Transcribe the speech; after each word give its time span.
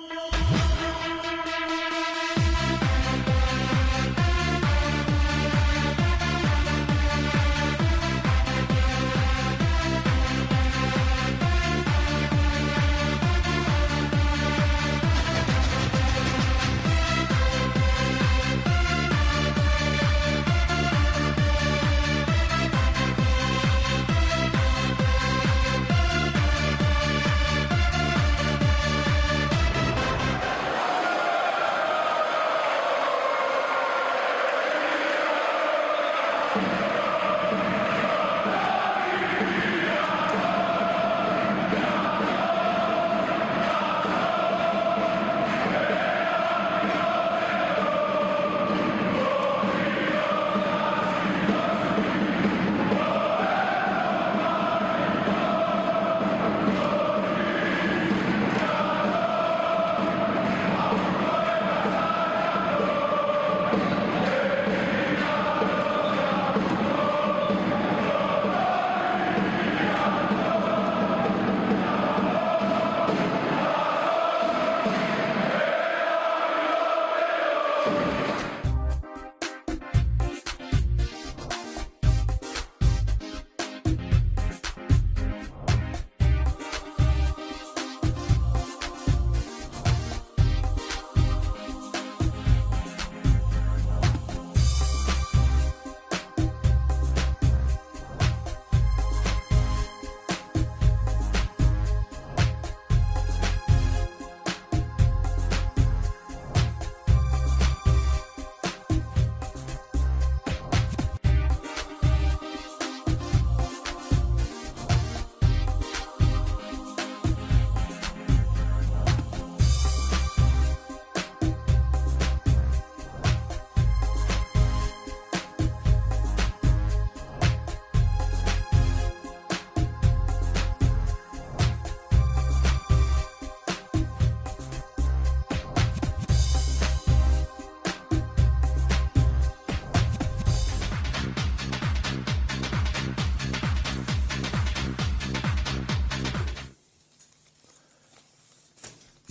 No. 0.00 0.33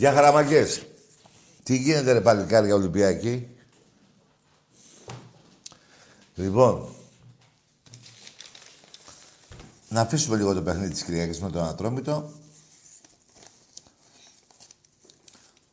Για 0.04 0.14
χαραμαγκές. 0.14 0.86
Τι 1.64 1.78
γίνεται 1.78 2.12
ρε 2.12 2.22
παλικάρια 2.22 2.76
Ολυμπιακή; 2.76 3.48
Λοιπόν, 6.36 6.96
να 9.90 10.02
αφήσουμε 10.02 10.38
λίγο 10.38 10.54
το 10.54 10.62
παιχνίδι 10.62 10.92
της 10.92 11.04
Κυριακής 11.04 11.40
με 11.40 11.50
τον 11.50 11.64
Ατρόμητο. 11.64 12.32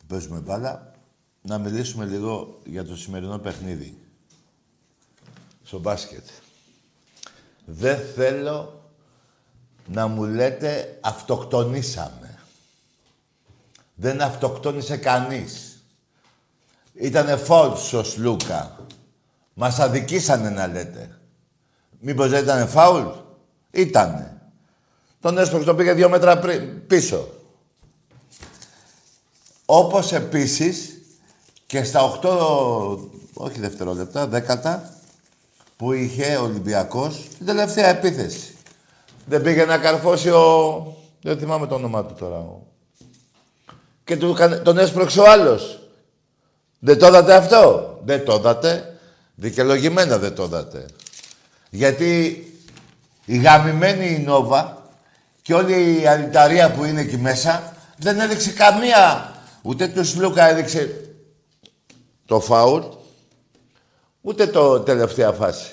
Παίζουμε 0.07 0.39
μπάλα. 0.39 0.93
Να 1.41 1.57
μιλήσουμε 1.57 2.05
λίγο 2.05 2.61
για 2.65 2.85
το 2.85 2.95
σημερινό 2.95 3.37
παιχνίδι. 3.39 3.97
Στο 5.63 5.79
μπάσκετ. 5.79 6.25
Δεν 7.65 7.99
θέλω 8.15 8.89
να 9.87 10.07
μου 10.07 10.23
λέτε 10.23 10.99
αυτοκτονήσαμε. 11.01 12.30
Δεν 14.01 14.21
αυτοκτόνησε 14.21 14.97
κανείς. 14.97 15.83
Ήτανε 16.93 17.35
φάουλ 17.35 17.71
ο 17.71 18.03
Σλούκα. 18.03 18.85
Μας 19.53 19.79
αδικήσανε 19.79 20.49
να 20.49 20.67
λέτε. 20.67 21.17
Μήπως 21.99 22.29
δεν 22.29 22.43
ήτανε 22.43 22.65
φάουλ; 22.65 23.03
Ήτανε. 23.71 24.41
Τον 25.19 25.37
έσπρωξε 25.37 25.67
το 25.67 25.75
πήγε 25.75 25.93
δύο 25.93 26.09
μέτρα 26.09 26.39
πριν, 26.39 26.87
πίσω. 26.87 27.27
Όπως 29.65 30.11
επίσης 30.11 31.01
και 31.65 31.83
στα 31.83 32.19
8, 32.21 32.97
όχι 33.33 33.59
δευτερόλεπτα, 33.59 34.27
δέκατα, 34.27 34.93
που 35.77 35.91
είχε 35.93 36.35
ο 36.35 36.43
Ολυμπιακός 36.43 37.27
την 37.37 37.45
τελευταία 37.45 37.87
επίθεση. 37.87 38.55
Δεν 39.25 39.41
πήγε 39.41 39.65
να 39.65 39.77
καρφώσει 39.77 40.29
ο... 40.29 40.95
Δεν 41.21 41.39
θυμάμαι 41.39 41.67
το 41.67 41.75
όνομά 41.75 42.05
του 42.05 42.13
τώρα. 42.13 42.37
Ο 42.37 42.70
και 44.11 44.17
τον 44.63 44.77
έσπρωξε 44.77 45.19
ο 45.19 45.29
άλλος. 45.29 45.79
Δεν 46.79 46.99
το 46.99 47.07
είδατε 47.07 47.35
αυτό; 47.35 47.99
Δεν 48.03 48.25
το 48.25 48.33
είδατε. 48.33 48.99
Δικαιολογημένα 49.35 50.17
δεν 50.17 50.35
το 50.35 50.43
είδατε. 50.43 50.85
Γιατί 51.69 52.45
η 53.25 53.37
γαμημένη 53.37 54.07
η 54.07 54.19
Νόβα 54.19 54.89
και 55.41 55.53
όλη 55.53 56.01
η 56.01 56.07
αλυταρία 56.07 56.71
που 56.71 56.83
είναι 56.83 57.01
εκεί 57.01 57.17
μέσα 57.17 57.75
δεν 57.97 58.19
έδειξε 58.19 58.51
καμία. 58.51 59.33
Ούτε 59.61 59.87
του 59.87 60.05
Σλούκα 60.05 60.47
έδειξε 60.47 61.11
το 62.25 62.39
φάουλ, 62.39 62.83
ούτε 64.21 64.47
το 64.47 64.79
τελευταία 64.79 65.31
φάση. 65.31 65.71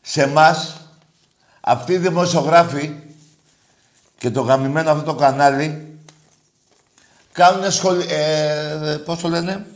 Σε 0.00 0.22
εμάς, 0.22 0.80
αυτοί 1.60 1.92
οι 1.92 1.98
δημοσιογράφοι 1.98 2.94
και 4.18 4.30
το 4.30 4.40
γαμημένο 4.40 4.90
αυτό 4.90 5.12
το 5.12 5.14
κανάλι 5.14 5.89
Κάνουν 7.40 7.70
σχολή... 7.70 8.04
Ε, 8.08 8.96
πώς 9.04 9.20
το 9.20 9.28
λένε... 9.28 9.66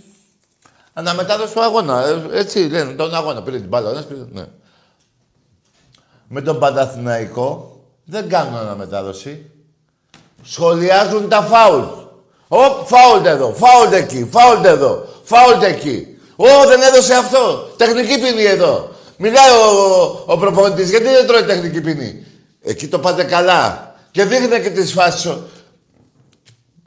Αναμετάδοση 0.93 1.55
του 1.55 1.63
αγώνα. 1.63 2.07
Ε, 2.07 2.39
έτσι 2.39 2.59
λένε, 2.59 2.93
τον 2.93 3.15
αγώνα. 3.15 3.43
Πήρε 3.43 3.59
την 3.59 3.69
μπάλα. 3.69 4.05
Πήρε, 4.09 4.21
ναι. 4.33 4.45
Με 6.29 6.41
τον 6.41 6.59
Παναθηναϊκό 6.59 7.81
δεν 8.05 8.29
κάνουν 8.29 8.57
αναμετάδοση. 8.57 9.51
Σχολιάζουν 10.43 11.29
τα 11.29 11.43
φάουλ. 11.43 11.83
Ωπ, 12.49 12.87
φάουλ 12.87 13.27
εδώ, 13.27 13.55
φάουλ 13.55 13.93
εκεί, 13.93 14.29
φάουλ 14.31 14.65
εδώ, 14.65 15.07
φάουλ 15.23 15.63
εκεί. 15.63 16.19
Ω, 16.37 16.67
δεν 16.67 16.83
έδωσε 16.83 17.15
αυτό. 17.15 17.69
Τεχνική 17.77 18.21
ποινή 18.21 18.43
εδώ. 18.43 18.91
Μιλάει 19.17 19.51
ο, 19.51 19.93
ο, 19.93 20.25
ο 20.27 20.39
προπονητής, 20.39 20.91
γιατί 20.91 21.05
δεν 21.05 21.27
τρώει 21.27 21.43
τεχνική 21.43 21.81
ποινή. 21.81 22.27
Εκεί 22.63 22.89
το 22.89 22.99
πάτε 22.99 23.25
καλά. 23.25 23.95
Και 24.11 24.25
δείχνει 24.25 24.61
και 24.61 24.71
τις 24.71 24.93
φάσεις 24.93 25.33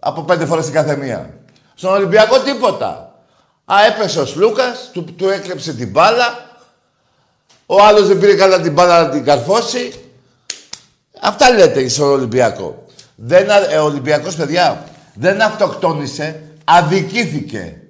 από 0.07 0.21
πέντε 0.21 0.45
φορές 0.45 0.65
την 0.65 0.73
κάθε 0.73 0.95
μία. 0.95 1.33
Στον 1.75 1.91
Ολυμπιακό 1.93 2.39
τίποτα. 2.39 3.21
Α, 3.65 3.75
έπεσε 3.85 4.19
ο 4.19 4.25
Σλούκας, 4.25 4.89
του, 4.93 5.03
του 5.03 5.29
έκλεψε 5.29 5.73
την 5.73 5.89
μπάλα. 5.89 6.57
Ο 7.65 7.83
άλλος 7.83 8.07
δεν 8.07 8.19
πήρε 8.19 8.35
καλά 8.35 8.61
την 8.61 8.73
μπάλα 8.73 9.03
να 9.03 9.09
την 9.09 9.23
καρφώσει. 9.23 9.93
Αυτά 11.21 11.51
λέτε 11.51 11.87
στον 11.87 12.07
Ολυμπιακό. 12.07 12.85
Δεν, 13.15 13.49
ε, 13.69 13.77
ο 13.77 13.83
Ολυμπιακός, 13.83 14.35
παιδιά, 14.35 14.83
δεν 15.13 15.41
αυτοκτόνησε, 15.41 16.43
αδικήθηκε. 16.63 17.81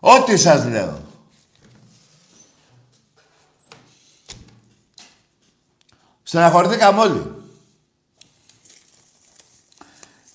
Ό,τι 0.00 0.36
σας 0.36 0.64
λέω. 0.64 0.98
Στεναχωρηθήκαμε 6.22 7.00
όλοι. 7.00 7.35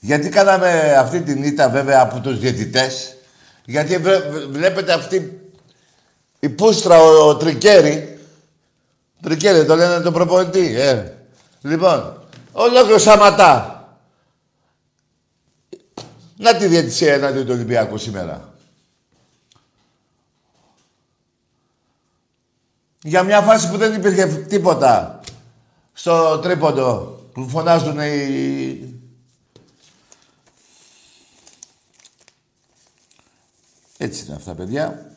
Γιατί 0.03 0.29
κάναμε 0.29 0.95
αυτή 0.97 1.21
την 1.21 1.43
ήττα 1.43 1.69
βέβαια 1.69 2.01
από 2.01 2.19
τους 2.19 2.39
διαιτητές; 2.39 3.15
Γιατί 3.65 3.97
βλέπετε 4.49 4.93
αυτή 4.93 5.41
η 6.39 6.49
πούστρα, 6.49 7.01
ο, 7.01 7.27
ο 7.27 7.37
Τρικέρι. 7.37 8.19
Τρικέρι 9.21 9.65
το 9.65 9.75
λένε 9.75 9.99
το 9.99 10.11
προπονητή, 10.11 10.79
ε. 10.79 11.11
Λοιπόν, 11.61 12.27
ολόκληρο 12.51 12.97
Σαματά. 12.97 13.75
Να 16.37 16.55
τη 16.55 16.67
διαιτησία 16.67 17.13
εναντίον 17.13 17.45
του 17.45 17.53
Ολυμπιακού 17.53 17.97
σήμερα. 17.97 18.53
Για 23.01 23.23
μια 23.23 23.41
φάση 23.41 23.69
που 23.69 23.77
δεν 23.77 23.93
υπήρχε 23.93 24.27
τίποτα 24.27 25.19
στο 25.93 26.39
τρίποντο 26.39 27.19
που 27.33 27.49
φωνάζουν 27.49 27.99
οι... 27.99 28.90
Έτσι 34.01 34.25
είναι 34.25 34.35
αυτά, 34.35 34.53
παιδιά. 34.53 35.11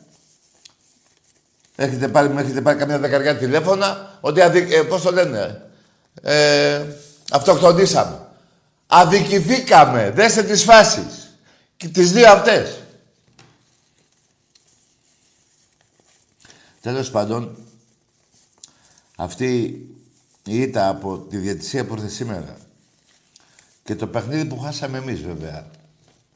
Έχετε 1.75 2.07
πάρει, 2.07 2.37
έχετε 2.37 2.61
πάρει 2.61 2.77
καμιά 2.77 2.99
δεκαριά 2.99 3.37
τηλέφωνα 3.37 4.17
ότι 4.21 4.41
αδι... 4.41 4.73
ε, 4.73 4.81
πώς 4.81 5.01
το 5.01 5.11
λένε, 5.11 5.69
ε, 6.21 6.85
αυτοκτονήσαμε. 7.31 8.27
Αδικηθήκαμε. 8.87 10.11
Δέστε 10.11 10.43
τις 10.43 10.63
φάσεις. 10.63 11.37
Και 11.77 11.87
τις 11.87 12.11
δύο 12.11 12.31
αυτές. 12.31 12.79
Τέλος 16.81 17.11
πάντων, 17.11 17.57
αυτή 19.15 19.55
η 20.43 20.61
ήττα 20.61 20.87
από 20.87 21.17
τη 21.17 21.37
διατησία 21.37 21.85
που 21.85 21.93
ήρθε 21.93 22.07
σήμερα 22.07 22.57
και 23.83 23.95
το 23.95 24.07
παιχνίδι 24.07 24.45
που 24.45 24.59
χάσαμε 24.59 24.97
εμείς 24.97 25.21
βέβαια, 25.21 25.69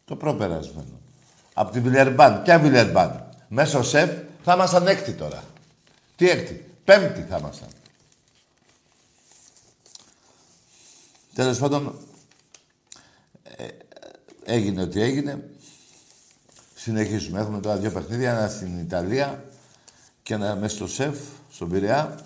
το 0.05 0.15
προπερασμένο, 0.15 0.98
από 1.59 1.71
τη 1.71 1.79
Βιλερμπάν, 1.79 2.41
ποια 2.41 2.59
Βιλερμπάν, 2.59 3.29
μέσω 3.47 3.83
σεφ, 3.83 4.09
θα 4.43 4.53
ήμασταν 4.53 4.87
έκτη 4.87 5.11
τώρα. 5.11 5.43
Τι 6.15 6.29
έκτη, 6.29 6.65
πέμπτη 6.83 7.21
θα 7.21 7.37
ήμασταν. 7.37 7.67
Τέλος 11.33 11.57
πάντων, 11.57 11.97
ε, 13.43 13.67
έγινε 14.43 14.81
ό,τι 14.81 15.01
έγινε. 15.01 15.49
Συνεχίζουμε. 16.75 17.39
Έχουμε 17.39 17.59
τώρα 17.59 17.77
δύο 17.77 17.91
παιχνίδια, 17.91 18.31
ένα 18.31 18.47
στην 18.47 18.79
Ιταλία 18.79 19.43
και 20.23 20.33
ένα 20.33 20.55
μέσα 20.55 20.75
στο 20.75 20.87
ΣΕΦ, 20.87 21.17
στον 21.51 21.69
Πειραιά. 21.69 22.19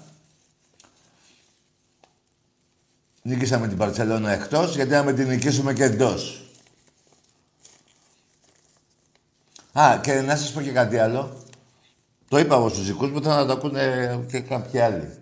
Νίκησαμε 3.21 3.67
την 3.67 3.77
Παρσελόνα 3.77 4.31
εκτός, 4.31 4.75
γιατί 4.75 4.91
να 4.91 5.03
με 5.03 5.13
την 5.13 5.27
νικήσουμε 5.27 5.73
και 5.73 5.83
εντός. 5.83 6.42
Α, 9.73 9.97
και 10.01 10.13
να 10.13 10.35
σας 10.35 10.51
πω 10.51 10.61
και 10.61 10.71
κάτι 10.71 10.97
άλλο. 10.97 11.37
Το 12.27 12.39
είπα 12.39 12.55
εγώ 12.55 12.69
στους 12.69 12.85
δικούς 12.85 13.11
μου, 13.11 13.23
θα 13.23 13.35
να 13.35 13.45
το 13.45 13.53
ακούνε 13.53 14.19
και 14.31 14.39
κάποιοι 14.39 14.79
άλλοι. 14.79 15.17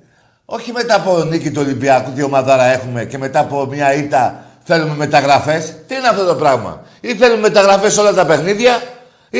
Όχι 0.45 0.71
μετά 0.71 0.95
από 0.95 1.23
νίκη 1.23 1.51
του 1.51 1.61
Ολυμπιακού, 1.61 2.11
τι 2.11 2.23
ομαδάρα 2.23 2.63
έχουμε 2.63 3.05
και 3.05 3.17
μετά 3.17 3.39
από 3.39 3.65
μια 3.65 3.93
ήττα 3.93 4.45
θέλουμε 4.63 4.95
μεταγραφές. 4.95 5.75
Τι 5.87 5.95
είναι 5.95 6.07
αυτό 6.07 6.25
το 6.25 6.35
πράγμα; 6.35 6.83
Ή 7.01 7.15
θέλουμε 7.15 7.41
μεταγραφές 7.41 7.97
όλα 7.97 8.13
τα 8.13 8.25
παιχνίδια, 8.25 8.81
ή... 9.29 9.39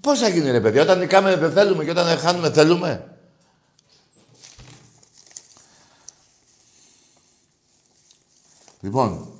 Πώς 0.00 0.18
θα 0.18 0.28
γίνει 0.28 0.50
ρε 0.50 0.60
παιδιά, 0.60 0.82
όταν 0.82 0.98
νικάμε 0.98 1.36
δεν 1.36 1.52
θέλουμε 1.52 1.84
και 1.84 1.90
όταν 1.90 2.18
χάνουμε 2.18 2.50
θέλουμε; 2.50 3.04
Λοιπόν, 8.80 9.31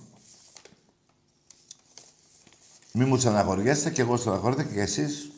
μη 2.93 3.05
μου 3.05 3.19
στεναχωριέστε 3.19 3.91
και 3.91 4.01
εγώ 4.01 4.17
στεναχωρείτε 4.17 4.65
και 4.65 4.81
εσείς. 4.81 5.31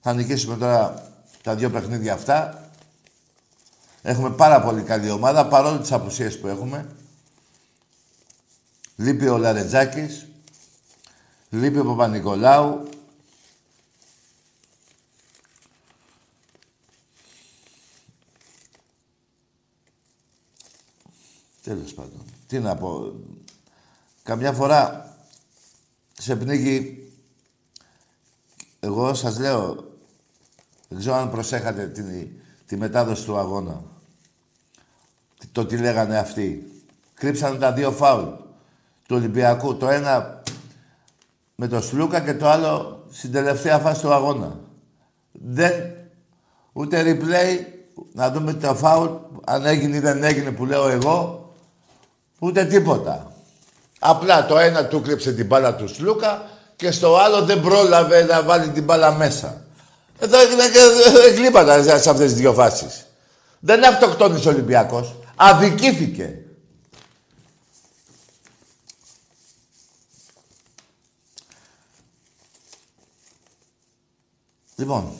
Θα 0.00 0.14
νικήσουμε 0.14 0.56
τώρα 0.56 1.12
τα 1.42 1.54
δύο 1.54 1.70
παιχνίδια 1.70 2.12
αυτά. 2.12 2.70
Έχουμε 4.02 4.30
πάρα 4.30 4.60
πολύ 4.60 4.82
καλή 4.82 5.10
ομάδα, 5.10 5.48
παρόλο 5.48 5.78
τις 5.78 5.92
απουσίες 5.92 6.38
που 6.38 6.46
έχουμε. 6.46 6.96
Λείπει 8.96 9.28
ο 9.28 9.36
Λαρετζάκης. 9.36 10.26
Λείπει 11.50 11.78
ο 11.78 11.84
Παπα-Νικολάου. 11.84 12.88
Τέλος 21.62 21.94
πάντων. 21.94 22.24
Τι 22.46 22.58
να 22.58 22.76
πω. 22.76 23.12
Καμιά 24.22 24.52
φορά 24.52 25.16
σε 26.18 26.36
πνίγει... 26.36 27.02
Εγώ 28.80 29.14
σας 29.14 29.38
λέω, 29.38 29.74
δεν 30.88 30.98
ξέρω 30.98 31.14
αν 31.14 31.30
προσέχατε 31.30 31.86
τη, 31.86 32.02
τη 32.66 32.76
μετάδοση 32.76 33.24
του 33.24 33.38
αγώνα. 33.38 33.82
Το 35.52 35.66
τι 35.66 35.76
λέγανε 35.76 36.18
αυτοί. 36.18 36.72
Κρύψανε 37.14 37.58
τα 37.58 37.72
δύο 37.72 37.92
φάουλ 37.92 38.28
του 39.06 39.16
Ολυμπιακού. 39.16 39.76
Το 39.76 39.88
ένα 39.88 40.42
με 41.54 41.68
το 41.68 41.80
Σλούκα 41.80 42.20
και 42.20 42.34
το 42.34 42.48
άλλο 42.48 43.04
στην 43.10 43.32
τελευταία 43.32 43.78
φάση 43.78 44.00
του 44.00 44.12
αγώνα. 44.12 44.60
Δεν, 45.32 45.72
ούτε 46.72 47.02
replay, 47.02 47.64
να 48.12 48.30
δούμε 48.30 48.54
το 48.54 48.74
φάουλ, 48.74 49.08
αν 49.44 49.66
έγινε 49.66 49.96
ή 49.96 50.00
δεν 50.00 50.24
έγινε 50.24 50.50
που 50.50 50.66
λέω 50.66 50.88
εγώ, 50.88 51.38
Ούτε 52.38 52.64
τίποτα. 52.64 53.32
Απλά 53.98 54.46
το 54.46 54.58
ένα 54.58 54.86
του 54.86 55.02
κρύψε 55.02 55.32
την 55.32 55.46
μπάλα 55.46 55.74
του 55.74 55.88
Σλούκα 55.88 56.50
και 56.76 56.90
στο 56.90 57.16
άλλο 57.16 57.44
δεν 57.44 57.60
πρόλαβε 57.60 58.22
να 58.22 58.42
βάλει 58.42 58.68
την 58.68 58.84
μπάλα 58.84 59.12
μέσα. 59.12 59.64
Εδώ 60.18 60.38
έγινε 60.40 60.62
και 60.68 60.78
γλύπατα 61.36 61.82
σε 61.82 62.10
αυτές 62.10 62.32
τις 62.32 62.34
δύο 62.34 62.52
φάσεις. 62.52 63.06
Δεν 63.60 63.86
αυτοκτόνησε 63.86 64.48
ο 64.48 64.50
Ολυμπιακός. 64.50 65.14
Αδικήθηκε. 65.36 66.38
Λοιπόν, 74.76 75.12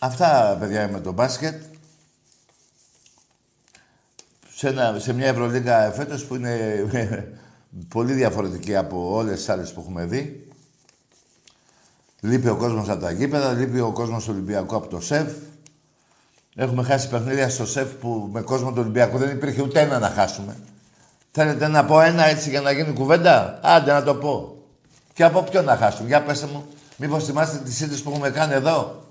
αυτά 0.00 0.56
παιδιά 0.60 0.88
με 0.88 1.00
το 1.00 1.12
μπάσκετ 1.12 1.62
σε, 4.54 4.68
ένα, 4.68 4.98
σε 4.98 5.12
μια 5.12 5.26
Ευρωλίγα 5.26 5.90
φέτος 5.90 6.24
που 6.24 6.34
είναι 6.34 6.84
πολύ 7.88 8.12
διαφορετική 8.12 8.76
από 8.76 9.14
όλες 9.14 9.36
τις 9.36 9.48
άλλες 9.48 9.72
που 9.72 9.80
έχουμε 9.80 10.04
δει. 10.04 10.48
Λείπει 12.20 12.48
ο 12.48 12.56
κόσμος 12.56 12.88
από 12.88 13.00
τα 13.00 13.10
γήπεδα, 13.10 13.52
λείπει 13.52 13.80
ο 13.80 13.92
κόσμος 13.92 14.24
του 14.24 14.30
Ολυμπιακού 14.34 14.76
από 14.76 14.88
το 14.88 15.00
ΣΕΒ. 15.00 15.28
Έχουμε 16.54 16.82
χάσει 16.82 17.08
παιχνίδια 17.08 17.48
στο 17.48 17.66
ΣΕΒ 17.66 17.92
που 17.92 18.28
με 18.32 18.40
κόσμο 18.40 18.68
του 18.68 18.78
Ολυμπιακού 18.80 19.18
δεν 19.18 19.30
υπήρχε 19.30 19.62
ούτε 19.62 19.80
ένα 19.80 19.98
να 19.98 20.08
χάσουμε. 20.08 20.56
Θέλετε 21.32 21.68
να 21.68 21.84
πω 21.84 22.00
ένα 22.00 22.24
έτσι 22.24 22.50
για 22.50 22.60
να 22.60 22.70
γίνει 22.70 22.92
κουβέντα; 22.92 23.58
Άντε 23.62 23.92
να 23.92 24.02
το 24.02 24.14
πω. 24.14 24.56
Και 25.12 25.24
από 25.24 25.42
ποιον 25.42 25.64
να 25.64 25.76
χάσουμε; 25.76 26.08
Για 26.08 26.22
πέστε 26.22 26.46
μου. 26.46 26.64
Μήπως 26.96 27.24
θυμάστε 27.24 27.58
τις 27.58 27.76
σύντηση 27.76 28.02
που 28.02 28.10
έχουμε 28.10 28.30
κάνει 28.30 28.52
εδώ; 28.52 29.02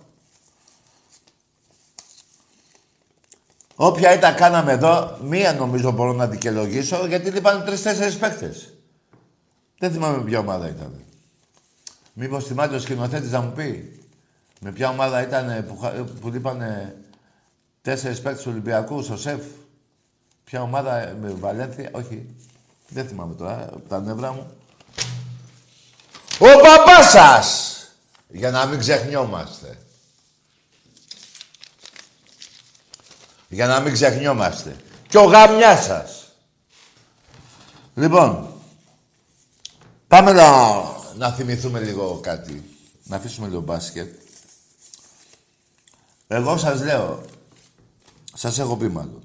Όποια 3.79 4.13
ήταν 4.13 4.35
κάναμε 4.35 4.71
εδώ, 4.71 5.17
μία 5.21 5.53
νομίζω 5.53 5.91
μπορώ 5.91 6.13
να 6.13 6.27
δικαιολογήσω, 6.27 7.05
γιατί 7.05 7.29
λείπανε 7.29 7.63
τρει-τέσσερι 7.65 8.15
παίχτε. 8.15 8.55
Δεν 9.77 9.91
θυμάμαι 9.91 10.23
ποια 10.23 10.39
ομάδα 10.39 10.67
ήταν. 10.67 11.03
Μήπως 12.13 12.45
θυμάται 12.45 12.75
ο 12.75 12.79
σκηνοθέτης 12.79 13.31
να 13.31 13.41
μου 13.41 13.51
πει 13.51 13.99
με 14.59 14.71
ποια 14.71 14.89
ομάδα 14.89 15.21
ήταν 15.21 15.65
που, 15.67 15.79
που 16.21 16.29
λείπανε 16.29 16.95
τέσσερις 17.81 18.21
παίχτε 18.21 18.41
του 18.41 18.49
Ολυμπιακού 18.51 19.01
στο 19.03 19.17
ΣΕΦ. 19.17 19.41
Ποια 20.43 20.61
ομάδα 20.61 21.15
με 21.21 21.29
Βαλένθια, 21.39 21.89
όχι. 21.91 22.35
Δεν 22.89 23.07
θυμάμαι 23.07 23.33
τώρα, 23.33 23.69
από 23.73 23.89
τα 23.89 23.99
νεύρα 23.99 24.33
μου. 24.33 24.51
Ο 26.39 26.45
παπάς 26.61 27.09
σας! 27.09 27.77
Για 28.27 28.51
να 28.51 28.65
μην 28.65 28.79
ξεχνιόμαστε. 28.79 29.77
Για 33.47 33.67
να 33.67 33.79
μην 33.79 33.93
ξεχνιόμαστε. 33.93 34.75
Και 35.07 35.17
ο 35.17 35.23
γαμιάς 35.23 35.83
σας. 35.83 36.35
Λοιπόν, 37.95 38.53
πάμε 40.07 40.31
να, 40.31 40.71
να 41.15 41.31
θυμηθούμε 41.31 41.79
λίγο 41.79 42.19
κάτι. 42.19 42.63
Να 43.03 43.15
αφήσουμε 43.15 43.47
λίγο 43.47 43.61
μπάσκετ. 43.61 44.15
Εγώ 46.27 46.57
σας 46.57 46.81
λέω, 46.81 47.25
σας 48.33 48.59
έχω 48.59 48.77
πει 48.77 48.87
μάλλον. 48.87 49.21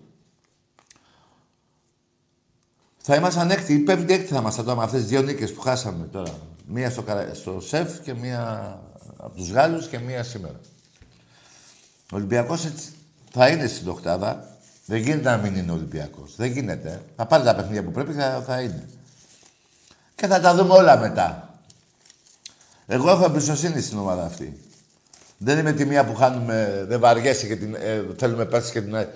Θα 2.98 3.14
ήμασταν 3.14 3.50
έκτη, 3.50 3.72
η 3.74 3.78
πέμπτη 3.78 4.12
έκτη 4.12 4.32
θα 4.32 4.38
ήμασταν 4.38 4.64
τώρα 4.64 4.76
με 4.76 4.84
αυτές 4.84 5.00
τις 5.00 5.08
δύο 5.08 5.22
νίκες 5.22 5.52
που 5.52 5.60
χάσαμε 5.60 6.06
τώρα. 6.06 6.38
Μία 6.66 6.90
στο, 6.90 7.04
στο 7.32 7.60
ΣΕΦ 7.60 8.00
και 8.00 8.14
μία 8.14 8.78
από 9.16 9.36
τους 9.36 9.50
Γάλλους 9.50 9.88
και 9.88 9.98
μία 9.98 10.22
σήμερα. 10.22 10.60
Ο 12.12 12.16
Ολυμπιακός 12.16 12.64
έτσι 12.64 12.92
θα 13.32 13.48
είναι 13.48 13.66
στην 13.66 13.88
Οχτάδα. 13.88 14.46
Δεν 14.86 14.98
γίνεται 14.98 15.30
να 15.30 15.36
μην 15.36 15.56
είναι 15.56 15.72
Ολυμπιακός. 15.72 16.34
Δεν 16.36 16.50
γίνεται. 16.50 17.02
Θα 17.16 17.26
πάρει 17.26 17.44
τα 17.44 17.54
παιχνίδια 17.54 17.84
που 17.84 17.90
πρέπει, 17.90 18.12
θα, 18.12 18.42
θα 18.46 18.60
είναι. 18.60 18.88
Και 20.14 20.26
θα 20.26 20.40
τα 20.40 20.54
δούμε 20.54 20.74
όλα 20.74 20.98
μετά. 20.98 21.58
Εγώ 22.86 23.10
έχω 23.10 23.24
εμπιστοσύνη 23.24 23.80
στην 23.80 23.98
ομάδα 23.98 24.24
αυτή. 24.24 24.60
Δεν 25.38 25.58
είμαι 25.58 25.72
τη 25.72 25.84
μία 25.84 26.04
που 26.04 26.14
χάνουμε, 26.14 26.84
δεν 26.88 27.00
βαριέσαι 27.00 27.46
και 27.46 27.56
την, 27.56 27.74
ε, 27.74 28.04
θέλουμε 28.16 28.44
πέρσι 28.44 28.72
και 28.72 28.82
την... 28.82 29.06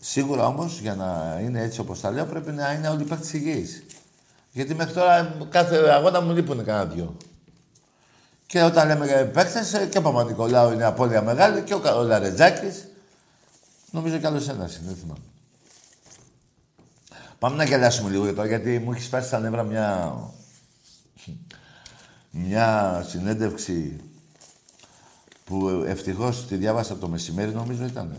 Σίγουρα 0.00 0.46
όμως, 0.46 0.78
για 0.80 0.94
να 0.94 1.40
είναι 1.42 1.62
έτσι 1.62 1.80
όπως 1.80 2.00
τα 2.00 2.10
λέω, 2.10 2.24
πρέπει 2.24 2.52
να 2.52 2.72
είναι 2.72 2.88
όλοι 2.88 3.02
οι 3.02 3.06
παίκτες 3.06 3.32
υγιείς. 3.32 3.82
Γιατί 4.52 4.74
μέχρι 4.74 4.92
τώρα 4.92 5.36
κάθε 5.50 5.76
αγώνα 5.76 6.20
μου 6.20 6.32
λείπουν 6.34 6.64
κανένα 6.64 6.84
δυο. 6.84 7.16
Και 8.54 8.62
όταν 8.62 8.86
λέμε 8.86 9.30
παίκτες, 9.34 9.72
ε, 9.72 9.86
και 9.86 9.98
ο 9.98 10.02
Παπα-Νικολάου 10.02 10.72
είναι 10.72 10.84
απώλεια 10.84 11.22
μεγάλη 11.22 11.62
και 11.62 11.74
ο, 11.74 11.80
ο 11.98 12.02
Λαρετζάκης. 12.02 12.88
Νομίζω 13.90 14.18
κι 14.18 14.26
άλλος 14.26 14.48
ένας 14.48 14.76
είναι, 14.76 14.86
δεν 14.86 14.96
θυμάμαι. 14.96 15.24
Πάμε 17.38 17.56
να 17.56 17.64
γελάσουμε 17.64 18.10
λίγο 18.10 18.34
τώρα, 18.34 18.46
γιατί 18.46 18.78
μου 18.78 18.92
έχεις 18.92 19.04
σπάσει 19.04 19.26
στα 19.26 19.38
νεύρα 19.38 19.62
μια... 19.62 20.16
μια 22.30 23.04
συνέντευξη 23.08 24.00
που 25.44 25.68
ευτυχώς 25.86 26.46
τη 26.46 26.56
διάβασα 26.56 26.96
το 26.96 27.08
μεσημέρι, 27.08 27.50
νομίζω 27.50 27.84
ήταν. 27.84 28.16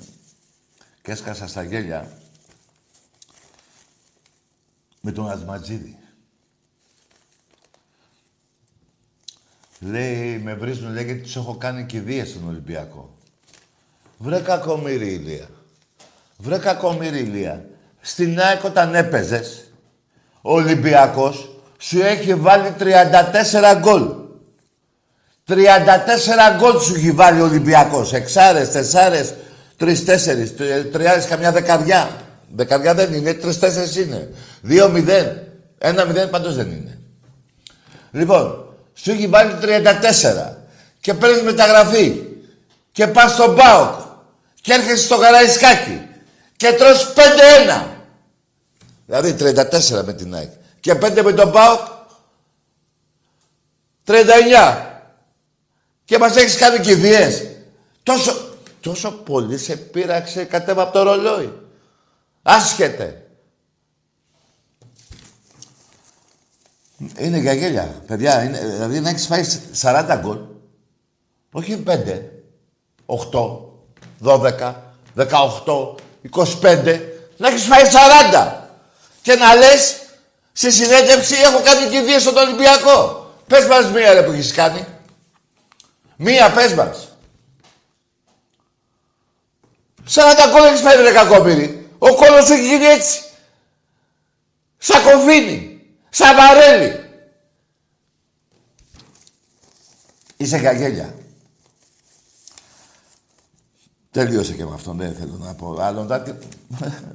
Και 1.02 1.12
έσκασα 1.12 1.48
στα 1.48 1.64
γέλια 1.64 2.12
με 5.02 5.12
τον 5.12 5.30
Ατματζίδη. 5.30 5.98
Λέει, 9.92 10.42
με 10.44 10.54
βρίζουν, 10.54 10.94
λέει, 10.94 11.04
γιατί 11.04 11.20
τους 11.20 11.36
έχω 11.36 11.56
κάνει 11.56 11.84
κηδείες 11.84 12.30
στον 12.30 12.48
Ολυμπιακό. 12.48 13.14
Βρε 14.18 14.40
κακομύρι 14.40 15.14
Ηλία. 15.14 15.48
Βρε 16.38 16.58
κακομύρι 16.58 17.20
Ηλία. 17.20 17.66
Στην 18.02 18.40
ΑΕΚ 18.40 18.64
όταν 18.64 18.96
έπαιζες, 18.96 19.72
ο 20.42 20.54
Ολυμπιακός 20.54 21.60
σου 21.78 22.02
έχει 22.02 22.36
βάλει 22.36 22.74
34 22.80 23.80
γκολ. 23.80 24.14
34 25.48 25.54
γκολ 26.58 26.80
σου 26.80 26.96
έχει 26.96 27.12
βάλει 27.12 27.42
ο 27.42 27.46
Ολυμπιακός. 27.46 28.14
Εξάρες, 28.14 28.72
τεσσάρες, 28.72 29.34
τρεις, 29.78 30.06
τέσσερις, 30.06 30.56
τριάρες, 30.92 31.26
καμιά 31.26 31.52
δεκαριά. 31.52 32.10
Δεκαριά 32.56 32.94
δεν 32.94 33.14
είναι, 33.14 33.34
τρεις, 33.34 33.60
τέσσερις 33.60 33.96
είναι. 33.96 34.30
Δύο 34.62 34.90
μηδέν. 34.90 35.42
Ένα 35.78 36.06
μηδέν 36.06 36.30
πάντως 36.30 36.56
δεν 36.56 36.72
είναι. 36.72 37.00
Λοιπόν, 38.12 38.66
σου 38.96 39.12
έχει 39.12 39.28
βάλει 39.28 39.58
34 39.62 40.54
και 41.00 41.14
παίρνεις 41.14 41.42
μεταγραφή 41.42 42.24
και 42.92 43.08
πας 43.08 43.32
στον 43.32 43.56
ΠΑΟΚ 43.56 44.00
και 44.62 44.74
έρχεσαι 44.74 45.04
στο 45.04 45.18
Καραϊσκάκι 45.18 46.08
και 46.56 46.74
τρως 46.74 47.14
5-1. 47.78 47.86
Δηλαδή 49.06 49.36
34 49.40 50.04
με 50.06 50.14
την 50.14 50.36
ΑΕΚ 50.36 50.52
και 50.80 50.94
5 50.94 51.22
με 51.24 51.34
τον 51.34 51.52
ΠΑΟΚ 51.52 51.80
39. 54.06 54.22
Και 56.06 56.18
μας 56.18 56.36
έχεις 56.36 56.58
κάνει 56.58 56.80
κηδείες. 56.80 57.46
Τόσο, 58.04 58.58
τόσο 58.80 59.12
πολύ 59.12 59.58
σε 59.58 59.76
πείραξε 59.76 60.44
κατέβα 60.44 60.82
από 60.82 60.94
το 60.94 61.04
ρολόι. 61.04 61.54
Άσχετε. 62.42 63.25
Είναι 67.18 67.38
για 67.38 67.54
γέλια. 67.54 68.02
Παιδιά, 68.08 68.44
είναι, 68.44 68.60
δηλαδή 68.60 69.00
να 69.00 69.10
έχεις 69.10 69.26
φάει 69.26 69.44
40 69.82 70.20
γκολ. 70.22 70.38
Όχι 71.52 71.84
5, 71.88 72.22
8, 73.06 73.60
12, 74.24 74.74
18, 75.16 75.96
25. 76.62 77.00
Να 77.38 77.48
έχεις 77.48 77.64
φάει 77.64 77.84
40. 78.32 78.54
Και 79.22 79.36
να 79.36 79.56
λες 79.56 79.96
σε 80.52 80.72
συνέντευξη 80.72 81.36
έχω 81.36 81.62
κάνει 81.62 81.90
κηδείες 81.90 82.22
στον 82.22 82.38
Ολυμπιακό. 82.38 83.30
Πες 83.48 83.66
μας 83.66 83.92
μία 83.92 84.14
ρε 84.14 84.24
που 84.24 84.32
έχεις 84.32 84.52
κάνει. 84.52 84.86
Μία 86.16 86.52
πες 86.52 86.74
μας. 86.74 87.08
40 90.08 90.50
γκολ 90.52 90.64
έχεις 90.64 90.82
φάει 90.82 90.96
ρε 90.96 91.12
κακόμοιρη. 91.12 91.90
Ο 91.98 92.16
κόλος 92.16 92.46
σου 92.46 92.54
έχει 92.54 92.68
γίνει 92.68 92.86
έτσι. 92.86 93.22
Σαν 94.78 95.02
κοφίνι. 96.16 96.36
Σαν 96.36 96.36
βαρέλι. 96.36 97.04
Είσαι 100.38 100.60
καγέλια. 100.60 101.16
Τελείωσε 104.12 104.54
και 104.54 104.66
με 104.66 104.74
αυτό, 104.74 104.94
δεν 104.94 105.16
θέλω 105.16 105.38
να 105.38 105.54
πω 105.54 105.78
άλλο. 105.80 106.06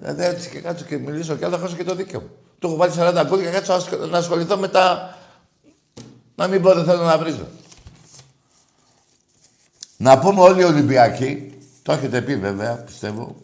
Δεν 0.01 0.21
έτσι 0.21 0.51
και 0.51 0.61
κάτσω 0.61 0.85
και 0.85 0.99
μιλήσω 0.99 1.37
και 1.37 1.45
άλλο 1.45 1.57
θα 1.57 1.63
χάσω 1.63 1.77
και 1.77 1.85
το 1.85 1.95
δίκαιο 1.95 2.21
μου. 2.21 2.31
Του 2.59 2.67
έχω 2.67 2.77
βάλει 2.77 2.93
40 2.97 3.25
γκολ 3.27 3.41
και 3.41 3.51
κάτσω 3.51 4.07
να 4.11 4.19
ασχοληθώ 4.19 4.57
με 4.57 4.69
τα... 4.69 5.15
Να 6.35 6.47
μην 6.47 6.63
πω 6.63 6.75
δεν 6.75 6.85
θέλω 6.85 7.03
να 7.03 7.19
βρίζω. 7.19 7.47
Να 9.97 10.19
πούμε 10.19 10.41
όλοι 10.41 10.61
οι 10.61 10.65
Ολυμπιακοί, 10.65 11.59
το 11.83 11.93
έχετε 11.93 12.23
πει 12.23 12.37
βέβαια, 12.37 12.75
πιστεύω, 12.77 13.37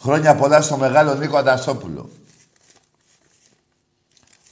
χρόνια 0.00 0.34
πολλά 0.34 0.62
στο 0.62 0.76
μεγάλο 0.76 1.14
Νίκο 1.14 1.36
Αντασόπουλο 1.36 2.10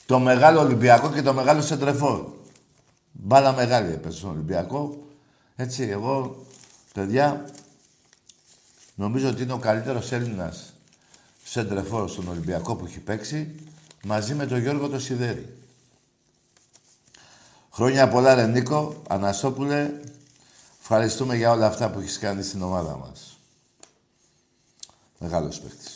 το 0.05 0.19
μεγάλο 0.19 0.59
Ολυμπιακό 0.59 1.11
και 1.11 1.21
το 1.21 1.33
μεγάλο 1.33 1.61
Σεντρεφόρ. 1.61 2.25
Μπάλα 3.11 3.53
μεγάλη 3.53 3.91
έπαιζε 3.91 4.17
στον 4.17 4.29
Ολυμπιακό. 4.29 5.07
Έτσι, 5.55 5.83
εγώ, 5.83 6.45
παιδιά, 6.93 7.49
νομίζω 8.95 9.29
ότι 9.29 9.43
είναι 9.43 9.53
ο 9.53 9.57
καλύτερος 9.57 10.11
Έλληνας 10.11 10.73
Σεντρεφόρ 11.43 12.09
στον 12.09 12.27
Ολυμπιακό 12.27 12.75
που 12.75 12.85
έχει 12.85 12.99
παίξει, 12.99 13.55
μαζί 14.03 14.33
με 14.35 14.45
τον 14.45 14.59
Γιώργο 14.59 14.89
το 14.89 14.99
Σιδέρη. 14.99 15.57
Χρόνια 17.71 18.09
πολλά, 18.09 18.33
ρε 18.33 18.47
Νίκο, 18.47 19.01
Αναστόπουλε. 19.07 19.91
Ευχαριστούμε 20.81 21.35
για 21.35 21.51
όλα 21.51 21.65
αυτά 21.65 21.89
που 21.89 21.99
έχεις 21.99 22.19
κάνει 22.19 22.43
στην 22.43 22.61
ομάδα 22.61 22.97
μας. 22.97 23.37
Μεγάλος 25.19 25.59
παίχτης. 25.59 25.92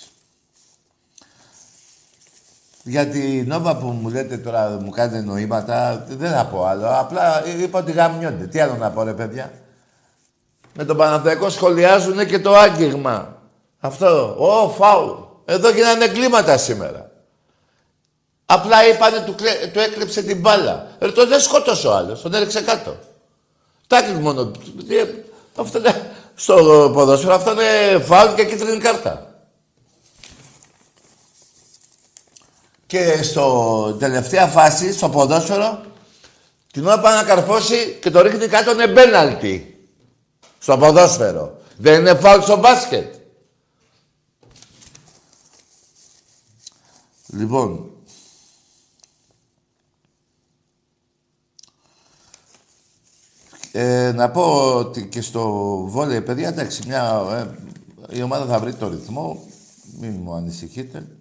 Για 2.87 3.07
την 3.07 3.47
Νόβα 3.47 3.75
που 3.75 3.85
μου 3.85 4.09
λέτε 4.09 4.37
τώρα, 4.37 4.77
μου 4.81 4.89
κάνετε 4.89 5.21
νοήματα, 5.21 6.05
δεν 6.07 6.31
θα 6.31 6.45
πω 6.45 6.65
άλλο. 6.65 6.87
Απλά 6.99 7.47
είπα 7.47 7.79
ότι 7.79 7.91
γαμιόνται. 7.91 8.45
Τι 8.45 8.59
άλλο 8.59 8.75
να 8.75 8.89
πω, 8.89 9.03
ρε 9.03 9.13
παιδιά; 9.13 9.51
Με 10.73 10.85
τον 10.85 10.97
Παναθαϊκό 10.97 11.49
σχολιάζουν 11.49 12.25
και 12.25 12.39
το 12.39 12.55
άγγιγμα. 12.55 13.35
Αυτό. 13.79 14.35
Ω, 14.37 14.69
φάουλ. 14.69 15.09
Εδώ 15.45 15.69
γίνανε 15.69 16.07
κλίματα 16.07 16.57
σήμερα. 16.57 17.11
Απλά 18.45 18.87
είπανε 18.87 19.19
του, 19.25 19.35
του 19.73 19.79
έκλεψε 19.79 20.21
την 20.21 20.39
μπάλα. 20.39 20.87
Ρε, 20.99 21.11
το 21.11 21.27
δεν 21.27 21.39
σκότωσε 21.39 21.87
ο 21.87 21.95
άλλος. 21.95 22.21
Τον 22.21 22.33
έριξε 22.33 22.61
κάτω. 22.61 22.95
Τάκλι 23.87 24.13
μόνο. 24.13 24.51
Αυτό 25.55 25.77
είναι, 25.77 26.11
στο 26.35 26.55
ποδόσφαιρο 26.93 27.33
αυτό 27.33 27.51
είναι 27.51 27.99
φάουλ 27.99 28.33
και 28.33 28.45
κίτρινη 28.45 28.77
κάρτα. 28.77 29.26
Και 32.87 33.23
στο 33.23 33.95
τελευταία 33.99 34.47
φάση, 34.47 34.93
στο 34.93 35.09
ποδόσφαιρο, 35.09 35.81
την 36.71 36.85
ώρα 36.85 36.99
πάει 36.99 37.15
να 37.15 37.23
καρφώσει 37.23 37.97
και 38.01 38.09
το 38.09 38.21
ρίχνει 38.21 38.47
κάτω 38.47 38.71
είναι 38.71 38.87
μπέναλτι. 38.87 39.87
Στο 40.59 40.77
ποδόσφαιρο. 40.77 41.61
Δεν 41.77 41.99
είναι 41.99 42.15
φάουλ 42.15 42.41
στο 42.41 42.57
μπάσκετ. 42.57 43.15
Λοιπόν, 47.27 47.91
ε, 53.71 54.11
να 54.11 54.31
πω 54.31 54.75
ότι 54.75 55.07
και 55.07 55.21
στο 55.21 55.49
βόλεϊ, 55.85 56.21
παιδιά, 56.21 56.47
εντάξει, 56.47 56.81
μια, 56.87 57.25
ε, 58.09 58.17
η 58.17 58.21
ομάδα 58.21 58.45
θα 58.45 58.59
βρει 58.59 58.73
το 58.73 58.87
ρυθμό, 58.87 59.45
μην 59.99 60.11
μου 60.23 60.33
ανησυχείτε. 60.33 61.16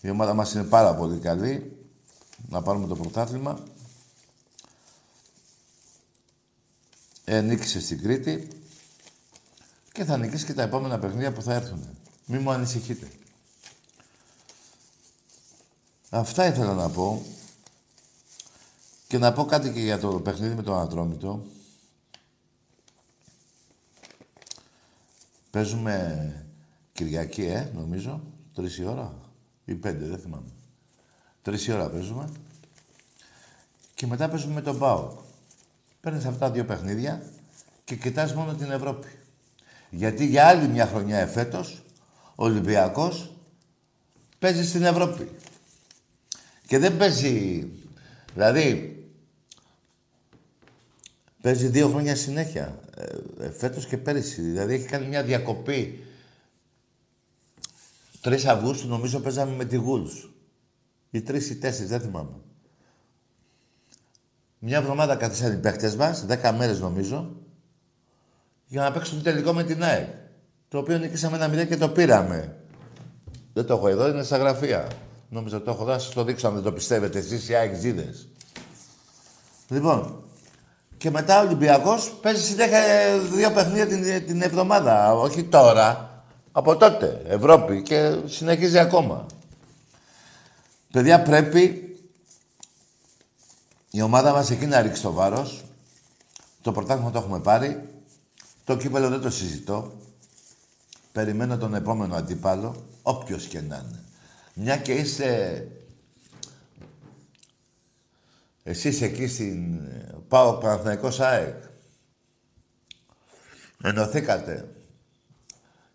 Η 0.00 0.10
ομάδα 0.10 0.34
μας 0.34 0.52
είναι 0.52 0.64
πάρα 0.64 0.94
πολύ 0.94 1.18
καλή. 1.18 1.76
Να 2.48 2.62
πάρουμε 2.62 2.86
το 2.86 2.96
πρωτάθλημα. 2.96 3.62
Ε, 7.24 7.40
νίκησε 7.40 7.80
στην 7.80 8.02
Κρήτη. 8.02 8.48
Και 9.92 10.04
θα 10.04 10.16
νικήσει 10.16 10.44
και 10.44 10.54
τα 10.54 10.62
επόμενα 10.62 10.98
παιχνίδια 10.98 11.32
που 11.32 11.42
θα 11.42 11.54
έρθουν. 11.54 11.88
Μη 12.24 12.38
μου 12.38 12.50
ανησυχείτε. 12.50 13.10
Αυτά 16.10 16.46
ήθελα 16.46 16.74
να 16.74 16.90
πω. 16.90 17.22
Και 19.06 19.18
να 19.18 19.32
πω 19.32 19.44
κάτι 19.44 19.72
και 19.72 19.80
για 19.80 19.98
το 19.98 20.20
παιχνίδι 20.20 20.54
με 20.54 20.62
τον 20.62 20.78
Ατρόμητο. 20.78 21.44
Παίζουμε 25.50 26.46
Κυριακή, 26.92 27.42
ε, 27.42 27.70
νομίζω. 27.74 28.20
Τρεις 28.54 28.78
η 28.78 28.84
ώρα 28.84 29.19
ή 29.70 29.74
πέντε, 29.74 30.04
δεν 30.04 30.18
θυμάμαι. 30.18 30.48
Τρεις 31.42 31.68
ώρα 31.68 31.88
παίζουμε. 31.88 32.30
Και 33.94 34.06
μετά 34.06 34.28
παίζουμε 34.28 34.54
με 34.54 34.62
τον 34.62 34.78
Πάο. 34.78 35.16
Παίρνεις 36.00 36.24
αυτά 36.24 36.38
τα 36.38 36.50
δύο 36.50 36.64
παιχνίδια 36.64 37.22
και 37.84 37.96
κοιτάς 37.96 38.34
μόνο 38.34 38.54
την 38.54 38.70
Ευρώπη. 38.70 39.08
Γιατί 39.90 40.26
για 40.26 40.46
άλλη 40.46 40.68
μια 40.68 40.86
χρονιά 40.86 41.18
εφέτος, 41.18 41.82
ο 42.34 42.44
Ολυμπιακός 42.44 43.32
παίζει 44.38 44.68
στην 44.68 44.82
Ευρώπη. 44.82 45.28
Και 46.66 46.78
δεν 46.78 46.96
παίζει... 46.96 47.66
Δηλαδή, 48.34 48.98
παίζει 51.40 51.66
δύο 51.66 51.88
χρόνια 51.88 52.16
συνέχεια. 52.16 52.78
Ε, 52.96 53.44
ε 53.44 53.50
φέτος 53.50 53.86
και 53.86 53.96
πέρυσι. 53.96 54.40
Δηλαδή, 54.40 54.74
έχει 54.74 54.86
κάνει 54.86 55.06
μια 55.06 55.22
διακοπή. 55.22 56.04
3 58.22 58.44
Αυγούστου 58.46 58.88
νομίζω 58.88 59.20
παίζαμε 59.20 59.54
με 59.56 59.64
τη 59.64 59.76
Γούλς. 59.76 60.28
Ή 61.10 61.22
3 61.28 61.34
ή 61.34 61.58
4, 61.62 61.86
δεν 61.86 62.00
θυμάμαι. 62.00 62.34
Μια 64.58 64.78
εβδομάδα 64.78 65.16
καθίσαν 65.16 65.52
οι 65.52 65.56
παίχτες 65.56 65.96
μας, 65.96 66.26
10 66.28 66.52
μέρες 66.56 66.80
νομίζω, 66.80 67.30
για 68.66 68.82
να 68.82 68.92
παίξουν 68.92 69.22
τελικό 69.22 69.52
με 69.52 69.64
την 69.64 69.82
ΑΕΚ. 69.82 70.08
Το 70.68 70.78
οποίο 70.78 70.98
νικήσαμε 70.98 71.36
ένα 71.36 71.48
μηδέν 71.48 71.68
και 71.68 71.76
το 71.76 71.88
πήραμε. 71.88 72.56
Δεν 73.52 73.66
το 73.66 73.74
έχω 73.74 73.88
εδώ, 73.88 74.08
είναι 74.08 74.22
στα 74.22 74.36
γραφεία. 74.36 74.88
Νόμιζα 75.28 75.62
το 75.62 75.70
έχω 75.70 75.84
δώσει, 75.84 76.04
σας 76.04 76.14
το 76.14 76.24
δείξω 76.24 76.48
αν 76.48 76.54
δεν 76.54 76.62
το 76.62 76.72
πιστεύετε 76.72 77.18
εσείς 77.18 77.48
οι 77.48 77.54
ΑΕΚ 77.54 77.74
Λοιπόν, 79.68 80.22
και 80.98 81.10
μετά 81.10 81.40
ο 81.40 81.44
Ολυμπιακός 81.44 82.12
παίζει 82.22 82.42
συνέχεια 82.42 82.80
δύο 83.32 83.50
παιχνίδια 83.50 83.86
την, 83.86 84.26
την 84.26 84.42
εβδομάδα. 84.42 85.12
Όχι 85.14 85.44
τώρα, 85.44 86.09
από 86.52 86.76
τότε. 86.76 87.22
Ευρώπη 87.26 87.82
και 87.82 88.18
συνεχίζει 88.26 88.78
ακόμα. 88.78 89.26
Παιδιά, 90.90 91.22
πρέπει 91.22 91.84
η 93.90 94.02
ομάδα 94.02 94.32
μας 94.32 94.50
εκεί 94.50 94.66
να 94.66 94.80
ρίξει 94.80 95.02
το 95.02 95.12
βάρος. 95.12 95.64
Το 96.62 96.72
πρωτάθλημα 96.72 97.10
το 97.10 97.18
έχουμε 97.18 97.40
πάρει. 97.40 97.88
Το 98.64 98.76
κύπελο 98.76 99.08
δεν 99.08 99.20
το 99.20 99.30
συζητώ. 99.30 99.92
Περιμένω 101.12 101.58
τον 101.58 101.74
επόμενο 101.74 102.14
αντίπαλο, 102.14 102.86
όποιος 103.02 103.44
και 103.44 103.60
να 103.60 103.76
είναι. 103.76 104.04
Μια 104.54 104.76
και 104.76 104.92
είσαι... 104.92 105.66
Εσείς 108.62 109.02
εκεί 109.02 109.26
στην... 109.26 109.80
Πάω 110.28 110.52
Παναθηναϊκός 110.52 111.20
ΑΕΚ. 111.20 111.62
Ενωθήκατε. 113.82 114.68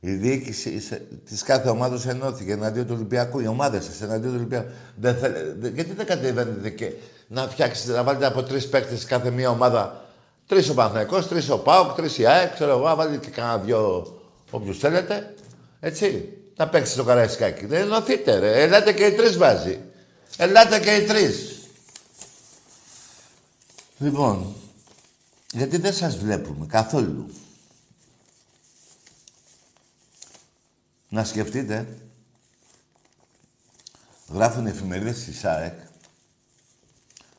Η 0.06 0.12
διοίκηση 0.12 0.82
της 1.30 1.44
κάθε 1.44 1.70
ομάδα 1.70 2.10
ενώθηκε 2.10 2.52
εναντίον 2.52 2.86
του 2.86 2.94
Ολυμπιακού. 2.96 3.40
Οι 3.40 3.48
ομάδες 3.48 3.84
σας 3.84 4.02
εναντίον 4.02 4.32
του 4.32 4.38
Ολυμπιακού. 4.38 4.68
Δεν 4.96 5.18
θέλ... 5.18 5.34
Γιατί 5.74 5.94
δεν 5.94 6.06
κατεβαίνετε 6.06 6.70
και 6.70 6.92
να 7.28 7.48
φτιάξετε, 7.48 7.94
να 7.94 8.04
βάλετε 8.04 8.26
από 8.26 8.44
τρεις 8.44 8.68
παίκτες 8.68 9.06
κάθε 9.06 9.30
μία 9.30 9.50
ομάδα; 9.50 10.06
Τρεις 10.48 10.70
ο 10.70 10.74
Παναθυναϊκό, 10.74 11.22
τρεις 11.24 11.50
ο 11.50 11.58
Πάοκ, 11.58 11.96
τρεις 11.96 12.18
η 12.18 12.26
ΑΕΚ, 12.26 12.54
ξέρω 12.54 12.72
εγώ, 12.72 12.96
βάλετε 12.96 13.18
και 13.18 13.30
κάνα 13.30 13.58
δυο 13.58 14.14
όποιου 14.52 14.74
θέλετε. 14.74 15.34
Έτσι. 15.80 16.30
Να 16.58 16.68
παίξετε 16.68 17.00
το 17.02 17.08
καραϊσκάκι. 17.08 17.66
Δεν 17.66 17.82
ενωθείτε, 17.82 18.40
ρε. 18.40 18.62
Ελάτε 18.64 18.94
και 18.94 19.06
οι 19.06 19.12
τρεις 19.12 19.38
βάζει. 19.38 19.80
Ελάτε 20.38 20.80
και 20.80 20.96
οι 20.96 21.04
τρεις. 21.04 21.60
Λοιπόν, 23.98 24.56
γιατί 25.52 25.78
δεν 25.78 25.94
σας 25.94 26.18
βλέπουμε 26.18 26.66
καθόλου. 26.66 27.30
Να 31.15 31.24
σκεφτείτε, 31.24 31.98
γράφουν 34.29 34.65
οι 34.65 34.69
εφημερίδες 34.69 35.24
της 35.24 35.39
ΣΑΕΚ 35.39 35.79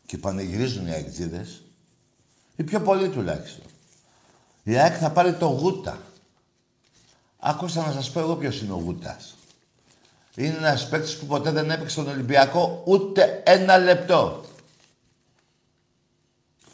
και 0.06 0.18
πανηγυρίζουν 0.18 0.86
οι 0.86 0.90
αεξίδες, 0.90 1.62
ή 2.56 2.62
πιο 2.62 2.80
πολύ 2.80 3.08
τουλάχιστον. 3.08 3.64
Η 4.62 4.76
ΑΕΚ 4.76 4.96
θα 5.00 5.10
πάρει 5.10 5.34
το 5.34 5.46
Γούτα. 5.46 6.02
Άκουσα 7.38 7.86
να 7.86 7.92
σας 7.92 8.10
πω 8.10 8.20
εγώ 8.20 8.36
ποιος 8.36 8.60
είναι 8.60 8.72
ο 8.72 8.76
Γούτας. 8.76 9.36
Είναι 10.34 10.56
ένας 10.56 10.88
παίκτης 10.88 11.16
που 11.16 11.26
ποτέ 11.26 11.50
δεν 11.50 11.70
έπαιξε 11.70 11.90
στον 11.90 12.08
Ολυμπιακό 12.08 12.82
ούτε 12.86 13.42
ένα 13.44 13.78
λεπτό. 13.78 14.44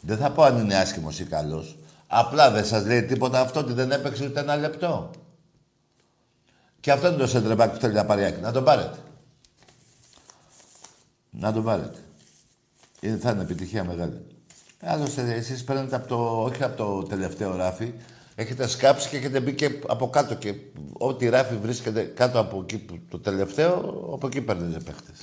Δεν 0.01 0.17
θα 0.17 0.31
πω 0.31 0.43
αν 0.43 0.57
είναι 0.57 0.75
άσχημος 0.75 1.19
ή 1.19 1.25
καλός. 1.25 1.77
Απλά 2.07 2.51
δεν 2.51 2.65
σας 2.65 2.85
λέει 2.85 3.03
τίποτα 3.03 3.39
αυτό 3.39 3.59
ότι 3.59 3.73
δεν 3.73 3.91
έπαιξε 3.91 4.25
ούτε 4.25 4.39
ένα 4.39 4.55
λεπτό. 4.55 5.11
Και 6.83 6.91
αυτό 6.91 7.07
είναι 7.07 7.17
το 7.17 7.27
σέντρεμπακ 7.27 7.73
που 7.73 7.79
θέλει 7.79 7.93
να 7.93 8.05
πάρει 8.05 8.37
Να 8.41 8.51
τον 8.51 8.63
πάρετε. 8.63 8.97
Να 11.29 11.53
τον 11.53 11.63
πάρετε. 11.63 11.99
Είναι, 12.99 13.17
θα 13.17 13.31
είναι 13.31 13.41
επιτυχία 13.41 13.83
μεγάλη. 13.83 14.25
Άλλωστε, 14.81 15.33
εσείς 15.33 15.63
παίρνετε 15.63 15.95
από 15.95 16.07
το, 16.07 16.43
όχι 16.43 16.63
από 16.63 16.77
το 16.77 17.03
τελευταίο 17.03 17.55
ράφι, 17.55 17.93
έχετε 18.35 18.67
σκάψει 18.67 19.09
και 19.09 19.17
έχετε 19.17 19.39
μπει 19.39 19.53
και 19.55 19.79
από 19.87 20.09
κάτω 20.09 20.35
και 20.35 20.55
ό,τι 20.93 21.29
ράφι 21.29 21.55
βρίσκεται 21.55 22.03
κάτω 22.03 22.39
από 22.39 22.59
εκεί 22.61 22.85
το 23.09 23.19
τελευταίο, 23.19 23.73
από 24.13 24.27
εκεί 24.27 24.41
παίρνετε 24.41 24.79
παίχτες. 24.79 25.17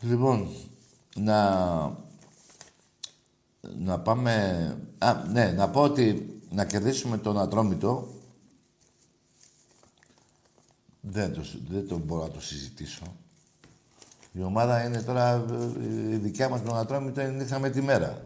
Λοιπόν, 0.00 0.48
να, 1.16 1.50
να 3.78 3.98
πάμε... 3.98 4.76
Α, 4.98 5.14
ναι, 5.32 5.52
να 5.56 5.68
πω 5.68 5.80
ότι 5.80 6.40
να 6.50 6.64
κερδίσουμε 6.64 7.18
τον 7.18 7.40
Ατρόμητο 7.40 8.08
δεν 11.10 11.32
το, 11.32 11.44
δεν 11.68 11.88
το 11.88 11.96
μπορώ 11.96 12.22
να 12.22 12.30
το 12.30 12.40
συζητήσω. 12.40 13.16
Η 14.32 14.42
ομάδα 14.42 14.84
είναι 14.84 15.02
τώρα, 15.02 15.44
η 16.10 16.16
δικιά 16.16 16.48
μας 16.48 16.62
τον 16.62 16.76
Ατρόμητο 16.76 17.20
είναι 17.20 17.30
νύχτα 17.30 17.58
με 17.58 17.70
τη 17.70 17.80
μέρα. 17.82 18.22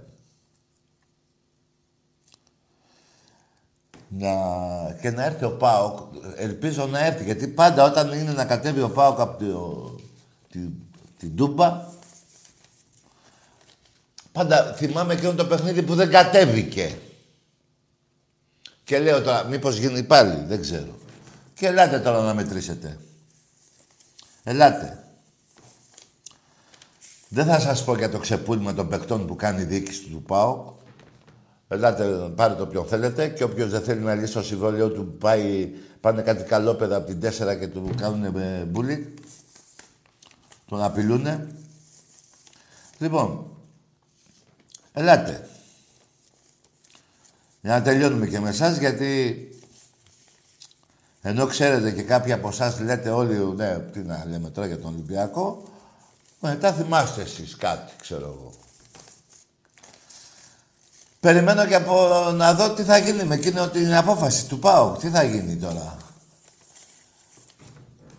Να... 4.09 4.31
Και 5.01 5.11
να 5.11 5.25
έρθει 5.25 5.45
ο 5.45 5.57
Πάοκ, 5.57 5.99
ελπίζω 6.37 6.87
να 6.87 7.05
έρθει, 7.05 7.25
γιατί 7.25 7.49
πάντα 7.49 7.85
όταν 7.85 8.13
είναι 8.13 8.33
να 8.33 8.45
κατέβει 8.45 8.81
ο 8.81 8.91
Πάοκ 8.91 9.21
από 9.21 9.45
το... 9.45 9.95
τη... 10.51 10.59
την 11.19 11.37
Τούμπα, 11.37 11.87
πάντα 14.33 14.75
θυμάμαι 14.75 15.13
εκείνο 15.13 15.35
το 15.35 15.47
παιχνίδι 15.47 15.83
που 15.83 15.95
δεν 15.95 16.11
κατέβηκε. 16.11 16.99
Και 18.85 18.99
λέω 18.99 19.23
τώρα, 19.23 19.45
μήπως 19.45 19.77
γίνει 19.77 20.03
πάλι, 20.03 20.45
δεν 20.45 20.61
ξέρω. 20.61 20.99
Και 21.59 21.67
ελάτε 21.67 22.01
τώρα 22.01 22.23
να 22.23 22.35
μετρήσετε. 22.35 22.99
Ελάτε. 24.45 25.05
Δεν 27.29 27.47
θα 27.47 27.61
σας 27.61 27.85
πω 27.85 27.97
για 27.97 28.11
το 28.11 28.19
ξεπούλημα 28.19 28.75
των 28.75 28.89
παικτών 28.89 29.27
που 29.27 29.37
κάνει 29.37 29.61
η 29.61 29.65
διοίκηση 29.65 30.03
του 30.03 30.23
ΠΑΟ. 30.23 30.75
Ελάτε, 31.69 32.05
πάρετε 32.35 32.63
όποιον 32.63 32.87
θέλετε 32.87 33.29
και 33.29 33.45
όποιος 33.45 33.71
δεν 33.71 33.83
θέλει 33.83 34.01
να 34.01 34.15
λύσει 34.15 34.33
το 34.33 34.43
συμβόλαιο 34.43 34.91
του 34.91 35.17
πάει, 35.19 35.73
πάνε 36.01 36.23
κάτι 36.23 36.45
καλόπεδα 36.45 36.97
από 36.97 37.07
την 37.07 37.21
4 37.21 37.59
και 37.59 37.67
του 37.67 37.91
κάνουν 37.97 38.35
μπουλί. 38.67 39.15
Τον 40.67 40.83
απειλούνε. 40.83 41.49
Λοιπόν, 42.99 43.47
ελάτε. 44.93 45.49
Για 47.61 47.73
να 47.73 47.83
τελειώνουμε 47.83 48.27
και 48.27 48.41
με 48.41 48.49
εσάς, 48.49 48.77
γιατί 48.77 49.49
ενώ 51.29 51.47
ξέρετε 51.47 51.91
και 51.91 52.03
κάποιοι 52.03 52.33
από 52.33 52.49
εσάς 52.49 52.81
λέτε 52.81 53.11
όλοι, 53.11 53.55
ναι, 53.57 53.79
τι 53.79 53.99
να 53.99 54.25
λέμε 54.31 54.51
τώρα 54.51 54.67
για 54.67 54.79
τον 54.79 54.93
Ολυμπιακό, 54.93 55.63
μετά 56.41 56.73
θυμάστε 56.73 57.23
εσείς 57.23 57.57
κάτι, 57.57 57.93
ξέρω 58.01 58.25
εγώ. 58.25 58.53
Περιμένω 61.21 61.67
και 61.67 61.75
από 61.75 62.09
να 62.35 62.55
δω 62.55 62.75
τι 62.75 62.83
θα 62.83 62.99
γίνει 62.99 63.25
με 63.25 63.35
εκείνο 63.35 63.69
την 63.69 63.95
απόφαση 63.95 64.47
του 64.47 64.59
ΠΑΟΚ. 64.59 64.99
Τι 64.99 65.09
θα 65.09 65.23
γίνει 65.23 65.57
τώρα. 65.57 65.97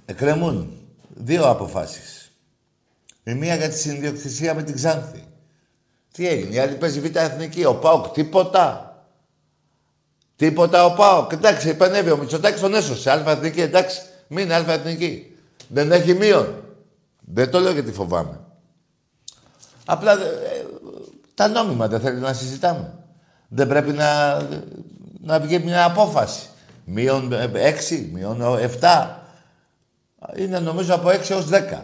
Εκκρεμούν 0.06 0.78
δύο 1.10 1.50
αποφάσεις. 1.50 2.32
Η 3.24 3.34
μία 3.34 3.56
για 3.56 3.70
τη 3.70 3.78
συνδιοκτησία 3.78 4.54
με 4.54 4.64
την 4.64 4.76
Ξάνθη. 4.76 5.24
Τι 6.12 6.28
έγινε, 6.28 6.56
η 6.56 6.60
άλλη 6.60 6.76
παίζει 6.76 7.00
β' 7.00 7.16
εθνική. 7.16 7.66
Ο 7.66 7.76
ΠΑΟΚ 7.76 8.08
τίποτα. 8.08 8.89
Τίποτα 10.40 10.86
ο 10.86 10.94
Πάο. 10.94 11.28
Εντάξει, 11.32 11.70
επανέβη 11.70 12.12
ο 12.12 12.18
Μητσοτάκης 12.18 12.62
τον 12.62 12.74
έσωσε. 12.74 13.12
Αλφα 13.12 13.32
εθνική, 13.32 13.62
εντάξει. 13.62 14.02
Μην 14.28 14.52
αλφα 14.52 14.72
εθνική. 14.72 15.38
Δεν 15.68 15.92
έχει 15.92 16.14
μείον. 16.14 16.64
Δεν 17.20 17.52
το 17.52 17.60
λέω 17.60 17.72
γιατί 17.72 17.92
φοβάμαι. 17.92 18.40
Απλά 19.86 20.12
ε, 20.12 20.66
τα 21.34 21.48
νόμιμα 21.48 21.88
δεν 21.88 22.00
θέλει 22.00 22.20
να 22.20 22.34
συζητάμε. 22.34 22.94
Δεν 23.48 23.68
πρέπει 23.68 23.92
να, 23.92 24.42
να 25.22 25.40
βγει 25.40 25.60
μια 25.60 25.86
απόφαση. 25.86 26.48
Μείον 26.86 27.32
6, 27.90 28.10
μείον 28.12 28.42
7. 28.82 29.16
Είναι 30.36 30.60
νομίζω 30.60 30.96
από 30.96 31.10
6 31.10 31.30
έως 31.30 31.50
10. 31.52 31.82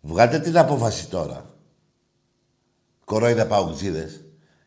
Βγάλτε 0.00 0.38
την 0.38 0.58
απόφαση 0.58 1.08
τώρα. 1.08 1.44
Κορόιδα 3.04 3.46
παουτζίδες. 3.46 4.20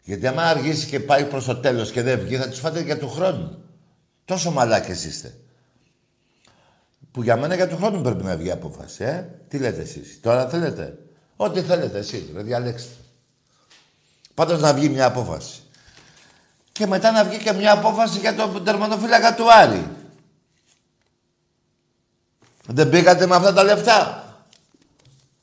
Γιατί 0.04 0.28
άμα 0.28 0.44
αργήσει 0.44 0.86
και 0.88 1.00
πάει 1.00 1.26
προς 1.26 1.46
το 1.46 1.56
τέλος 1.56 1.92
και 1.92 2.02
δεν 2.02 2.20
βγει, 2.20 2.38
θα 2.38 2.50
τους 2.50 2.60
φάτε 2.60 2.82
για 2.82 2.98
του 3.00 3.10
χρόνου. 3.10 3.64
Τόσο 4.26 4.52
μαλάκες 4.52 5.06
είστε. 5.06 5.38
Που 7.12 7.24
για 7.24 7.38
μένα 7.38 7.56
για 7.56 7.68
του 7.68 7.78
χρόνου 7.78 8.02
πρέπει 8.02 8.24
να 8.24 8.38
βγει 8.38 8.52
απόφαση, 8.52 9.04
ε. 9.04 9.30
Τι 9.48 9.58
λέτε 9.58 9.82
εσείς. 9.82 10.20
Τώρα 10.22 10.50
θέλετε. 10.50 10.98
Ό,τι 11.36 11.62
θέλετε 11.62 11.98
εσείς, 11.98 12.24
ρε, 12.36 12.42
διαλέξτε. 12.42 12.94
Πάντως 14.34 14.62
να 14.62 14.74
βγει 14.74 14.90
μια 14.90 15.06
απόφαση. 15.06 15.62
Και 16.72 16.88
μετά 16.88 17.12
να 17.12 17.24
βγει 17.24 17.38
και 17.38 17.54
μια 17.54 17.72
απόφαση 17.72 18.20
για 18.20 18.36
τον 18.36 18.64
τερματοφύλακα 18.64 19.36
του 19.36 19.54
Άρη. 19.54 19.88
Δεν 22.68 22.90
πήγατε 22.90 23.26
με 23.26 23.36
αυτά 23.36 23.54
τα 23.54 23.64
λεφτά; 23.64 24.24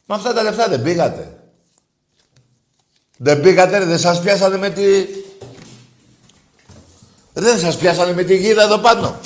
Με 0.07 0.15
αυτά 0.15 0.33
τα 0.33 0.43
λεφτά 0.43 0.69
δεν 0.69 0.83
πήγατε. 0.83 1.40
Δεν 3.23 3.41
πήγατε, 3.41 3.85
δεν 3.85 3.99
σας 3.99 4.21
πιάσανε 4.21 4.57
με 4.57 4.71
τη... 4.71 4.83
Δεν 7.33 7.59
σας 7.59 7.77
πιάσανε 7.77 8.13
με 8.13 8.23
τη 8.23 8.37
γίδα 8.37 8.63
εδώ 8.63 8.79
πάνω. 8.79 9.21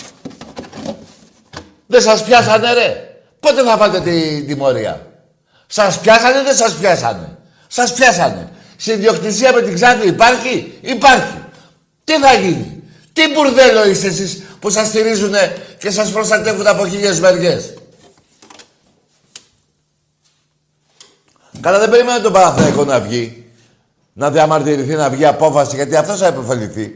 Δεν 1.87 2.03
σας 2.03 2.25
πιάσανε 2.25 2.73
ρε. 2.73 3.19
Πότε 3.41 3.63
θα 3.63 3.77
φάτε 3.77 4.01
τη 4.01 4.45
τιμωρία; 4.45 5.07
Σας 5.67 5.99
πιάσανε, 5.99 6.43
δεν 6.43 6.55
σας 6.55 6.75
πιάσανε. 6.75 7.39
Σας 7.69 7.93
πιάσανε. 7.93 8.53
Συνδιοκτησία 8.77 9.53
με 9.53 9.63
την 9.63 9.75
Ξάνθη 9.75 10.09
υπάρχει, 10.09 10.79
υπάρχει. 10.81 11.45
Τι 12.05 12.19
θα 12.19 12.35
γίνει; 12.35 12.83
Τι 13.13 13.23
μπουρδέλο 13.33 13.89
είστε 13.89 14.07
εσείς 14.07 14.43
που 14.61 14.71
σας 14.71 14.87
στηρίζουνε 14.87 15.57
και 15.79 15.91
σας 15.91 16.11
προστατεύουν 16.11 16.67
από 16.67 16.89
χίλιες 16.89 17.21
μεριές; 17.21 17.75
Καλά 21.61 21.79
δεν 21.79 21.91
περιμένω 21.91 22.21
τον 22.21 22.33
Παναθηναϊκό 22.33 22.85
να 22.85 23.01
βγει. 23.01 23.44
Να 24.17 24.31
διαμαρτυρηθεί, 24.31 24.95
να 24.95 25.11
βγει 25.11 25.27
απόφαση, 25.27 25.77
γιατί 25.77 25.97
αυτός 25.97 26.19
θα 26.19 26.27
επωφεληθεί. 26.27 26.95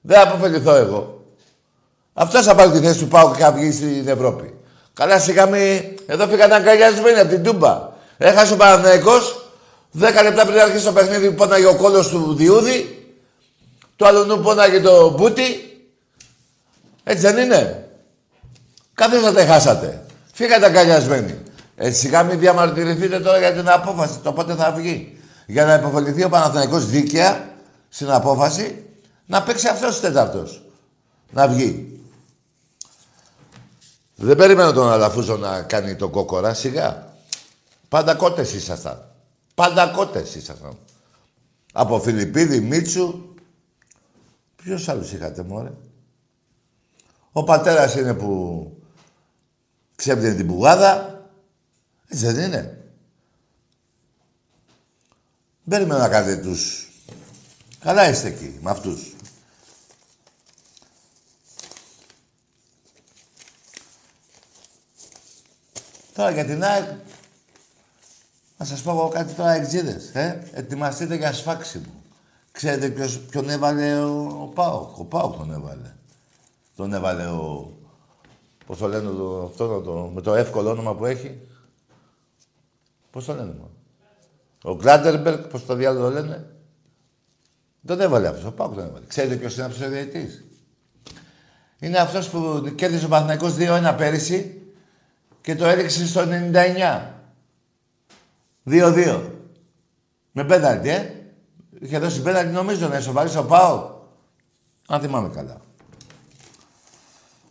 Δεν 0.00 0.16
θα 0.16 0.22
αποφεληθώ 0.22 0.74
εγώ. 0.74 1.24
Αυτός 2.12 2.44
θα 2.44 2.54
πάρει 2.54 2.70
τη 2.70 2.78
θέση 2.78 2.98
του 2.98 3.08
Πάου 3.08 3.32
και 3.32 3.42
θα 3.42 3.52
βγει 3.52 3.72
στην 3.72 4.08
Ευρώπη. 4.08 4.54
Καλά 4.94 5.18
σιγά 5.18 5.46
μη... 5.46 5.94
Εδώ 6.06 6.26
φύγανε 6.26 6.54
αγκαλιασμένοι 6.54 7.18
από 7.18 7.28
την 7.28 7.42
Τούμπα. 7.42 7.88
Έχασε 8.18 8.52
ο 8.52 8.56
Παναθηναϊκός. 8.56 9.50
Δέκα 9.90 10.22
λεπτά 10.22 10.46
πριν 10.46 10.60
αρχίσει 10.60 10.84
το 10.84 10.92
παιχνίδι 10.92 11.28
που 11.28 11.34
πόναγε 11.34 11.66
ο 11.66 11.76
κόλος 11.76 12.08
του 12.08 12.34
Διούδη. 12.34 13.08
Το 13.96 14.06
άλλο 14.06 14.24
νου 14.24 14.40
πόναγε 14.40 14.80
το 14.80 15.10
Μπούτι. 15.10 15.42
Έτσι 17.04 17.22
δεν 17.22 17.44
είναι. 17.44 17.88
Κάθε 18.94 19.18
θα 19.18 19.32
τα 19.32 19.46
χάσατε. 19.46 20.04
Φύγατε 20.32 20.66
αγκαλιασμένοι. 20.66 21.38
Ε, 21.76 21.90
σιγά 21.90 22.22
μην 22.22 22.38
διαμαρτυρηθείτε 22.38 23.20
τώρα 23.20 23.38
για 23.38 23.52
την 23.52 23.68
απόφαση, 23.68 24.18
το 24.22 24.32
πότε 24.32 24.54
θα 24.54 24.72
βγει. 24.72 25.15
Για 25.46 25.64
να 25.64 25.74
υποφεληθεί 25.74 26.24
ο 26.24 26.28
Παναθηναϊκός 26.28 26.86
δίκαια 26.86 27.54
στην 27.88 28.10
απόφαση 28.10 28.84
να 29.26 29.42
παίξει 29.42 29.68
αυτός 29.68 29.98
ο 29.98 30.00
τέταρτος. 30.00 30.64
Να 31.30 31.48
βγει. 31.48 32.00
Δεν 34.14 34.36
περιμένω 34.36 34.72
τον 34.72 34.90
Αλαφούζο 34.92 35.36
να 35.36 35.62
κάνει 35.62 35.96
τον 35.96 36.10
κόκορα, 36.10 36.54
σιγά. 36.54 37.14
Πάντα 37.88 38.14
κότες 38.14 38.52
ήσασταν. 38.52 39.10
Πάντα 39.54 39.86
κότες 39.88 40.34
ήσασταν. 40.34 40.78
Από 41.72 42.00
Φιλιππίδη, 42.00 42.60
Μίτσου. 42.60 43.34
Ποιος 44.56 44.88
άλλους 44.88 45.12
είχατε, 45.12 45.42
μωρέ; 45.42 45.72
Ο 47.32 47.44
πατέρας 47.44 47.94
είναι 47.94 48.14
που 48.14 48.70
ξέπλυνε 49.96 50.34
την 50.34 50.46
πουγάδα. 50.46 51.20
Έτσι 52.08 52.26
δεν 52.26 52.44
είναι. 52.44 52.85
Δεν 55.68 55.86
να 55.86 56.08
κάνετε 56.08 56.42
τους... 56.42 56.90
Καλά 57.80 58.08
είστε 58.08 58.28
εκεί, 58.28 58.58
με 58.60 58.70
αυτούς. 58.70 59.14
Τώρα 66.14 66.30
για 66.30 66.44
την 66.44 66.64
ΑΕΚ, 66.64 66.88
να 68.56 68.64
σας 68.66 68.82
πω 68.82 68.90
εγώ 68.90 69.08
κάτι 69.08 69.32
τώρα 69.32 69.50
εξίδες, 69.50 70.10
ε. 70.14 70.48
Ετοιμαστείτε 70.52 71.14
για 71.14 71.32
σφάξιμο. 71.32 72.02
Ξέρετε 72.52 72.88
ποιος, 72.88 73.20
ποιον 73.20 73.50
έβαλε 73.50 73.98
ο, 73.98 74.38
ο 74.42 74.46
Πάοκ; 74.46 74.98
Ο 74.98 75.04
Πάοκ 75.04 75.36
τον 75.36 75.52
έβαλε. 75.52 75.94
Τον 76.76 76.92
έβαλε 76.92 77.26
ο... 77.26 77.72
Πώς 78.66 78.78
το 78.78 78.88
λένε 78.88 79.10
το, 79.10 79.44
αυτό 79.44 79.80
το, 79.80 80.10
με 80.14 80.20
το 80.20 80.34
εύκολο 80.34 80.70
όνομα 80.70 80.94
που 80.94 81.06
έχει. 81.06 81.40
Πώς 83.10 83.24
το 83.24 83.34
λένε, 83.34 83.52
μόνο. 83.52 83.75
Ο 84.66 84.76
Κλάντερμπεργκ, 84.76 85.38
πώς 85.38 85.66
το 85.66 85.74
διάλογο 85.74 86.10
λένε. 86.10 86.46
Δεν 87.80 88.00
έβαλε 88.00 88.28
αυτός. 88.28 88.44
Ο 88.44 88.52
Πάοκ 88.52 88.74
τον 88.74 88.84
έβαλε. 88.84 89.06
Ξέρετε 89.06 89.36
ποιος 89.36 89.56
είναι 89.56 89.64
αυτός 89.64 89.86
ο 89.86 89.90
διαιτητής; 89.90 90.44
Είναι 91.78 91.98
αυτός 91.98 92.28
που 92.28 92.72
κέρδισε 92.74 93.04
ο 93.04 93.08
Παναθηναϊκός 93.08 93.54
2-1 93.58 93.94
πέρυσι 93.96 94.62
και 95.40 95.54
το 95.54 95.66
έριξε 95.66 96.06
στο 96.06 96.20
99. 96.20 97.14
2-2. 98.64 99.30
Με 100.32 100.44
πέναλτι, 100.44 100.88
ε. 100.88 101.10
Είχε 101.80 101.98
δώσει 101.98 102.22
πέναλτι 102.22 102.52
νομίζω 102.52 102.88
να 102.88 102.96
ισοβαρίσει 102.96 103.38
ο 103.38 103.44
Πάο. 103.44 103.90
Αν 104.86 105.00
θυμάμαι 105.00 105.28
καλά. 105.28 105.60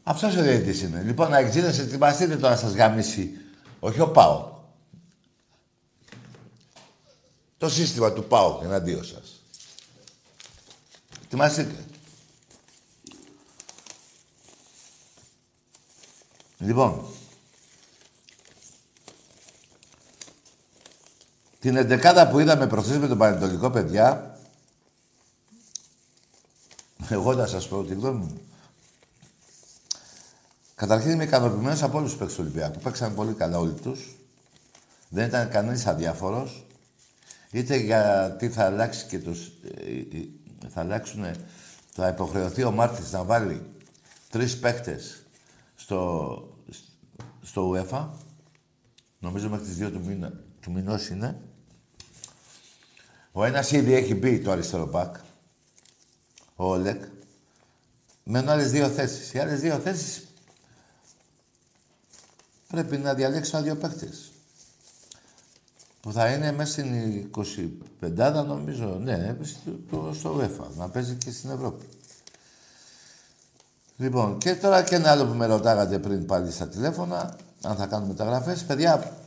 Αυτός 0.03 0.35
ο 0.35 0.41
διαιτητής 0.41 0.81
είναι. 0.81 1.01
Λοιπόν, 1.05 1.29
να 1.29 1.37
εξήνεσαι, 1.37 1.81
ετοιμαστείτε 1.81 2.35
τώρα 2.35 2.53
να 2.53 2.59
σας 2.59 2.73
γαμίσει. 2.73 3.31
Όχι 3.79 4.01
ο 4.01 4.07
Πάο. 4.07 4.54
Το 7.57 7.69
σύστημα 7.69 8.13
του 8.13 8.23
Πάο 8.23 8.59
εναντίον 8.63 9.05
σας. 9.05 9.41
Ετοιμαστείτε. 11.23 11.85
Λοιπόν, 16.57 17.05
Την 21.65 21.75
εντεκάδα 21.75 22.29
που 22.29 22.39
είδαμε 22.39 22.67
προχθές 22.67 22.97
με 22.97 23.07
τον 23.07 23.17
Πανετολικό, 23.17 23.69
παιδιά, 23.69 24.37
εγώ 27.09 27.33
να 27.33 27.47
σας 27.47 27.67
πω 27.67 27.83
τη 27.83 27.93
γνώμη 27.93 28.17
μου. 28.17 28.41
Καταρχήν 30.75 31.11
είμαι 31.11 31.23
ικανοποιημένος 31.23 31.83
από 31.83 31.97
όλους 31.97 32.09
τους 32.09 32.19
παίκτες 32.19 32.35
του 32.35 32.43
Ολυμπιακού. 32.43 32.79
Παίξαν 32.79 33.15
πολύ 33.15 33.33
καλά 33.33 33.57
όλοι 33.57 33.71
τους. 33.71 34.15
Δεν 35.09 35.27
ήταν 35.27 35.49
κανείς 35.49 35.85
αδιάφορος. 35.85 36.64
Είτε 37.55 37.75
γιατί 37.75 38.49
θα 38.49 38.65
αλλάξει 38.65 39.05
και 39.05 39.19
τους... 39.19 39.47
Ε, 39.47 40.17
ε, 40.17 40.27
θα 40.67 40.81
αλλάξουν... 40.81 41.25
Θα 41.89 42.07
υποχρεωθεί 42.07 42.63
ο 42.63 42.71
Μάρτης 42.71 43.11
να 43.11 43.23
βάλει 43.23 43.61
τρεις 44.29 44.59
παίκτες 44.59 45.25
στο, 45.75 46.57
στο 47.41 47.71
UEFA. 47.71 48.07
Νομίζω 49.19 49.49
μέχρι 49.49 49.65
τις 49.65 49.87
2 49.87 49.91
του, 49.91 50.01
μήνα, 50.05 50.33
του 50.61 50.71
μηνός 50.71 51.07
είναι. 51.07 51.41
Ο 53.31 53.43
ένας 53.43 53.71
ήδη 53.71 53.93
έχει 53.93 54.15
μπει 54.15 54.39
το 54.39 54.51
αριστερό 54.51 54.85
μπακ. 54.85 55.15
Ο 56.55 56.65
Όλεκ. 56.65 57.03
Μένουν 58.23 58.49
άλλες 58.49 58.71
δύο 58.71 58.89
θέσεις. 58.89 59.33
Οι 59.33 59.39
άλλες 59.39 59.59
δύο 59.59 59.79
θέσεις 59.79 60.27
πρέπει 62.67 62.97
να 62.97 63.13
διαλέξουν 63.13 63.63
δύο 63.63 63.75
παίχτε. 63.75 64.09
Που 66.05 66.11
θα 66.11 66.31
είναι 66.31 66.51
μέσα 66.51 66.71
στην 66.71 67.29
25 68.17 68.43
νομίζω. 68.47 68.99
Ναι, 69.01 69.35
στο, 69.41 70.13
στο 70.13 70.39
UEFA. 70.39 70.75
Να 70.77 70.89
παίζει 70.89 71.15
και 71.15 71.31
στην 71.31 71.49
Ευρώπη. 71.49 71.85
Λοιπόν, 73.97 74.37
και 74.37 74.55
τώρα 74.55 74.83
και 74.83 74.95
ένα 74.95 75.11
άλλο 75.11 75.25
που 75.25 75.33
με 75.33 75.45
ρωτάγατε 75.45 75.99
πριν 75.99 76.25
πάλι 76.25 76.51
στα 76.51 76.67
τηλέφωνα, 76.67 77.35
αν 77.61 77.75
θα 77.75 77.85
κάνουμε 77.85 78.07
μεταγραφές. 78.07 78.63
Παιδιά, 78.63 79.17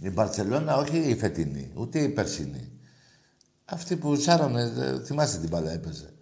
η 0.00 0.10
Μπαρσελόνα 0.10 0.76
όχι 0.76 0.96
η 0.96 1.16
φετινή, 1.16 1.70
ούτε 1.74 1.98
η 1.98 2.08
περσινή. 2.08 2.70
Αυτή 3.64 3.96
που 3.96 4.16
σάρωνε, 4.16 4.72
θυμάστε 5.04 5.38
την 5.38 5.48
μπάλα 5.48 5.70
έπαιζε. 5.70 6.12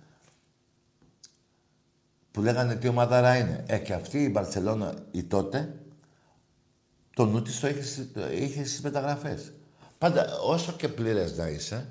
Που 2.30 2.40
λέγανε 2.40 2.74
τι 2.74 2.88
ομαδάρα 2.88 3.36
είναι. 3.36 3.64
Ε, 3.66 3.78
και 3.78 3.92
αυτή 3.92 4.22
η 4.22 4.28
Μπαρσελόνα 4.32 4.94
η 5.10 5.22
τότε, 5.24 5.74
το 7.14 7.24
νου 7.24 7.42
της 7.42 7.60
το 7.60 7.68
είχε, 7.68 7.80
είχες 8.44 8.68
στις 8.68 8.80
μεταγραφές. 8.80 9.52
Πάντα, 9.98 10.26
όσο 10.46 10.72
και 10.72 10.88
πλήρες 10.88 11.36
να 11.36 11.48
είσαι, 11.48 11.86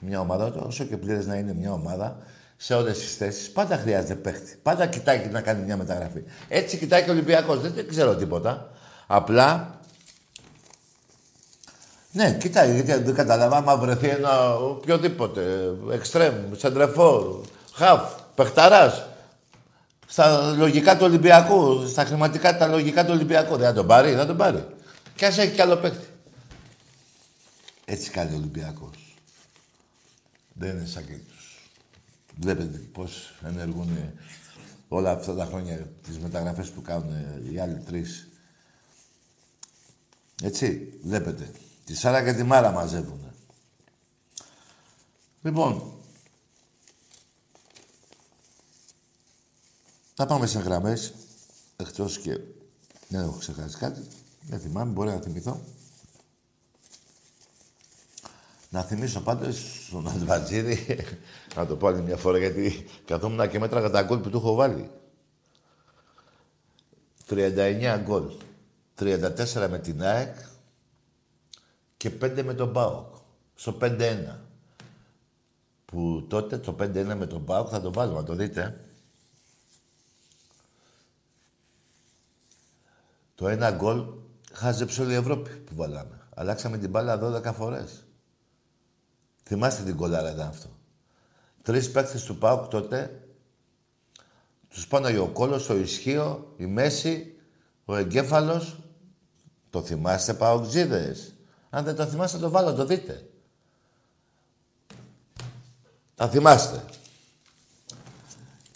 μια 0.00 0.20
ομάδα, 0.20 0.52
όσο 0.66 0.84
και 0.84 0.96
πλήρες 0.96 1.26
να 1.26 1.34
είναι 1.34 1.54
μια 1.54 1.72
ομάδα, 1.72 2.16
σε 2.56 2.74
όλες 2.74 2.98
τις 2.98 3.16
θέσεις, 3.16 3.50
πάντα 3.50 3.76
χρειάζεται 3.76 4.14
παίχτη. 4.14 4.56
Πάντα 4.62 4.86
κοιτάει 4.86 5.28
να 5.32 5.40
κάνει 5.40 5.64
μια 5.64 5.76
μεταγραφή. 5.76 6.22
Έτσι 6.48 6.76
κοιτάει 6.76 7.02
και 7.02 7.10
ο 7.10 7.12
Ολυμπιακός. 7.12 7.60
Δεν, 7.60 7.72
δεν 7.72 7.88
ξέρω 7.88 8.16
τίποτα. 8.16 8.70
Απλά 9.06 9.80
ναι, 12.14 12.36
κοιτάει, 12.40 12.74
γιατί 12.74 13.02
δεν 13.02 13.14
καταλαβαίνω 13.14 13.60
άμα 13.60 13.76
βρεθεί 13.76 14.08
ένα 14.08 14.56
οποιοδήποτε, 14.56 15.72
εξτρέμ, 15.92 16.34
σεντρεφόρ, 16.56 17.40
χαφ, 17.72 18.12
παιχταράς, 18.34 19.06
στα 20.14 20.52
λογικά 20.56 20.96
του 20.96 21.04
Ολυμπιακού, 21.04 21.86
στα 21.86 22.04
χρηματικά 22.04 22.56
τα 22.56 22.66
λογικά 22.66 23.04
του 23.04 23.12
Ολυμπιακού. 23.12 23.56
Δεν 23.56 23.66
θα 23.66 23.72
τον 23.72 23.86
πάρει, 23.86 24.14
θα 24.14 24.26
τον 24.26 24.36
πάρει. 24.36 24.66
Και 25.14 25.26
ας 25.26 25.38
έχει 25.38 25.54
κι 25.54 25.60
άλλο 25.60 25.76
παίκτη. 25.76 26.06
Έτσι 27.84 28.10
κάνει 28.10 28.32
ο 28.32 28.36
Ολυμπιακός. 28.36 29.16
Δεν 30.52 30.76
είναι 30.76 30.86
σαν 30.86 31.06
και 31.06 31.12
τους. 31.12 31.70
Βλέπετε 32.40 32.78
πώς 32.78 33.34
ενεργούν 33.44 34.14
όλα 34.88 35.10
αυτά 35.10 35.34
τα 35.34 35.44
χρόνια 35.44 35.88
τις 36.02 36.18
μεταγραφές 36.18 36.70
που 36.70 36.82
κάνουν 36.82 37.12
οι 37.52 37.58
άλλοι 37.60 37.78
τρεις. 37.78 38.28
Έτσι, 40.42 40.92
βλέπετε. 41.02 41.50
Τη 41.84 41.96
Σάρα 41.96 42.24
και 42.24 42.32
τη 42.32 42.42
Μάρα 42.42 42.70
μαζεύουν. 42.70 43.32
Λοιπόν, 45.42 45.93
θα 50.14 50.26
πάμε 50.26 50.46
σε 50.46 50.58
γραμμές, 50.58 51.14
εκτός 51.76 52.18
και 52.18 52.40
Δεν 53.08 53.20
έχω 53.20 53.38
ξεχάσει 53.38 53.76
κάτι. 53.76 54.00
Δεν 54.48 54.60
θυμάμαι, 54.60 54.92
μπορεί 54.92 55.10
να 55.10 55.20
θυμηθώ. 55.20 55.60
Να 58.70 58.82
θυμίσω 58.82 59.20
πάντως 59.20 59.84
στον 59.86 60.08
Αλβατζίδη, 60.08 61.04
να 61.56 61.66
το 61.66 61.76
πω 61.76 61.86
άλλη 61.86 62.02
μια 62.02 62.16
φορά, 62.16 62.38
γιατί 62.38 62.86
καθόμουν 63.04 63.48
και 63.50 63.58
μέτραγα 63.58 63.90
τα 63.90 64.02
γκολ 64.02 64.18
που 64.18 64.30
του 64.30 64.36
έχω 64.36 64.54
βάλει. 64.54 64.90
39 67.28 68.00
γκολ. 68.02 68.32
34 68.98 69.68
με 69.70 69.78
την 69.78 70.02
ΑΕΚ 70.02 70.36
και 71.96 72.10
5 72.10 72.42
με 72.44 72.54
τον 72.54 72.72
ΠΑΟΚ. 72.72 73.14
Στο 73.54 73.76
5-1. 73.80 74.36
Που 75.84 76.26
τότε 76.28 76.58
το 76.58 76.76
5-1 76.80 77.14
με 77.16 77.26
τον 77.26 77.44
ΠΑΟΚ 77.44 77.68
θα 77.70 77.80
το 77.80 77.92
βάλουμε, 77.92 78.18
να 78.18 78.24
το 78.24 78.34
δείτε. 78.34 78.84
Το 83.34 83.48
ένα 83.48 83.70
γκολ 83.70 84.04
χάζεψε 84.52 85.02
όλη 85.02 85.12
η 85.12 85.16
Ευρώπη 85.16 85.50
που 85.50 85.74
βάλαμε. 85.74 86.20
Αλλάξαμε 86.34 86.78
την 86.78 86.90
μπάλα 86.90 87.42
12 87.46 87.52
φορές. 87.54 88.06
Θυμάστε 89.42 89.82
την 89.82 89.96
κολάρα 89.96 90.32
ήταν 90.32 90.48
αυτό. 90.48 90.68
Τρεις 91.62 91.90
παίκτες 91.90 92.24
του 92.24 92.36
ΠΑΟΚ 92.36 92.66
τότε 92.66 93.24
τους 94.74 94.86
πάνε 94.86 95.18
ο 95.18 95.28
Κόλος, 95.28 95.68
ο 95.68 95.76
Ισχύο, 95.76 96.54
η 96.56 96.66
Μέση, 96.66 97.34
ο 97.84 97.96
Εγκέφαλος. 97.96 98.78
Το 99.70 99.82
θυμάστε 99.82 100.34
Παοκτζίδες; 100.34 101.34
Αν 101.70 101.84
δεν 101.84 101.94
το 101.96 102.06
θυμάστε 102.06 102.38
το 102.38 102.50
βάλω, 102.50 102.74
το 102.74 102.84
δείτε. 102.84 103.28
Τα 106.14 106.28
θυμάστε. 106.28 106.84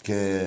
Και 0.01 0.41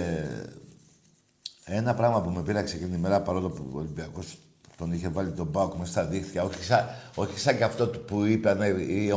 ένα 1.64 1.94
πράγμα 1.94 2.20
που 2.20 2.30
με 2.30 2.42
πήραξε 2.42 2.76
εκείνη 2.76 2.90
τη 2.90 2.98
μέρα, 2.98 3.20
παρόλο 3.20 3.48
που 3.48 3.70
ο 3.74 3.78
Ολυμπιακός 3.78 4.38
τον 4.76 4.92
είχε 4.92 5.08
βάλει 5.08 5.30
τον 5.30 5.50
Πάοκ 5.50 5.74
μέσα 5.74 5.90
στα 5.90 6.04
δίχτυα, 6.04 6.42
όχι 6.42 6.64
σαν, 6.64 6.88
όχι 7.14 7.38
σαν 7.38 7.56
και 7.56 7.64
αυτό 7.64 7.86
που 7.86 8.24
είπαν 8.24 8.60
οι, 8.62 8.82
οι, 8.88 9.12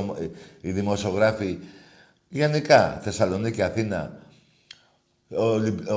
οι 0.62 0.71
δημοσιογράφοι 0.71 1.58
γενικά, 2.29 2.99
Θεσσαλονίκη, 3.03 3.62
Αθήνα, 3.62 4.12
ο, 5.29 5.45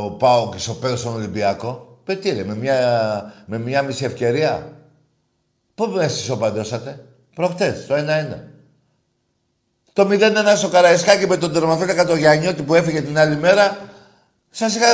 ο 0.05 0.11
Πάοκ 0.11 0.55
ισοπαίδωσε 0.55 1.01
στον 1.03 1.15
Ολυμπιακό. 1.15 2.01
Πετήρε, 2.05 2.45
με 2.45 2.57
μια, 2.57 3.35
με 3.47 3.59
μια 3.59 3.83
μισή 3.83 4.05
ευκαιρία. 4.05 4.73
Πού 5.75 5.87
μέσα 5.87 6.21
ισοπαντώσατε, 6.21 7.05
προχτές, 7.35 7.87
το 7.87 7.95
1-1. 7.95 7.99
Το 9.93 10.09
0-1 10.11 10.57
στο 10.57 10.69
Καραϊσκάκι 10.69 11.27
με 11.27 11.37
τον 11.37 11.53
τερματοφύλακα 11.53 12.07
το 12.07 12.17
Γιάννιώτη 12.17 12.63
που 12.63 12.75
έφυγε 12.75 13.03
την 13.03 13.19
άλλη 13.19 13.37
μέρα, 13.37 13.79
σας 14.51 14.75
είχα 14.75 14.87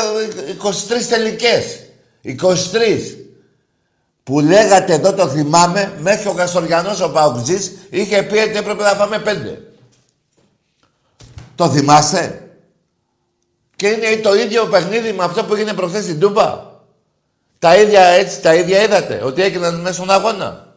23 0.58 1.06
τελικές. 1.08 1.84
23. 2.22 3.24
Που 4.22 4.40
λέγατε 4.40 4.92
εδώ 4.92 5.12
το 5.12 5.28
θυμάμαι, 5.28 5.92
μέχρι 6.00 6.28
ο 6.28 6.32
Καστοριανός 6.32 7.00
ο 7.00 7.10
Παουτζής 7.10 7.72
είχε 7.90 8.22
πει 8.22 8.38
ότι 8.38 8.56
έπρεπε 8.56 8.82
να 8.82 8.94
φάμε 8.94 9.18
πέντε. 9.18 9.62
Το 11.54 11.70
θυμάστε; 11.70 12.48
Και 13.76 13.86
είναι 13.86 14.16
το 14.22 14.34
ίδιο 14.34 14.66
παιχνίδι 14.66 15.12
με 15.12 15.24
αυτό 15.24 15.44
που 15.44 15.54
έγινε 15.54 15.72
προχθές 15.72 16.02
στην 16.02 16.20
Τούμπα. 16.20 16.72
Τα 17.58 17.76
ίδια 17.76 18.00
έτσι, 18.00 18.40
τα 18.40 18.54
ίδια 18.54 18.82
είδατε, 18.82 19.22
ότι 19.24 19.42
έγιναν 19.42 19.80
μέσα 19.80 19.94
στον 19.94 20.10
αγώνα. 20.10 20.76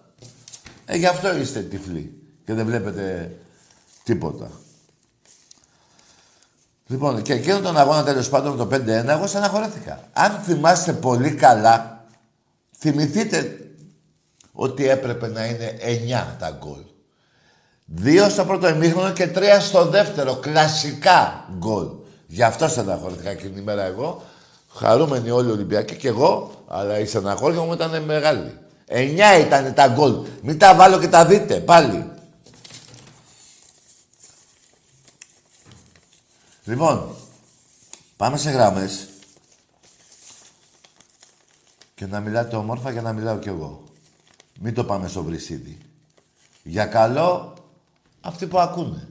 Ε, 0.85 0.97
γι' 0.97 1.05
αυτό 1.05 1.37
είστε 1.37 1.59
τυφλοί 1.59 2.13
και 2.45 2.53
δεν 2.53 2.65
βλέπετε 2.65 3.31
τίποτα. 4.03 4.51
Λοιπόν, 6.88 7.21
και 7.21 7.34
εκείνον 7.34 7.63
τον 7.63 7.78
αγώνα 7.78 8.04
τέλος 8.04 8.30
πάντων 8.30 8.58
το 8.58 8.67
5-1, 8.71 8.88
εγώ 8.88 9.28
στεναχωρέθηκα. 9.28 10.00
Αν 10.13 10.32
θυμάστε 10.43 10.93
πολύ 10.93 11.32
καλά, 11.32 12.06
θυμηθείτε 12.78 13.58
ότι 14.52 14.89
έπρεπε 14.89 15.28
να 15.28 15.45
είναι 15.45 15.78
9 15.82 16.36
τα 16.39 16.58
γκολ. 16.60 16.80
Δύο 17.86 18.30
στο 18.30 18.45
πρώτο 18.45 18.69
ημίχρονο 18.69 19.12
και 19.12 19.28
τρία 19.28 19.60
στο 19.60 19.86
δεύτερο. 19.86 20.36
Κλασικά 20.36 21.45
γκολ. 21.58 21.88
Γι' 22.28 22.43
αυτό 22.43 22.67
στεναχωρέθηκα 22.67 23.30
εκείνη 23.30 23.50
την 23.50 23.62
ημέρα 23.62 23.84
εγώ. 23.84 24.23
Χαρούμενοι 24.73 25.30
όλοι 25.30 25.50
οι 25.50 25.52
Ολυμπιακοί 25.52 25.95
και 25.95 26.08
εγώ, 26.08 26.52
αλλά 26.67 27.00
η 27.00 27.06
στεναχώρια 27.06 27.62
μου 27.62 27.73
ήταν 27.73 28.04
μεγάλη. 28.04 28.58
9 28.88 29.39
ήταν 29.39 29.73
τα 29.73 29.88
γκολ. 29.88 30.13
Μην 30.41 30.60
τα 30.60 30.76
βάλω 30.76 31.00
και 31.00 31.08
τα 31.08 31.26
δείτε 31.26 31.56
πάλι. 31.56 32.12
Λοιπόν, 36.67 37.15
πάμε 38.17 38.38
σε 38.38 38.49
γράμμες. 38.49 39.08
Και 41.95 42.06
να 42.06 42.19
μιλάτε 42.19 42.56
όμορφα 42.56 42.93
και 42.93 43.01
να 43.01 43.13
μιλάω 43.13 43.38
κι 43.38 43.47
εγώ. 43.47 43.84
Μην 44.60 44.73
το 44.73 44.84
πάμε 44.84 45.08
στο 45.08 45.23
βρυσίδι. 45.23 45.77
Για 46.63 46.86
καλό, 46.86 47.53
αυτοί 48.21 48.47
που 48.47 48.60
ακούνε. 48.60 49.08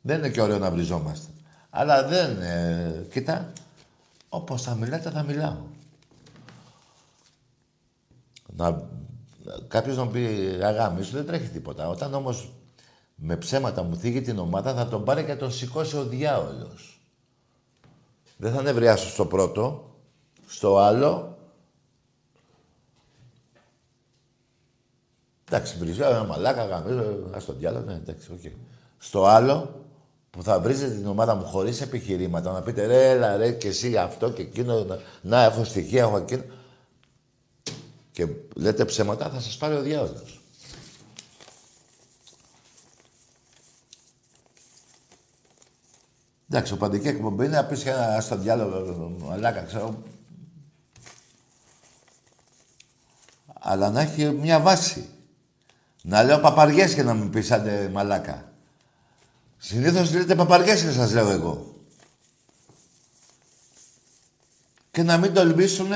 Δεν 0.00 0.18
είναι 0.18 0.28
και 0.28 0.40
ωραίο 0.40 0.58
να 0.58 0.70
βριζόμαστε. 0.70 1.26
Αλλά 1.70 2.06
δεν... 2.06 2.42
Ε, 2.42 3.06
κοίτα, 3.10 3.52
όπως 4.28 4.62
θα 4.62 4.74
μιλάτε 4.74 5.10
θα 5.10 5.22
μιλάω. 5.22 5.56
Να, 8.56 8.88
κάποιος 9.68 9.96
να 9.96 10.06
πει 10.06 10.26
αγάμι 10.62 11.02
σου 11.02 11.12
δεν 11.12 11.26
τρέχει 11.26 11.48
τίποτα. 11.48 11.88
Όταν 11.88 12.14
όμως 12.14 12.52
με 13.14 13.36
ψέματα 13.36 13.82
μου 13.82 13.96
θίγει 13.96 14.20
την 14.20 14.38
ομάδα, 14.38 14.74
θα 14.74 14.88
τον 14.88 15.04
πάρει 15.04 15.24
και 15.24 15.36
τον 15.36 15.52
σηκώσει 15.52 15.96
ο 15.96 16.04
διάολος. 16.04 17.00
Δεν 18.36 18.52
θα 18.52 18.62
νευριάσω 18.62 19.08
στο 19.08 19.26
πρώτο, 19.26 19.90
στο 20.46 20.78
άλλο. 20.78 21.38
Εντάξει, 25.48 25.78
βρίζω 25.78 26.04
ένα 26.04 26.24
μαλάκα, 26.24 26.64
γαμίζω, 26.64 27.28
ας 27.32 27.44
τον 27.44 27.58
διάλογο, 27.58 27.84
ναι, 27.84 27.94
εντάξει, 27.94 28.32
ok. 28.32 28.40
Okay. 28.44 28.52
Στο 28.98 29.24
άλλο, 29.24 29.84
που 30.30 30.42
θα 30.42 30.60
βρίζετε 30.60 30.94
την 30.94 31.06
ομάδα 31.06 31.34
μου 31.34 31.44
χωρίς 31.44 31.80
επιχειρήματα, 31.80 32.52
να 32.52 32.62
πείτε 32.62 32.86
ρε, 32.86 33.10
έλα, 33.10 33.36
ρε, 33.36 33.52
και 33.52 33.68
εσύ 33.68 33.96
αυτό 33.96 34.30
και 34.30 34.42
εκείνο, 34.42 34.84
να, 34.84 34.98
να 35.22 35.44
έχω 35.44 35.64
στοιχεία, 35.64 36.02
έχω 36.02 36.16
εκείνο. 36.16 36.42
Και 38.12 38.28
λέτε 38.54 38.84
ψέματα, 38.84 39.28
θα 39.28 39.40
σας 39.40 39.56
πάρει 39.56 39.74
ο 39.74 39.80
διάολος. 39.82 40.43
Εντάξει, 46.50 46.72
ο 46.72 46.76
παντική 46.76 47.08
εκπομπή 47.08 47.44
είναι 47.44 47.56
να 47.56 47.64
πεις 47.64 47.86
ένα 47.86 48.20
στο 48.20 48.36
διάλογο, 48.36 49.16
μαλάκα, 49.18 49.62
ξέρω. 49.62 50.02
Αλλά 53.60 53.90
να 53.90 54.00
έχει 54.00 54.30
μια 54.30 54.60
βάση. 54.60 55.08
Να 56.02 56.22
λέω 56.22 56.40
παπαριές 56.40 56.94
και 56.94 57.02
να 57.02 57.14
μην 57.14 57.30
πεις 57.30 57.50
άντε 57.50 57.88
μαλάκα. 57.92 58.52
Συνήθως 59.58 60.12
λέτε 60.12 60.34
παπαριές 60.34 60.82
και 60.82 60.90
σας 60.90 61.12
λέω 61.12 61.30
εγώ. 61.30 61.74
Και 64.90 65.02
να 65.02 65.18
μην 65.18 65.34
τολμήσουν 65.34 65.90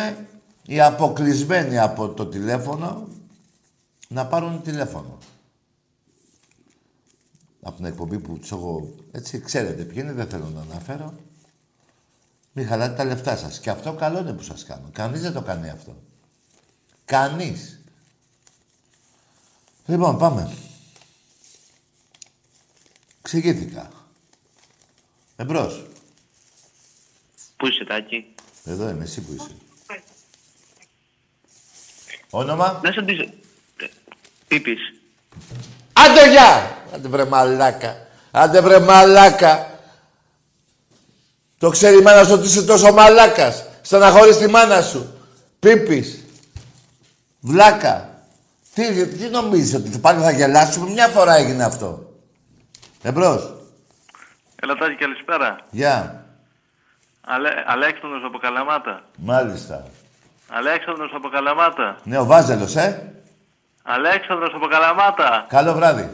οι 0.67 0.81
αποκλεισμένοι 0.81 1.79
από 1.79 2.09
το 2.09 2.27
τηλέφωνο 2.27 3.09
να 4.09 4.27
πάρουν 4.27 4.63
τηλέφωνο 4.63 5.19
από 7.69 7.77
την 7.77 7.85
εκπομπή 7.85 8.19
που 8.19 8.39
τους 8.39 8.51
έχω. 8.51 8.95
Έτσι, 9.13 9.41
ξέρετε 9.41 9.85
ποιοι 9.85 9.97
είναι, 10.01 10.13
δεν 10.13 10.29
θέλω 10.29 10.49
να 10.55 10.61
αναφέρω. 10.61 11.15
Μην 12.53 12.67
χαλάτε 12.67 12.95
τα 12.95 13.05
λεφτά 13.05 13.37
σας. 13.37 13.61
Και 13.61 13.71
αυτό 13.71 13.93
καλό 13.93 14.19
είναι 14.19 14.33
που 14.33 14.43
σας 14.43 14.65
κάνω. 14.65 14.91
Κανείς 14.93 15.21
δεν 15.21 15.33
το 15.33 15.43
κάνει 15.43 15.71
αυτό. 15.71 15.97
Κανείς. 17.05 17.81
Λοιπόν, 19.87 20.19
πάμε. 20.19 20.53
Ξηγήθηκα. 23.23 23.91
Εμπρός. 25.37 25.87
Πού 27.57 27.67
είσαι, 27.67 27.85
Τάκη; 27.85 28.35
Εδώ 28.65 28.89
είμαι, 28.89 29.05
εσύ 29.05 29.21
που 29.21 29.33
είσαι. 29.33 29.57
Όνομα; 32.31 32.81
Να 32.85 32.93
σε 32.93 33.01
ρωτήσω. 33.01 33.25
Πίπης. 34.49 34.81
Άντε 36.05 36.31
γεια! 36.31 36.77
Άντε 36.95 37.09
βρε 37.09 37.25
μαλάκα. 37.25 37.97
Άντε 38.31 38.61
βρε 38.61 38.79
μαλάκα. 38.79 39.67
Το 41.59 41.71
ξέρει 41.71 41.99
η 41.99 42.03
μάνα 42.03 42.25
σου 42.25 42.33
ότι 42.33 42.47
είσαι 42.47 42.65
τόσο 42.65 42.93
μαλάκας. 42.93 43.65
Στεναχωρείς 43.83 44.37
τη 44.37 44.49
μάνα 44.49 44.83
σου. 44.83 45.15
Πίπης. 45.59 46.25
Βλάκα. 47.41 48.09
Τι, 48.75 49.07
τι 49.07 49.29
νομίζεις 49.29 49.75
ότι 49.75 49.99
πάλι 49.99 50.23
θα 50.23 50.31
γελάσουμε; 50.31 50.91
Μια 50.91 51.09
φορά 51.09 51.37
έγινε 51.37 51.65
αυτό. 51.65 52.13
Εμπρός. 53.03 53.55
Ελατάκι, 54.57 54.95
καλησπέρα. 54.95 55.59
Γεια. 55.71 56.25
Αλέ, 57.21 57.51
Αλέξανδρος 57.67 58.23
από 58.25 58.39
Καλαμάτα. 58.39 59.03
Μάλιστα. 59.17 59.85
Αλέξανδρος 60.49 61.13
από 61.15 61.29
Καλαμάτα. 61.29 61.97
Ναι, 62.05 62.19
ο 62.19 62.25
Βάζελος, 62.25 62.77
ε. 62.77 63.13
Αλέξανδρος 63.91 64.53
από 64.55 64.67
Καλαμάτα. 64.67 65.47
Καλό 65.49 65.75
βράδυ. 65.75 66.11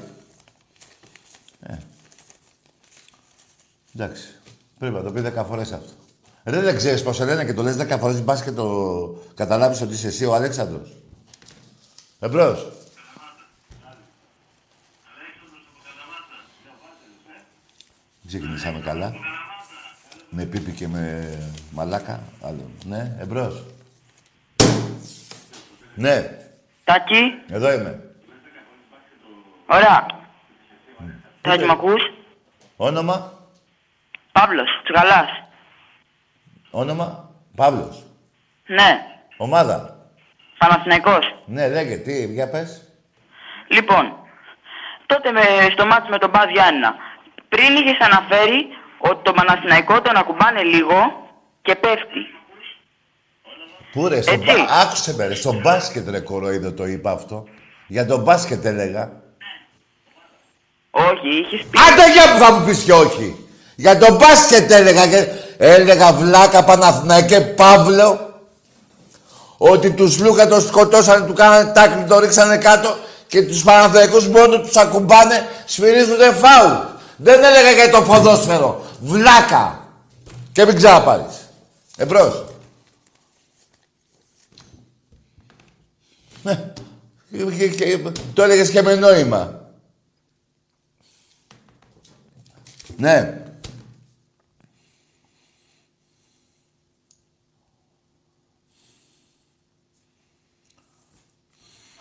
Ε. 1.60 1.76
Εντάξει. 3.94 4.28
Πρέπει 4.78 4.94
να 4.94 5.02
το 5.02 5.12
πει 5.12 5.20
δέκα 5.20 5.44
φορές 5.44 5.72
αυτό. 5.72 5.92
Ρε, 6.44 6.60
δεν 6.60 6.76
ξέρεις 6.76 7.02
πώς 7.02 7.16
σε 7.16 7.24
λένε 7.24 7.44
και 7.44 7.54
το 7.54 7.62
λες 7.62 7.76
δέκα 7.76 7.98
φορές, 7.98 8.22
μπας 8.22 8.42
και 8.42 8.50
το 8.50 9.22
καταλάβεις 9.34 9.80
ότι 9.80 9.94
είσαι 9.94 10.06
εσύ 10.06 10.24
ο 10.24 10.34
Αλέξανδρος. 10.34 10.96
Εμπρός. 12.20 12.72
Ξεκινήσαμε 18.26 18.80
καλά. 18.80 19.12
Με 20.30 20.44
πίπη 20.44 20.72
και 20.72 20.88
με 20.88 21.38
μαλάκα. 21.70 22.22
Άλλο. 22.42 22.70
Ναι, 22.84 23.16
εμπρός. 23.20 23.64
Ναι, 25.94 26.43
Τάκη, 26.84 27.42
εδώ 27.50 27.72
είμαι. 27.72 28.00
ωραία. 29.66 30.06
Τάκη, 31.40 31.64
μ' 31.64 31.70
ακούς; 31.70 32.02
Όνομα, 32.76 33.32
Παύλος, 34.32 34.68
Τσουκαλάς. 34.84 35.28
όνομα, 36.70 37.30
Παύλος. 37.56 38.02
Ναι, 38.66 39.06
Ομάδα; 39.36 39.96
Παναθηναϊκός. 40.58 41.34
Ναι, 41.46 41.68
λέγε, 41.68 41.96
τι, 41.96 42.26
για 42.32 42.50
πες. 42.50 42.88
Λοιπόν, 43.68 44.16
τότε 45.06 45.32
με, 45.32 45.40
στο 45.72 45.86
μάτς 45.86 46.08
με 46.08 46.18
τον 46.18 46.30
Μπα 46.30 46.50
Γιάννηνα, 46.50 46.94
πριν 47.48 47.76
είχες 47.76 47.98
αναφέρει 48.00 48.66
ότι 48.98 49.22
το 49.22 49.32
Παναθηναϊκό 49.32 50.00
τον 50.00 50.16
ακουμπάνε 50.16 50.62
λίγο 50.62 51.28
και 51.62 51.74
πέφτει. 51.74 52.33
Πού 53.94 54.08
ρε, 54.08 54.22
στο 54.22 54.32
Έτσι. 54.32 54.44
μπα... 54.46 54.52
άκουσε 54.80 55.14
με 55.14 55.26
ρε, 55.26 55.34
στο 55.34 55.52
μπάσκετ 55.52 56.08
ρε 56.08 56.20
κοροϊδό 56.20 56.72
το 56.72 56.86
είπα 56.86 57.10
αυτό. 57.10 57.44
Για 57.86 58.06
το 58.06 58.18
μπάσκετ 58.18 58.64
έλεγα. 58.64 59.12
Όχι, 60.90 61.28
είχες 61.28 61.66
πει... 61.70 61.78
Άντε 61.92 62.12
για 62.12 62.32
που 62.32 62.44
θα 62.44 62.52
μου 62.52 62.64
πεις 62.66 62.82
και 62.82 62.92
όχι. 62.92 63.46
Για 63.76 63.98
το 63.98 64.14
μπάσκετ 64.14 64.70
έλεγα 64.70 65.06
και 65.06 65.26
έλεγα 65.56 66.12
βλάκα 66.12 66.64
Παναθηναϊκέ 66.64 67.40
Παύλο 67.40 68.34
ότι 69.56 69.90
τους 69.90 70.18
Λούκα 70.20 70.48
το 70.48 70.60
σκοτώσανε, 70.60 71.26
του 71.26 71.32
κάνανε 71.32 71.72
τάκλι, 71.72 72.04
το 72.04 72.18
ρίξανε 72.18 72.56
κάτω 72.56 72.96
και 73.26 73.42
τους 73.42 73.62
Παναθηναϊκούς 73.62 74.28
μόνο 74.28 74.60
τους 74.60 74.76
ακουμπάνε, 74.76 75.48
σφυρίζουνε 75.64 76.30
φάουλ. 76.32 76.72
Δεν 77.16 77.44
έλεγα 77.44 77.70
για 77.70 77.90
το 77.90 78.02
ποδόσφαιρο. 78.02 78.84
Βλάκα. 79.00 79.88
Και 80.52 80.64
μην 80.64 80.76
ξαναπάρεις. 80.76 81.34
Εμπρός. 81.96 82.34
Ναι. 82.34 82.34
Και- 82.34 82.42
και- 82.42 82.44
και- 86.24 86.33
Το 88.34 88.42
έλεγες 88.42 88.70
και 88.70 88.82
με 88.82 88.94
νόημα. 88.94 89.68
Ναι. 92.96 93.42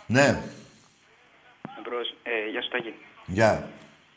Ναι. 0.08 0.42
Εμπρός, 1.78 2.16
ε, 2.24 2.50
γεια 2.52 2.62
σου 2.62 2.70
Τάκη. 2.70 2.94
Γεια. 3.26 3.70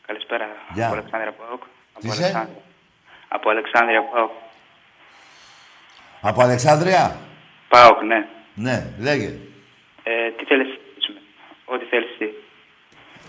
Καλησπέρα. 0.05 0.45
Γεια. 0.73 0.87
Από 0.87 0.95
Αλεξάνδρεια 0.95 1.33
Πάοκ. 1.33 1.61
Τι 1.61 1.67
Από 1.93 2.07
είσαι; 2.07 2.23
Αλεξάνδρεια. 2.23 2.61
Από 3.27 3.49
Αλεξάνδρεια 3.49 4.03
Πάοκ. 4.03 4.31
Από 6.21 6.41
Αλεξάνδρεια; 6.41 7.19
Πάοκ, 7.67 8.01
ναι. 8.01 8.27
Ναι, 8.53 8.93
λέγε. 8.99 9.39
Ε, 10.09 10.29
τι 10.37 10.43
θέλεις 10.45 10.67
να 10.67 10.73
συζητήσουμε. 10.73 11.19
Ό,τι 11.65 11.85
θέλεις 11.91 12.09
εσύ. 12.13 12.27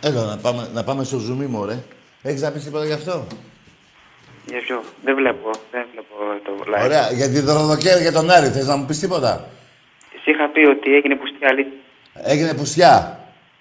Έλα 0.03 0.23
να 0.25 0.37
πάμε, 0.37 0.69
να 0.73 0.85
πάμε 0.85 1.05
στο 1.05 1.19
ζουμί, 1.19 1.47
μωρέ. 1.47 1.79
Έχεις 2.23 2.41
να 2.43 2.51
πεις 2.51 2.65
τίποτα 2.65 2.85
γι' 2.85 2.93
αυτό; 2.93 3.27
Για 4.47 4.61
ποιο; 4.61 4.83
Δεν 5.05 5.15
βλέπω. 5.15 5.51
Δεν 5.71 5.87
βλέπω 5.93 6.15
το 6.45 6.53
live. 6.73 6.85
Ωραία, 6.85 7.11
για 7.13 7.29
τη 7.29 7.41
δωροδοκία 7.41 7.97
για 7.97 8.13
τον 8.13 8.31
Άρη, 8.31 8.49
θες 8.49 8.67
να 8.67 8.77
μου 8.77 8.85
πεις 8.87 8.99
τίποτα; 8.99 9.49
Εσύ 10.17 10.31
είχα 10.31 10.49
πει 10.49 10.61
ότι 10.61 10.95
έγινε 10.95 11.15
πουστιά 11.17 11.49
αλήθεια. 11.51 11.73
Έγινε 12.15 12.55
πουσιά. 12.55 13.21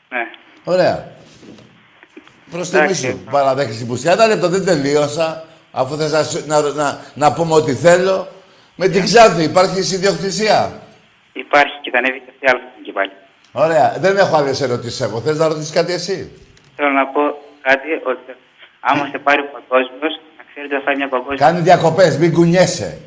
Ναι. 0.10 0.28
Ωραία. 0.64 1.16
Προς 2.52 2.70
τιμή 2.70 2.82
Εντάξει. 2.84 3.08
σου. 3.08 3.20
Παραδέχεσαι 3.32 3.78
την 3.78 3.88
πουσιά. 3.88 4.12
Ένα 4.12 4.28
λεπτό 4.28 4.50
δεν 4.50 4.66
τελείωσα. 4.66 5.46
Αφού 5.72 5.96
θες 5.98 6.12
να, 6.12 6.24
σου- 6.24 6.44
να, 6.48 6.62
να, 6.62 7.00
να 7.14 7.34
πούμε 7.34 7.54
ό,τι 7.54 7.74
θέλω. 7.74 8.28
Με 8.76 8.88
την 8.88 9.04
Ξάνθη 9.04 9.44
υπάρχει 9.44 9.80
ιδιοκτησία. 9.80 10.82
Υπάρχει 11.46 11.76
και 11.82 11.90
θα 11.94 11.98
ανέβει 11.98 12.20
και 12.24 12.32
αυτή 12.34 12.46
άλλη 12.52 12.62
εκεί 12.80 12.92
πάλι. 12.92 13.12
Ωραία. 13.52 13.96
Δεν 14.00 14.18
έχω 14.18 14.36
άλλες 14.36 14.62
ερωτήσεις 14.62 15.02
εγώ. 15.02 15.22
Θες 15.22 15.38
να 15.38 15.48
ρωτήσεις 15.48 15.72
κάτι 15.72 15.94
εσύ; 15.94 16.18
Θέλω 16.76 16.90
να 16.90 17.06
πω 17.08 17.22
κάτι 17.62 17.90
ότι 18.12 18.32
άμα 18.80 19.04
σε 19.12 19.18
πάρει 19.18 19.42
ο 19.42 19.50
παγκόσμιος, 19.58 20.14
να 20.38 20.44
ξέρετε 20.50 20.76
ότι 20.76 20.84
θα 20.84 20.90
φάει 20.90 20.96
μια 20.96 21.10
παγκόσμια. 21.16 21.46
Κάνει 21.46 21.60
διακοπές, 21.60 22.18
μην 22.18 22.34
κουνιέσαι. 22.34 23.00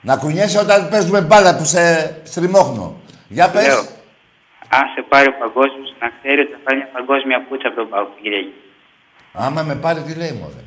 Να 0.00 0.16
κουνιέσαι 0.16 0.58
όταν 0.58 0.88
παίζουμε 0.88 1.20
μπάλα 1.20 1.56
που 1.56 1.64
σε 1.64 1.82
στριμώχνω. 2.24 2.86
Για 3.28 3.50
πες. 3.50 3.66
Λέω, 3.66 3.84
αν 4.78 4.84
σε 4.94 5.02
πάρει 5.08 5.28
ο 5.28 5.36
παγκόσμιος, 5.38 5.94
να 6.00 6.08
ξέρει 6.16 6.40
ότι 6.40 6.52
θα 6.52 6.58
φάει 6.64 6.76
μια 6.76 6.90
παγκόσμια 6.92 7.38
πουτσα 7.48 7.68
από 7.68 7.76
τον 7.76 7.88
Πάοκ 7.88 8.08
την 8.14 8.22
Κυριακή. 8.22 8.54
Άμα 9.32 9.62
με 9.62 9.74
πάρει, 9.74 10.00
τι 10.00 10.14
λέει 10.14 10.32
μωρέ. 10.40 10.62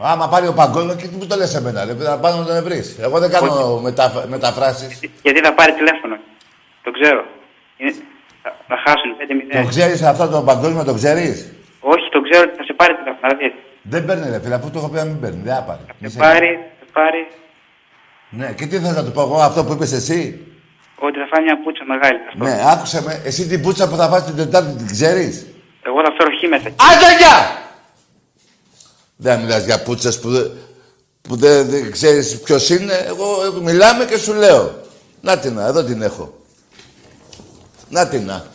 Άμα 0.00 0.28
πάρει 0.28 0.46
ο 0.46 0.52
παγκόσμιο 0.52 0.94
και 0.94 1.06
τι 1.06 1.14
μου 1.16 1.26
το 1.26 1.36
λες 1.36 1.54
εμένα, 1.54 1.84
ρε, 1.84 1.92
να 1.92 2.18
πάνω 2.18 2.36
να 2.36 2.44
τον 2.44 2.64
βρεις. 2.64 2.96
Εγώ 3.00 3.18
δεν 3.18 3.30
κάνω 3.30 3.80
μεταφ... 3.82 4.12
μεταφράσεις. 4.26 5.00
Γιατί 5.22 5.40
θα 5.40 5.52
πάρει 5.54 5.72
τηλέφωνο. 5.72 6.16
Το 6.82 6.90
ξέρω. 6.90 7.24
Είναι... 7.76 7.92
Θα, 8.42 8.56
θα 8.68 8.76
χάσουν 8.86 9.10
5-0. 9.58 9.62
Το 9.62 9.68
ξέρεις 9.68 10.02
αυτό 10.02 10.28
το 10.28 10.42
παγκόσμιο, 10.42 10.84
το 10.84 10.94
ξέρεις; 10.94 11.52
Όχι, 11.80 12.08
το 12.10 12.20
ξέρω 12.20 12.42
ότι 12.42 12.56
θα 12.56 12.64
σε 12.64 12.72
πάρει 12.72 12.92
τηλέφωνο. 12.94 13.18
αλλά 13.22 13.36
δεν. 13.40 13.52
Δεν 13.82 14.04
παίρνει 14.04 14.30
ρε 14.30 14.40
φίλε, 14.40 14.54
αφού 14.54 14.70
το 14.70 14.78
έχω 14.78 14.88
πει 14.88 14.96
να 14.96 15.04
μην 15.04 15.20
παίρνει. 15.20 15.40
Δεν 15.44 15.54
θα 15.54 15.62
πάρει. 15.62 15.80
Θα 15.86 15.94
Μη 15.98 16.08
σε 16.08 16.14
σε- 16.14 16.18
πάρει, 16.24 16.50
θα 16.78 16.84
σε 16.84 16.90
πάρει 16.92 17.26
Ναι, 18.30 18.52
και 18.56 18.66
τι 18.66 18.78
θες 18.78 18.94
να 18.96 19.04
του 19.04 19.12
πω 19.12 19.20
εγώ 19.20 19.36
αυτό 19.40 19.64
που 19.64 19.72
είπες 19.72 19.92
εσύ; 19.92 20.46
ότι 20.98 21.18
θα 21.18 21.26
φάει 21.30 21.42
μια 21.44 21.56
πουτσα 21.62 21.84
μεγάλη. 21.84 22.18
Αυτό. 22.28 22.44
Ναι, 22.44 22.54
άκουσε 22.72 23.02
με. 23.02 23.22
Εσύ 23.24 23.46
την 23.46 23.62
πουτσα 23.62 23.88
που 23.88 23.96
θα 23.96 24.08
φας 24.08 24.24
την 24.24 24.36
Τετάρτη 24.36 24.72
την 24.76 24.86
ξέρεις; 24.86 25.46
Εγώ 25.88 25.98
θα 26.04 26.12
φέρω 26.16 26.30
χ 26.38 26.48
μέσα. 26.54 26.68
Άντε 26.90 27.08
γεια! 27.20 27.36
Δεν 29.20 29.40
μιλάς 29.40 29.64
για 29.64 29.82
πούτσες 29.82 30.18
που, 30.18 30.30
δεν- 30.30 30.50
που 31.22 31.36
δεν, 31.36 31.68
δεν 31.68 31.90
ξέρεις 31.92 32.40
ποιος 32.40 32.68
είναι. 32.70 32.92
Εγώ 32.94 33.44
εγώ 33.44 33.60
μιλάμε 33.60 34.04
και 34.04 34.18
σου 34.18 34.32
λέω. 34.32 34.82
Να 35.20 35.38
την 35.38 35.52
να, 35.54 35.66
εδώ 35.66 35.84
την 35.84 36.02
έχω. 36.02 36.38
Να 37.88 38.08
την 38.08 38.24
να. 38.24 38.46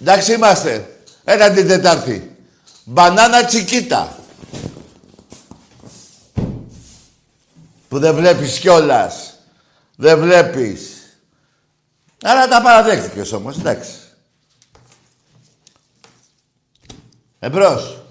Εντάξει 0.00 0.32
είμαστε. 0.32 0.96
Ένα 1.24 1.50
την 1.50 1.68
Τετάρτη. 1.68 2.36
Μπανάνα 2.84 3.44
τσικίτα. 3.44 4.18
Που 7.88 7.98
δεν 7.98 8.14
βλέπεις 8.14 8.58
κιόλας. 8.58 9.38
Δεν 9.96 10.18
βλέπεις. 10.18 10.80
Αλλά 12.22 12.48
τα 12.48 12.62
παραδέχτηκες 12.62 13.32
όμως, 13.32 13.58
εντάξει. 13.58 13.90
Εμπρός. 17.38 18.02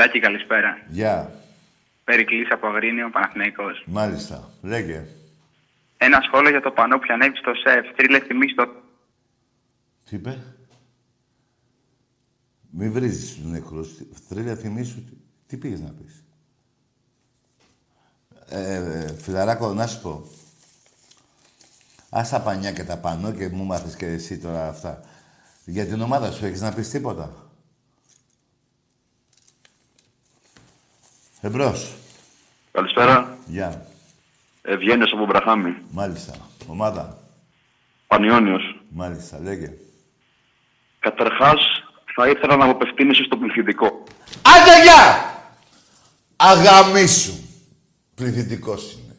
Τάκη, 0.00 0.20
καλησπέρα. 0.20 0.78
Γεια. 0.88 1.32
Περικλής 2.04 2.50
από 2.50 2.66
Αγρίνιο, 2.66 3.10
Παναθηναϊκός. 3.10 3.82
Μάλιστα. 3.86 4.50
Λέγε. 4.62 5.06
Ένα 5.96 6.20
σχόλιο 6.26 6.50
για 6.50 6.60
το 6.60 6.70
πανό 6.70 6.98
που 6.98 7.04
ανέβει 7.08 7.36
στο 7.36 7.52
ΣΕΦ. 7.54 7.96
Τρίλε 7.96 8.20
τιμή 8.20 8.48
στο... 8.48 8.66
Τι 10.08 10.16
είπε; 10.16 10.38
Μη 12.70 12.88
βρίζεις 12.88 13.34
τους 13.34 13.44
νεκρούς. 13.44 13.90
Θρύλια 14.28 14.56
θυμίσου. 14.56 15.04
Τι, 15.04 15.12
τι 15.46 15.56
πήγες 15.56 15.80
να 15.80 15.90
πεις; 15.90 16.24
Ε, 18.48 18.74
ε, 18.74 19.14
φιλαράκο, 19.18 19.72
να 19.72 19.86
σου 19.86 20.00
πω. 20.00 20.24
Ας 22.10 22.28
τα 22.28 22.40
πανιά 22.40 22.72
και 22.72 22.84
τα 22.84 22.98
πανώ 22.98 23.32
και 23.32 23.48
μου 23.48 23.64
μάθες 23.64 23.96
και 23.96 24.06
εσύ 24.06 24.38
τώρα 24.38 24.68
αυτά. 24.68 25.04
Για 25.64 25.86
την 25.86 26.00
ομάδα 26.00 26.30
σου 26.30 26.44
έχεις 26.44 26.60
να 26.60 26.72
πεις 26.72 26.90
τίποτα; 26.90 27.49
Εμπρός. 31.40 31.94
Καλησπέρα. 32.72 33.38
Γεια. 33.46 33.86
Ευγένιος 34.62 35.12
από 35.12 35.26
Μπραχάμι. 35.26 35.76
Μάλιστα. 35.90 36.34
Ομάδα. 36.66 37.18
Πανιόνιος. 38.06 38.62
Μάλιστα. 38.88 39.38
Λέγε. 39.38 39.72
Καταρχάς, 40.98 41.60
θα 42.14 42.28
ήθελα 42.28 42.56
να 42.56 42.64
απευθύνεσαι 42.64 43.22
στο 43.22 43.36
πληθυντικό. 43.36 44.02
Άντε 44.42 44.82
γεια! 44.82 45.34
Αγαμίσου. 46.36 47.32
Πληθυντικός 48.14 48.92
είναι. 48.92 49.16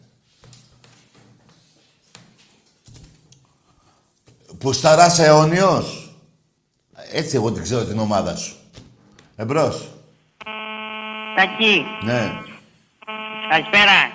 Πουσταράς 4.57 5.19
αιώνιος. 5.19 6.15
Έτσι 7.11 7.36
εγώ 7.36 7.51
την 7.51 7.63
ξέρω 7.63 7.86
την 7.86 7.99
ομάδα 7.99 8.36
σου. 8.36 8.55
Εμπρός. 9.36 9.90
Τάκη, 11.41 11.85
Ναι. 12.03 12.31
καλησπέρα. 13.49 14.11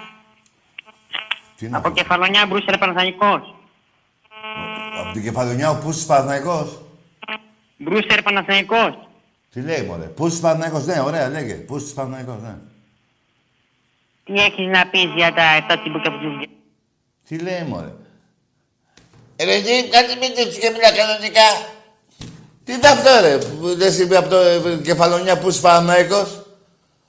Τι 1.56 1.66
είναι 1.66 1.76
Από 1.76 1.88
αυτό; 1.88 2.00
Κεφαλονιά, 2.02 2.46
Μπρούσελ, 2.46 2.78
Παναθηναϊκός. 2.78 3.54
Από 5.00 5.12
την 5.12 5.22
κεφαλονιά 5.22 5.70
ο 5.70 5.76
Πούσης 5.78 6.06
Παναθηναϊκός; 6.06 6.80
Μπρούσελ, 7.76 8.22
Παναθηναϊκός. 8.22 8.98
Τι 9.52 9.60
λέει 9.60 9.82
μωρέ; 9.82 10.04
Πούσης 10.04 10.40
Παναθηναϊκός. 10.40 10.84
Ναι, 10.84 11.00
ωραία 11.00 11.28
λέγε. 11.28 11.54
Πούσης 11.54 11.92
Παναθηναϊκός. 11.92 12.42
Ναι. 12.42 12.54
Τι 14.24 14.32
έχεις 14.42 14.66
να 14.66 14.86
πεις 14.86 15.10
για 15.16 15.32
τα 15.32 15.42
7 15.68 15.76
τσιμπούκια 15.80 16.10
που 16.10 16.18
σου 16.22 16.28
βγαίνουν. 16.28 16.48
Τι 17.28 17.38
λέει 17.38 17.62
μωρέ; 17.68 17.92
Ρε 19.44 19.52
εσύ, 19.54 19.88
κάτι 19.88 20.18
μην 20.20 20.34
τέτοιο 20.34 20.60
και 20.60 20.70
μιλά 20.70 20.92
κανονικά. 20.92 21.48
Τι 22.64 22.72
είναι 22.72 22.88
αυτό 22.88 23.10
ρε, 23.20 23.38
που 23.38 23.66
λες 23.76 23.98
είπε 23.98 24.16
από 24.16 24.28
το 24.28 24.36
ε, 24.36 24.80
κεφαλονιά 24.82 25.38
που 25.38 25.48
είσαι 25.48 25.60
Παναμαϊκός. 25.60 26.45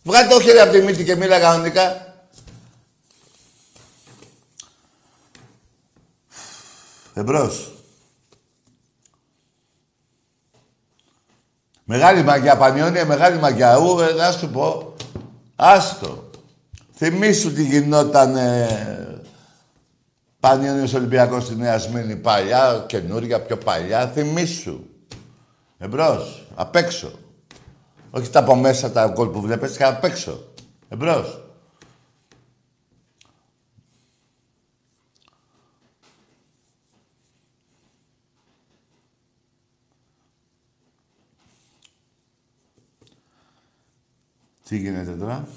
Βγάλε 0.07 0.27
το 0.27 0.41
χέρι 0.41 0.59
από 0.59 0.71
τη 0.71 0.81
μύτη 0.81 1.03
και 1.03 1.15
μίλα 1.15 1.39
κανονικά. 1.39 2.15
Εμπρός. 7.13 7.71
Μεγάλη 11.83 12.23
μαγιά, 12.23 12.57
Πανιόνια, 12.57 13.05
μεγάλη 13.05 13.37
μαγιά. 13.37 13.77
Ού, 13.77 13.99
ε, 13.99 14.13
να 14.13 14.31
σου 14.31 14.49
πω. 14.49 14.93
Άστο. 15.55 16.29
Θυμήσου 16.93 17.53
τι 17.53 17.63
γινόταν 17.63 18.35
ε, 18.35 19.21
Πανιόνιος 20.39 20.93
Ολυμπιακός 20.93 21.43
στη 21.43 21.55
Νέα 21.55 21.79
Σμήνη 21.79 22.15
παλιά, 22.15 22.83
καινούρια, 22.87 23.41
πιο 23.41 23.57
παλιά. 23.57 24.07
Θυμήσου. 24.07 24.79
Εμπρός, 25.77 26.47
απ' 26.55 26.75
έξω. 26.75 27.11
Όχι 28.11 28.29
τα 28.29 28.39
από 28.39 28.55
μέσα 28.55 28.91
τα 28.91 29.07
γκολ 29.07 29.27
που 29.27 29.41
βλέπεις, 29.41 29.77
και 29.77 29.83
απ' 29.83 30.03
έξω. 30.03 30.53
Εμπρός. 30.89 31.41
Τι 44.67 44.77
γίνεται 44.77 45.11
τώρα; 45.11 45.47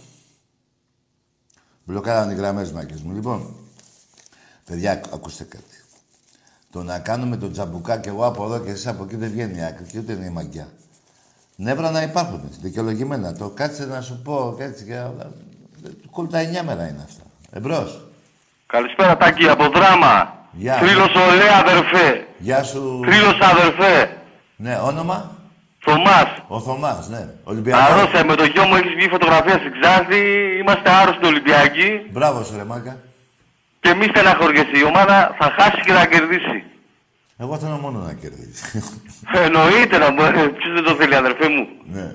Μπλοκάραν 1.85 2.31
οι 2.31 2.35
γραμμές 2.35 2.73
μάκες 2.73 3.01
μου. 3.03 3.13
Λοιπόν, 3.13 3.55
παιδιά, 4.65 4.93
ακ- 4.93 5.13
ακούστε 5.15 5.45
κάτι. 5.45 5.65
Το 6.71 6.83
να 6.83 6.99
κάνουμε 6.99 7.37
τον 7.37 7.53
τζαμπουκά 7.53 7.99
και 7.99 8.09
εγώ 8.09 8.27
από 8.27 8.45
εδώ 8.45 8.59
και 8.59 8.71
εσείς 8.71 8.87
από 8.87 9.05
εκεί 9.05 9.17
δεν 9.17 9.31
βγαίνει 9.31 9.65
άκρη 9.65 9.85
και 9.85 9.99
ούτε 9.99 10.13
είναι 10.13 10.25
η 10.27 10.31
μαγιά. 10.31 10.69
Νεύρα 11.63 11.91
να 11.91 12.03
υπάρχουν, 12.03 12.41
δικαιολογημένα. 12.61 13.33
Το 13.33 13.49
κάτσε 13.49 13.87
να 13.87 14.01
σου 14.01 14.21
πω 14.25 14.55
και 14.57 14.63
έτσι 14.63 14.85
και... 14.85 15.03
Κόλτα 16.11 16.39
εννιά 16.39 16.63
μέρα 16.63 16.89
είναι 16.89 17.05
αυτά. 17.05 17.23
Εμπρός. 17.53 18.01
Καλησπέρα 18.67 19.17
Τάκη 19.17 19.49
από 19.49 19.69
δράμα. 19.69 20.35
Γεια. 20.53 20.75
Θρύλος 20.75 21.15
ολέ 21.15 21.49
αδερφέ. 21.61 22.27
Γεια 22.39 22.63
σου. 22.63 23.01
Θρύλος 23.05 23.39
αδερφέ. 23.41 24.17
Ναι, 24.57 24.79
όνομα; 24.85 25.37
Θωμάς. 25.79 26.31
Ο 26.49 26.61
Θωμάς, 26.61 27.09
ναι. 27.09 27.29
Ολυμπιακός. 27.45 27.85
Αρρώστια 27.85 28.25
με 28.25 28.35
το 28.35 28.45
γιο 28.45 28.65
μου 28.67 28.75
έχεις 28.75 28.95
βγει 28.95 29.09
φωτογραφία 29.09 29.55
στην 29.55 29.73
Ξάνθη. 29.81 30.21
Είμαστε 30.61 30.91
άρρωστοι 30.91 31.27
Ολυμπιακοί. 31.27 31.91
Μπράβο 32.11 32.43
σου, 32.45 32.57
ρε 32.57 32.65
Μάκα. 32.65 32.97
Και 33.81 33.95
μη 33.95 34.05
στεναχωριέσαι. 34.05 34.79
Η 34.79 34.85
ομάδα 34.85 35.37
θα 35.39 35.55
χάσει 35.59 35.81
και 35.85 35.93
θα 35.93 36.07
κερδίσει. 36.07 36.65
Εγώ 37.41 37.59
θέλω 37.59 37.77
μόνο 37.77 37.99
να 37.99 38.13
κερδίσει. 38.15 38.83
Εννοείται 39.35 39.99
να 39.99 40.11
μου. 40.11 40.23
ε, 40.23 40.31
Ποιος 40.49 40.73
δεν 40.75 40.85
το 40.85 40.95
θέλει 40.95 41.15
αδερφέ 41.15 41.49
μου; 41.49 41.69
ναι. 41.85 42.15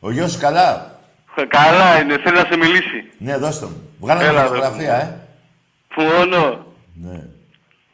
Ο 0.00 0.10
γιος 0.10 0.32
σου 0.32 0.38
καλά; 0.40 0.96
Ε, 1.34 1.44
Καλά 1.44 2.00
είναι. 2.00 2.16
Θέλει 2.18 2.36
να 2.36 2.44
σε 2.44 2.56
μιλήσει. 2.56 3.10
Ναι, 3.18 3.36
δώσ' 3.36 3.58
το 3.60 3.66
μου. 3.66 3.90
Βγάλαμε 4.00 4.26
Έλα, 4.28 4.42
φωτογραφία, 4.42 4.96
ρε. 4.96 5.02
ε. 5.02 5.16
Φωνώ. 5.88 6.66
Ναι. 6.94 7.20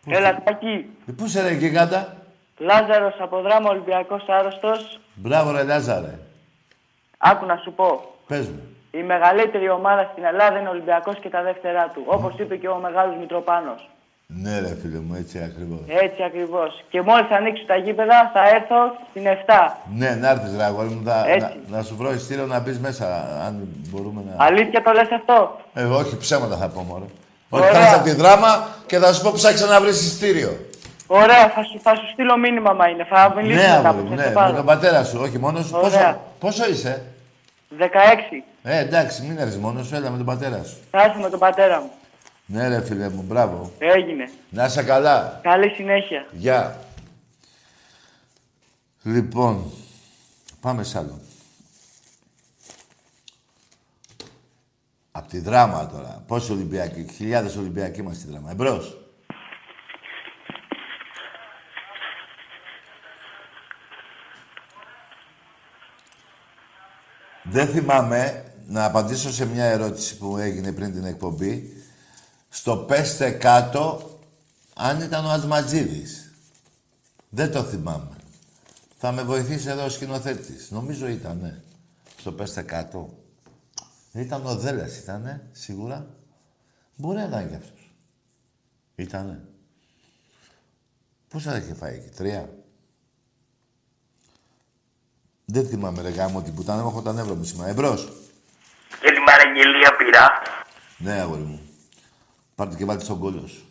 Έλα, 0.07 0.43
Τάκη. 0.45 0.87
Ε, 1.09 1.12
Πού 1.17 1.25
είσαι 1.25 1.43
ρε 1.43 1.53
γίγαντα. 1.55 2.17
Λάζαρος 2.59 3.15
από 3.21 3.41
δράμα 3.41 3.71
Ολυμπιακός 3.71 4.25
άρρωστος. 4.29 5.01
Μπράβο 5.15 5.51
ρε 5.51 5.62
Λάζαρε. 5.62 6.19
Άκου 7.19 7.47
να 7.47 7.57
σου 7.57 7.73
πω. 7.73 8.15
Πες 8.27 8.49
μου. 8.49 8.62
Η 8.91 9.03
μεγαλύτερη 9.03 9.71
ομάδα 9.71 10.09
στην 10.12 10.25
Ελλάδα 10.25 10.59
είναι 10.59 10.69
ο 10.69 10.71
Ολυμπιακός 10.71 11.19
και 11.21 11.29
τα 11.29 11.43
δεύτερά 11.43 11.89
του. 11.95 12.03
Όπως 12.07 12.35
είπε 12.39 12.57
και 12.57 12.69
ο 12.69 12.77
μεγάλος 12.77 13.17
Μητροπάνος. 13.17 13.89
Ναι 14.43 14.59
ρε 14.61 14.76
φίλε 14.82 14.99
μου, 14.99 15.14
έτσι 15.18 15.39
ακριβώς. 15.39 15.78
Έτσι 16.05 16.22
ακριβώς. 16.22 16.85
Και 16.91 17.03
μόλις 17.03 17.30
ανοίξουν 17.30 17.66
τα 17.66 17.76
γήπεδα 17.76 18.30
θα 18.35 18.49
έρθω 18.49 18.76
στην 19.11 19.22
7. 19.47 19.72
Ναι, 19.97 20.11
να 20.20 20.28
έρθεις 20.30 20.57
ρε 20.57 20.64
αγόρι 20.64 20.89
μου, 20.89 21.01
να, 21.05 21.26
Έτσι. 21.26 21.57
να, 21.68 21.76
να 21.76 21.82
σου 21.82 21.97
βρω 21.97 22.12
ειστήριο 22.12 22.47
να 22.47 22.59
μπεις 22.59 22.78
μέσα, 22.78 23.07
αν 23.47 23.68
μπορούμε 23.91 24.22
να... 24.28 24.45
Αλήθεια 24.45 24.82
το 24.82 24.93
λες 24.93 25.09
αυτό; 25.11 25.61
Ε, 25.74 25.82
όχι, 25.85 26.16
ψέματα 26.16 26.57
θα 26.57 26.68
πω 26.68 26.80
μωρέ. 26.89 27.05
Ότι 27.49 27.62
Ωραία. 27.62 27.72
θα 27.74 27.87
είσαι 27.87 27.95
από 27.95 28.05
τη 28.05 28.11
δράμα 28.14 28.68
και 28.87 28.99
θα 28.99 29.12
σου 29.12 29.22
πω 29.22 29.30
ψάξε 29.35 29.66
να 29.66 29.80
βρεις 29.80 30.03
ειστήριο. 30.07 30.57
Ωραία, 31.07 31.49
θα 31.55 31.62
σου, 31.62 31.80
θα 31.82 31.95
σου 31.95 32.09
στείλω 32.12 32.37
μήνυμα 32.39 32.72
μα 32.72 32.89
είναι. 32.89 33.05
Θα 33.05 33.32
μιλήσουμε 33.37 33.68
Ναι, 33.68 33.76
μετά 33.76 33.89
αγόρι 33.89 34.03
που 34.05 34.09
μου, 34.11 34.16
θα 34.16 34.16
ναι, 34.16 34.22
σε 34.22 34.28
με 34.28 34.35
πάρω. 34.35 34.55
τον 34.57 34.64
πατέρα 34.64 35.05
σου, 35.05 35.18
όχι 35.22 35.39
μόνος 35.39 35.64
σου. 35.66 35.70
Πόσο, 35.72 35.87
Ωραία. 35.87 36.18
πόσο 36.39 36.68
είσαι; 36.70 37.03
16. 37.78 37.85
Ε, 38.62 38.78
εντάξει, 38.78 39.22
μην 39.22 39.39
έρθεις 39.39 39.57
μόνος 39.57 39.87
σου, 39.87 39.95
έλα 39.95 40.11
με 40.11 40.16
τον 40.16 40.26
πατέρα 40.26 40.61
σου. 40.64 40.76
Θα 40.91 41.03
έρθω 41.03 41.18
με 41.20 41.30
τον 41.30 41.39
πατέρα 41.39 41.80
μου. 41.80 41.91
Ναι 42.47 42.69
ρε 42.69 42.85
φίλε 42.85 43.09
μου, 43.09 43.23
μπράβο. 43.23 43.73
Έγινε. 43.79 44.31
Να 44.51 44.65
είσαι 44.65 44.83
καλά. 44.83 45.41
Καλή 45.43 45.69
συνέχεια. 45.69 46.27
Γεια. 46.33 46.79
Λοιπόν, 49.03 49.73
πάμε 50.61 50.83
σ' 50.83 50.97
άλλο. 50.97 51.21
Απ' 55.13 55.29
τη 55.29 55.39
δράμα 55.39 55.87
τώρα. 55.87 56.25
Πόσοι 56.27 56.53
Ολυμπιακοί, 56.53 57.07
χιλιάδες 57.13 57.57
Ολυμπιακοί 57.57 58.01
είμαστε 58.01 58.21
στη 58.21 58.31
δράμα. 58.31 58.51
Εμπρός. 58.51 58.99
Δεν 67.43 67.67
θυμάμαι 67.67 68.45
να 68.67 68.85
απαντήσω 68.85 69.33
σε 69.33 69.47
μια 69.47 69.65
ερώτηση 69.65 70.19
που 70.19 70.37
έγινε 70.37 70.73
πριν 70.73 70.93
την 70.93 71.05
εκπομπή. 71.05 71.84
Στο 72.55 72.77
πέστε 72.77 73.31
κάτω 73.31 74.11
αν 74.75 75.01
ήταν 75.01 75.25
ο 75.25 75.31
Ατματζίδης. 75.31 76.33
Δεν 77.29 77.53
το 77.53 77.63
θυμάμαι. 77.63 78.17
Θα 78.99 79.13
με 79.13 79.23
βοηθήσει 79.23 79.69
εδώ 79.69 79.85
ο 79.85 79.89
σκηνοθέτης. 79.89 80.71
Νομίζω 80.71 81.07
ήτανε. 81.07 81.63
Στο 82.17 82.33
πέστε 82.33 82.63
κάτω. 82.63 83.19
Ήταν 84.13 84.47
ο 84.47 84.57
Δέλλας, 84.57 84.99
ήτανε, 84.99 85.49
σίγουρα. 85.53 86.07
Μπορεί 86.97 87.17
να 87.17 87.25
ήταν 87.25 87.49
κι 87.49 87.55
αυτός. 87.55 87.93
Ήτανε. 88.95 89.45
Πόσα 91.29 91.57
είχε 91.57 91.75
φάει 91.75 91.95
εκεί, 91.95 92.09
τρία. 92.09 92.49
Δεν 95.45 95.67
θυμάμαι 95.67 96.03
ρε 96.03 96.09
γάμο 96.09 96.43
την 96.43 96.55
πουτάνα, 96.55 96.81
έχω 96.81 97.03
τα 97.03 97.13
νεύρα 97.13 97.35
μου 97.35 97.45
σήμερα. 97.45 97.71
Εμπρός. 97.71 98.13
Καλημέρα, 99.01 99.43
Αγγελία 99.49 99.97
πειρά. 99.97 100.31
Ναι, 100.99 101.21
αγόρι 101.21 101.43
μου. 101.43 101.61
Πάρτε 102.55 102.77
και 102.77 102.85
βάλτε 102.85 103.05
στον 103.05 103.19
κόλλο 103.19 103.47
σου. 103.47 103.65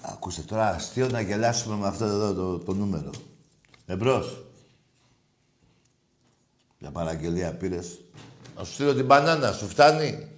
Ακούστε 0.00 0.42
τώρα, 0.42 0.68
αστείο 0.68 1.08
να 1.08 1.20
γελάσουμε 1.20 1.76
με 1.76 1.86
αυτό 1.86 2.04
εδώ 2.04 2.34
το, 2.34 2.58
το 2.58 2.74
νούμερο. 2.74 3.10
Εμπρός. 3.86 4.44
Για 6.78 6.90
παραγγελία 6.90 7.52
πήρες. 7.52 8.00
Να 8.56 8.64
σου 8.64 8.72
στείλω 8.72 8.94
την 8.94 9.04
μπανάνα, 9.04 9.52
σου 9.52 9.68
φτάνει; 9.68 10.28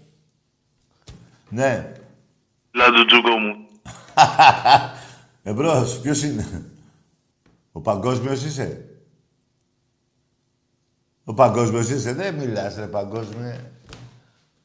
Ναι. 1.48 1.92
Λάδο 2.70 3.04
τζούκο 3.04 3.36
μου. 3.36 3.66
Εμπρός, 5.42 6.00
ποιος 6.00 6.22
είναι; 6.22 6.70
Ο 7.72 7.80
παγκόσμιος 7.80 8.42
είσαι; 8.42 8.88
Ο 11.24 11.34
παγκόσμιος 11.34 11.88
είσαι. 11.88 12.12
Δεν 12.12 12.34
μιλάς 12.34 12.74
ρε 12.74 12.86
παγκόσμια. 12.86 13.72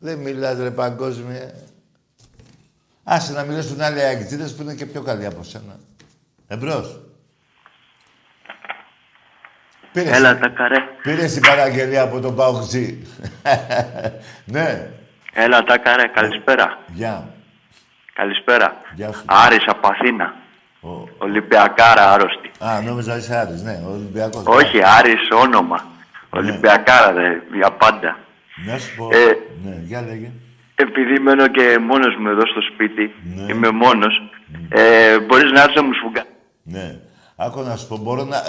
Δεν 0.03 0.17
μιλάς 0.17 0.57
ρε 0.59 0.71
παγκόσμια. 0.71 1.53
Άσε 3.03 3.33
να 3.33 3.43
μιλήσουν 3.43 3.81
άλλοι 3.81 4.01
αγγιτζίδες 4.01 4.55
που 4.55 4.61
είναι 4.61 4.73
και 4.73 4.85
πιο 4.85 5.01
καλοί 5.01 5.25
από 5.25 5.43
σένα. 5.43 5.75
Εμπρός. 6.47 6.99
Πήρες, 9.91 10.17
Έλα 10.17 10.37
τα 10.37 10.49
καρέ. 10.49 10.75
πήρες 11.01 11.33
την 11.33 11.41
παραγγελία 11.41 12.01
από 12.01 12.19
τον 12.19 12.35
Παοξή. 12.35 13.07
ναι. 14.53 14.91
Έλα 15.33 15.63
τα 15.63 15.77
καρέ. 15.77 16.07
Καλησπέρα. 16.07 16.79
Γεια. 16.93 17.29
Καλησπέρα. 18.13 18.81
Γεια 18.95 19.11
σου. 19.13 19.23
Άρης 19.25 19.63
από 19.67 19.87
Αθήνα. 19.87 20.33
Ο... 20.81 20.89
Ολυμπιακάρα 21.17 22.11
άρρωστη. 22.13 22.51
Α, 22.59 22.81
νόμιζα 22.81 23.17
είσαι 23.17 23.35
Άρης, 23.35 23.61
ναι, 23.61 23.81
ο 23.85 23.91
Ολυμπιακός. 23.91 24.43
Όχι, 24.45 24.83
Άρης 24.83 25.27
όνομα. 25.31 25.85
Ολυμπιακάρα 26.29 27.13
δε, 27.13 27.57
για 27.57 27.71
πάντα. 27.71 28.17
Να 28.65 28.77
σου 28.79 28.95
πω. 28.95 29.09
Ε, 29.11 29.37
ναι, 29.63 29.81
για 29.85 30.01
λέγε. 30.01 30.31
Επειδή 30.75 31.19
μένω 31.19 31.47
και 31.47 31.77
μόνος 31.79 32.15
μου 32.19 32.27
εδώ 32.29 32.45
στο 32.47 32.61
σπίτι, 32.73 33.13
Ναι. 33.35 33.53
είμαι 33.53 33.69
μόνος, 33.71 34.13
ε, 34.69 35.19
μπορείς 35.19 35.51
να 35.51 35.61
έρθεις 35.61 35.75
να 35.75 35.83
μου 35.83 35.93
σφουγγά. 35.93 36.25
Ναι. 36.63 36.99
Άκου 37.35 37.61
να 37.61 37.75
σου 37.75 37.87
πω, 37.87 37.97
μπορώ 37.97 38.23
να... 38.23 38.37
ε, 38.37 38.41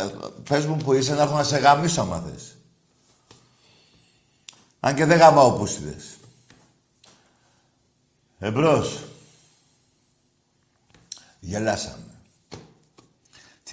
Πες 0.49 0.67
μου 0.67 0.77
που 0.77 0.93
είσαι 0.93 1.15
να 1.15 1.23
έρθω 1.23 1.37
να 1.37 1.43
σε 1.43 1.59
γαμίσω 1.59 2.01
άμα 2.01 2.21
θες. 2.21 2.57
Αν 4.81 4.95
και 4.95 5.05
δεν 5.05 5.19
γαμάω 5.19 5.53
πούσιδες. 5.53 6.17
Εμπρός. 8.39 9.05
Γελάσαμε. 11.41 12.04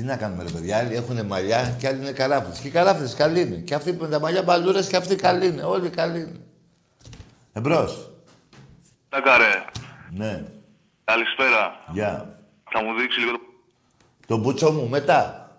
Τι 0.02 0.08
να 0.08 0.18
κάνουμε 0.18 0.43
ρε 0.43 0.49
παιδιά, 0.49 0.78
άλλοι 0.78 0.95
έχουν 0.95 1.26
μαλλιά 1.26 1.76
και 1.80 1.88
άλλοι 1.88 1.97
είναι 1.97 2.12
καράφλες. 2.12 2.60
Και 2.60 2.68
οι 2.68 2.72
καράφλες 2.72 3.14
καλοί 3.14 3.41
είναι. 3.41 3.56
Και 3.56 3.74
αυτοί 3.74 3.93
που 3.93 4.04
είναι 4.04 4.14
τα 4.14 4.20
μαλλιά 4.20 4.43
μπαλούρες 4.43 4.88
και 4.88 4.95
αυτοί 4.95 5.16
καλοί 5.16 5.47
είναι. 5.47 5.64
Όλοι 5.64 5.89
καλοί 5.89 6.20
είναι. 6.20 6.39
Εμπρός. 7.54 8.10
Τα 9.10 9.22
καρέ. 9.22 9.66
Ναι. 10.12 10.43
Καλησπέρα. 11.04 11.80
Γεια. 11.91 12.39
Θα 12.72 12.84
μου 12.84 12.99
δείξεις 12.99 13.24
λίγο 13.24 13.32
το... 13.32 13.39
Το 14.28 14.38
μπούτσο 14.38 14.72
μου 14.72 14.89
μετά. 14.89 15.52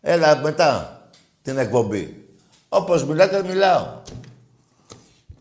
Έλα 0.00 0.36
μετά 0.36 1.00
την 1.42 1.58
εκπομπή. 1.58 2.26
Όπως 2.68 3.04
μιλάτε, 3.04 3.42
μιλάω. 3.42 3.86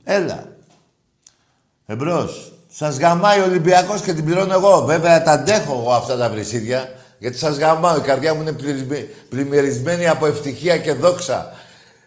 Έλα. 0.03 0.55
Εμπρός. 1.85 2.53
Σας 2.69 2.97
γαμάει 2.97 3.39
ο 3.39 3.43
Ολυμπιακός 3.43 4.01
και 4.01 4.13
την 4.13 4.25
πληρώνω 4.25 4.53
εγώ. 4.53 4.85
Βέβαια 4.85 5.23
τα 5.23 5.31
αντέχω 5.31 5.73
εγώ 5.73 5.93
αυτά 5.93 6.17
τα 6.17 6.29
βρυσίδια. 6.29 6.99
Γιατί 7.21 7.37
σας 7.37 7.57
γαμάω. 7.57 7.97
Η 7.97 8.01
καρδιά 8.01 8.33
μου 8.33 8.41
είναι 8.41 8.51
πληρισμέ- 8.53 9.07
πλημμυρισμένη 9.29 10.07
από 10.07 10.25
ευτυχία 10.25 10.77
και 10.77 10.93
δόξα 10.93 11.53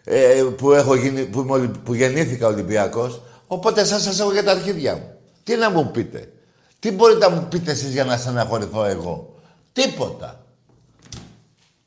ε, 0.03 0.43
που, 0.57 0.71
έχω 0.71 0.95
γίνει, 0.95 1.25
που, 1.25 1.39
είμαι 1.39 1.51
Ολυ- 1.51 1.77
που 1.83 1.93
γεννήθηκα 1.93 2.47
Ολυμπιακός. 2.47 3.21
Οπότε 3.47 3.81
εσάς 3.81 4.01
σας 4.03 4.19
έχω 4.19 4.31
για 4.31 4.43
τα 4.43 4.51
αρχίδια 4.51 4.95
μου. 4.95 5.17
Τι 5.43 5.55
να 5.55 5.69
μου 5.69 5.91
πείτε. 5.91 6.31
Τι 6.79 6.91
μπορείτε 6.91 7.27
να 7.29 7.35
μου 7.35 7.47
πείτε 7.49 7.71
εσείς 7.71 7.91
για 7.91 8.03
να 8.03 8.17
στεναχωρηθώ 8.17 8.85
εγώ. 8.85 9.39
Τίποτα. 9.73 10.43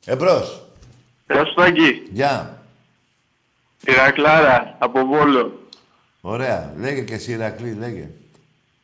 Εμπρός. 0.05 0.65
Γεια 1.27 1.45
σου 1.45 1.53
Τάκη. 1.53 2.01
Γεια. 2.11 2.61
Ηρακλάρα, 3.87 4.75
από 4.79 5.05
Βόλο. 5.05 5.59
Ωραία. 6.21 6.73
Λέγε 6.79 7.01
και 7.01 7.13
εσύ 7.13 7.31
Ηρακλή, 7.31 7.73
λέγε. 7.79 8.07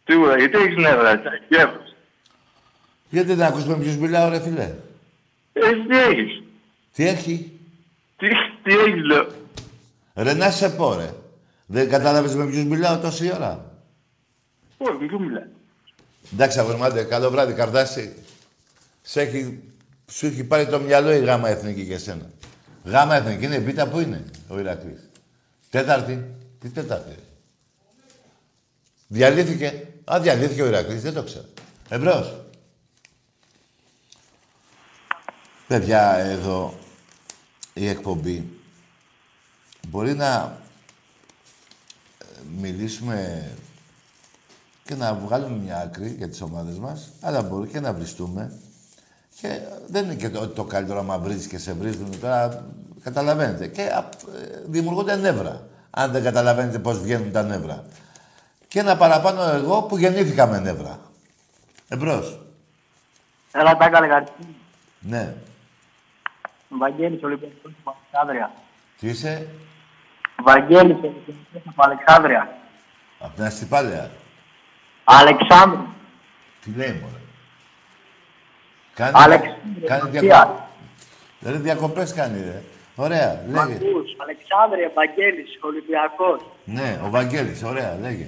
Τίποτα, 0.03 0.37
γιατί 0.37 0.57
έχεις 0.57 0.75
νεύρα, 0.77 1.21
Τάκη. 1.21 1.45
Γεύος. 3.09 3.27
Γιατί 3.27 3.33
δεν 3.33 3.41
ακούς 3.41 3.65
με 3.65 3.77
ποιους 3.77 3.97
μιλάω 3.97 4.29
ρε 4.29 4.39
φίλε. 4.41 4.73
Εσύ 5.53 5.85
τι 5.87 5.97
έχεις; 5.97 6.43
Τι 6.93 7.07
έχει; 7.07 7.59
Τι, 8.17 8.27
τι 8.63 8.73
έχεις, 8.73 9.03
λέω. 9.03 9.27
Ρε 10.13 10.33
να 10.33 10.51
σε 10.51 10.69
πω 10.69 10.93
ρε. 10.95 11.13
Δεν 11.65 11.89
κατάλαβες 11.89 12.35
με 12.35 12.45
ποιους 12.45 12.63
μιλάω 12.63 12.97
τόση 12.97 13.31
ώρα; 13.33 13.71
Όχι, 14.77 14.97
μην 15.03 15.21
μιλάει. 15.21 15.43
Εντάξει 16.33 16.59
αγορμάτε, 16.59 17.03
καλό 17.03 17.29
βράδυ 17.29 17.53
Καρδάση. 17.53 18.15
Σε 19.01 19.21
έχει, 19.21 19.59
σου 20.11 20.25
έχει 20.25 20.43
πάρει 20.43 20.67
το 20.67 20.79
μυαλό 20.79 21.11
η 21.13 21.19
γάμα 21.19 21.49
εθνική 21.49 21.81
για 21.81 21.99
σένα. 21.99 22.29
Γάμα 22.83 23.15
εθνική 23.15 23.45
είναι 23.45 23.59
β' 23.59 23.81
που 23.81 23.99
είναι 23.99 24.25
ο 24.47 24.59
Ηρακλής. 24.59 25.09
Τέταρτη. 25.69 26.25
Τι 26.59 26.69
τέταρτη. 26.69 27.09
ρε. 27.09 27.15
Διαλύθηκε. 29.07 29.87
Α, 30.11 30.19
διαλύθηκε 30.21 30.61
ο 30.61 30.65
Ηρακλής, 30.67 31.01
δεν 31.01 31.13
το 31.13 31.23
ξέρω. 31.23 31.45
Εμπρός. 31.89 32.33
Παιδιά, 35.67 36.13
εδώ 36.13 36.73
η 37.73 37.87
εκπομπή 37.87 38.59
μπορεί 39.87 40.13
να 40.13 40.57
ε, 42.17 42.25
μιλήσουμε 42.59 43.49
και 44.83 44.95
να 44.95 45.13
βγάλουμε 45.13 45.57
μια 45.57 45.77
άκρη 45.77 46.15
για 46.17 46.29
τις 46.29 46.41
ομάδες 46.41 46.77
μας, 46.77 47.11
αλλά 47.21 47.41
μπορεί 47.41 47.69
και 47.69 47.79
να 47.79 47.93
βριστούμε. 47.93 48.51
Και 49.41 49.59
δεν 49.87 50.03
είναι 50.03 50.15
και 50.15 50.29
το, 50.29 50.47
το 50.47 50.63
καλύτερο 50.63 50.99
άμα 50.99 51.17
βρίζεις 51.17 51.47
και 51.47 51.57
σε 51.57 51.73
βρίζουν 51.73 52.19
τώρα, 52.19 52.65
καταλαβαίνετε. 53.03 53.67
Και 53.67 53.81
α, 53.81 54.09
ε, 54.41 54.63
δημιουργούνται 54.65 55.15
νεύρα, 55.15 55.67
αν 55.89 56.11
δεν 56.11 56.23
καταλαβαίνετε 56.23 56.79
πώς 56.79 56.99
βγαίνουν 57.01 57.31
τα 57.31 57.43
νεύρα. 57.43 57.85
Και 58.67 58.79
ένα 58.79 58.97
παραπάνω 58.97 59.41
εγώ 59.41 59.81
που 59.81 59.97
γεννήθηκα 59.97 60.47
με 60.47 60.59
νεύρα. 60.59 60.99
Εμπρός. 61.87 62.39
Έλα 63.51 63.77
τα 63.77 63.89
καλή 63.89 64.07
καρτίνη. 64.07 64.55
Ναι. 64.99 65.35
Βαγγέλης 66.69 67.23
Ολυμπιακός 67.23 67.71
από 67.83 67.95
Αλεξάνδρεια. 67.97 68.51
Τι 68.99 69.07
είσαι, 69.07 69.47
Βαγγέλης 70.43 70.95
Ολυμπιακός 70.95 71.61
από 71.65 71.83
Αλεξάνδρεια. 71.83 72.57
απ' 73.19 73.35
την 73.35 73.43
Αστυπάλαια. 73.43 74.11
Αλεξάνδρεια. 75.03 75.85
Τι 76.63 76.71
λέει 76.75 76.99
μωρέ. 77.01 77.19
Κάνει, 78.93 79.11
Αλεξάνδρεια. 79.15 79.87
κάνει 79.87 80.01
Μαρτία. 80.03 80.21
διακοπές. 80.21 80.63
Ρε 81.51 81.57
διακοπές 81.57 82.13
κάνει 82.13 82.39
ρε. 82.43 82.61
Ωραία, 82.95 83.43
Μ' 83.47 83.53
λέγε. 83.53 83.73
ακούς. 83.75 84.15
Αλεξάνδρεια, 84.17 84.91
Βαγγέλης, 84.93 85.59
Ολυμπιακός. 85.61 86.41
Ναι, 86.65 86.99
ο 87.05 87.09
Βαγγέλης, 87.09 87.63
ωραία, 87.63 87.97
λέγε. 88.01 88.27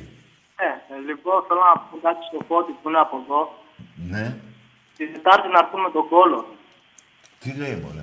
Ε, 0.59 0.65
ε, 0.93 0.97
λοιπόν, 1.07 1.43
θέλω 1.47 1.59
να 1.73 1.79
πω 1.79 1.97
κάτι 2.01 2.25
στο 2.29 2.39
φώτι 2.47 2.71
που 2.81 2.89
είναι 2.89 2.99
από 2.99 3.21
εδώ. 3.23 3.41
Ναι. 3.95 4.35
Την 4.97 5.13
Τετάρτη 5.13 5.47
να 5.47 5.59
έρθουμε 5.59 5.89
τον 5.91 6.07
κόλο. 6.07 6.45
Τι 7.39 7.53
λέει 7.53 7.75
μωρέ. 7.83 8.01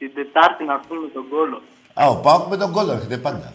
Την 0.00 0.14
Τετάρτη 0.14 0.64
να 0.64 0.72
έρθουμε 0.74 1.08
τον 1.08 1.28
κόλο. 1.28 1.62
Α, 1.94 2.06
ο 2.08 2.16
Πάοκ 2.16 2.48
με 2.48 2.56
τον 2.56 2.72
κόλλο 2.72 2.92
έρχεται 2.92 3.16
πάντα. 3.18 3.52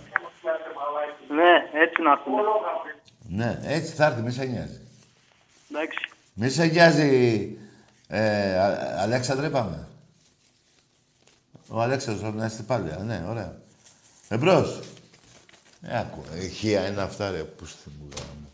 Ναι, 1.29 1.81
έτσι 1.83 2.01
να 2.01 2.11
έρθουμε. 2.11 2.41
Ναι, 3.29 3.59
έτσι 3.63 3.93
θα 3.93 4.05
έρθει, 4.05 4.21
μη 4.21 4.31
σε 4.31 4.45
νοιάζει. 4.45 4.81
Εντάξει. 5.71 5.97
Μη 6.33 6.49
σε 6.49 6.65
νοιάζει, 6.65 7.57
ε, 8.07 8.57
Α- 8.59 9.01
Αλέξανδρε, 9.01 9.49
πάμε. 9.49 9.87
Ο 11.69 11.81
Αλέξανδρος 11.81 12.23
από 12.27 12.35
την 12.37 12.45
Αστυπάλαια, 12.45 12.97
ναι, 12.97 13.25
ωραία. 13.29 13.55
Εμπρός. 14.29 14.79
Ε, 15.81 15.97
άκου, 15.99 16.23
ηχεία 16.41 16.87
είναι 16.87 17.01
αυτά, 17.01 17.31
ρε, 17.31 17.37
που 17.37 17.65
στη 17.65 17.89
μου 17.99 18.07
γάμο. 18.17 18.47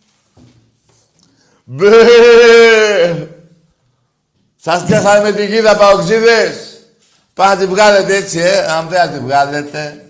Μπε! 1.64 1.90
Σας 4.56 4.86
πιάσανε 4.86 5.30
με 5.30 5.36
τη 5.38 5.46
γίδα, 5.46 5.78
παοξίδες. 5.78 6.71
Πάμε 7.42 7.54
να 7.54 7.60
τη 7.60 7.66
βγάλετε 7.66 8.16
έτσι, 8.16 8.40
ε, 8.40 8.66
αν 8.66 8.88
δεν 8.88 9.00
θα 9.00 9.10
τη 9.10 9.20
βγάλετε. 9.20 10.06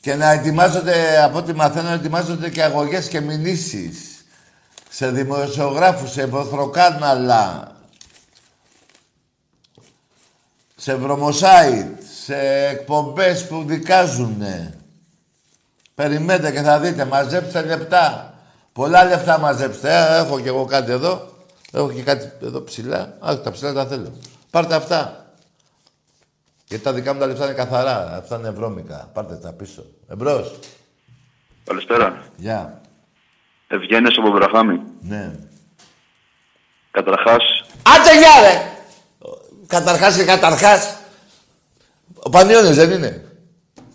Και 0.00 0.14
να 0.14 0.30
ετοιμάζονται, 0.30 1.22
από 1.22 1.38
ό,τι 1.38 1.52
μαθαίνω, 1.52 1.90
ετοιμάζονται 1.90 2.50
και 2.50 2.62
αγωγές 2.62 3.08
και 3.08 3.20
μηνύσεις 3.20 4.24
σε 4.88 5.10
δημοσιογράφους, 5.10 6.10
σε 6.10 6.26
βοθροκάναλα, 6.26 7.72
σε 10.76 10.94
βρωμοσάιτ, 10.94 12.02
σε 12.24 12.66
εκπομπές 12.66 13.46
που 13.46 13.64
δικάζουνε. 13.66 14.74
Περιμένετε 15.94 16.50
και 16.50 16.60
θα 16.60 16.78
δείτε, 16.78 17.04
μαζέψτε 17.04 17.62
λεπτά. 17.62 18.34
Πολλά 18.72 19.04
λεφτά 19.04 19.38
μαζέψτε. 19.38 19.92
Ε, 19.92 20.16
έχω 20.16 20.40
κι 20.40 20.48
εγώ 20.48 20.64
κάτι 20.64 20.92
εδώ. 20.92 21.37
Έχω 21.72 21.92
και 21.92 22.02
κάτι 22.02 22.32
εδώ 22.42 22.62
ψηλά. 22.62 23.16
Α, 23.20 23.40
τα 23.40 23.50
ψηλά 23.50 23.72
τα 23.72 23.86
θέλω. 23.86 24.12
Πάρτε 24.50 24.74
αυτά. 24.74 25.32
Γιατί 26.64 26.84
τα 26.84 26.92
δικά 26.92 27.12
μου 27.14 27.20
τα 27.20 27.26
λεφτά 27.26 27.44
είναι 27.44 27.54
καθαρά. 27.54 28.16
Αυτά 28.16 28.36
είναι 28.36 28.50
βρώμικα. 28.50 29.10
Πάρτε 29.12 29.36
τα 29.36 29.52
πίσω. 29.52 29.84
Εμπρός. 30.08 30.58
Καλησπέρα. 31.64 32.22
Γεια. 32.36 32.80
Ευγένες 33.68 34.16
από 34.18 34.30
Βραχάμι; 34.30 34.80
Ναι. 35.00 35.38
Καταρχάς, 36.90 37.42
Άντε 37.82 38.18
γεια 38.18 38.40
ρε! 38.40 38.72
Καταρχάς 39.66 40.16
και 40.16 40.24
καταρχάς. 40.24 40.96
Ο 42.14 42.30
Πανιώνιος 42.30 42.76
δεν 42.76 42.90
είναι. 42.90 43.24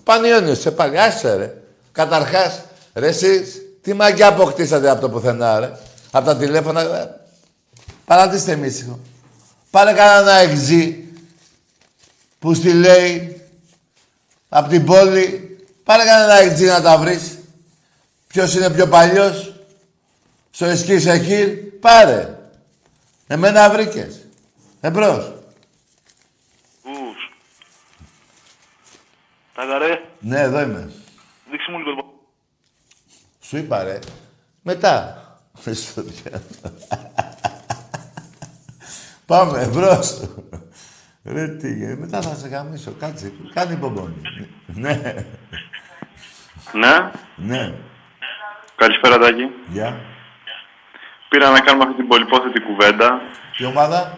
Πανιώνιος 0.04 0.60
σε 0.60 0.72
πάλι. 0.72 1.00
Άσε 1.00 1.36
ρε. 1.36 1.62
Καταρχάς, 1.92 2.64
ρε 2.94 3.08
εσείς, 3.08 3.62
τι 3.82 3.94
μαγιά 3.94 4.28
αποκτήσατε 4.28 4.90
από 4.90 5.02
το 5.02 5.10
πουθενά 5.10 5.60
ρε. 5.60 5.72
Από 6.12 6.26
τα 6.26 6.38
τηλέφωνα. 6.38 6.82
Ε, 8.04 8.06
Παρατήστε 8.06 8.60
ήσυχο. 8.66 9.00
Πάρε 9.72 9.94
κανένα 9.94 10.32
εξή 10.34 11.08
που 12.40 12.54
στη 12.54 12.74
λέει 12.74 13.42
από 14.50 14.70
την 14.70 14.86
πόλη. 14.86 15.58
Πάρε 15.84 16.04
κανένα 16.06 16.34
εξή 16.34 16.64
να 16.66 16.82
τα 16.82 16.98
βρεις. 16.98 17.40
Ποιος 18.28 18.56
είναι 18.56 18.70
πιο 18.70 18.88
παλιός; 18.88 19.56
Στο 20.52 20.66
Εσκή 20.66 21.00
Σεχίλ. 21.00 21.50
Πάρε. 21.80 22.38
Εμένα 23.28 23.70
βρήκες. 23.70 24.26
Εμπρός. 24.82 25.34
Ους. 26.84 27.32
Τα 29.54 29.78
ρε, 29.78 30.02
Ναι, 30.20 30.40
εδώ 30.40 30.62
είμαι. 30.62 30.92
δείξε 31.52 31.72
μου 31.72 31.80
λίγο. 31.80 32.14
Σου 33.42 33.58
είπα 33.58 33.84
ρε. 33.84 34.00
Μετά. 34.62 35.18
Στο 35.74 36.02
διάλογο. 36.02 36.44
Πάμε, 39.34 39.62
εμπρός. 39.62 40.20
Ρε 41.26 41.48
τι, 41.48 41.68
ε, 41.68 41.96
μετά 42.00 42.22
θα 42.22 42.36
σε 42.36 42.48
γαμίσω. 42.48 42.92
Κάτσε, 43.00 43.32
κάνει 43.54 43.76
πομπόνι. 43.76 44.22
Ναι, 44.66 45.02
Ναι, 46.72 47.12
ναι. 47.36 47.74
καλησπέρα 48.76 49.18
Τάκη. 49.18 49.44
Γεια. 49.68 50.00
Πήρα 51.30 51.50
να 51.50 51.60
κάνουμε 51.60 51.84
αυτή 51.84 51.96
την 51.96 52.08
πολυπόθετη 52.08 52.62
κουβέντα. 52.62 53.22
Τι 53.58 53.66
ομάδα; 53.66 54.18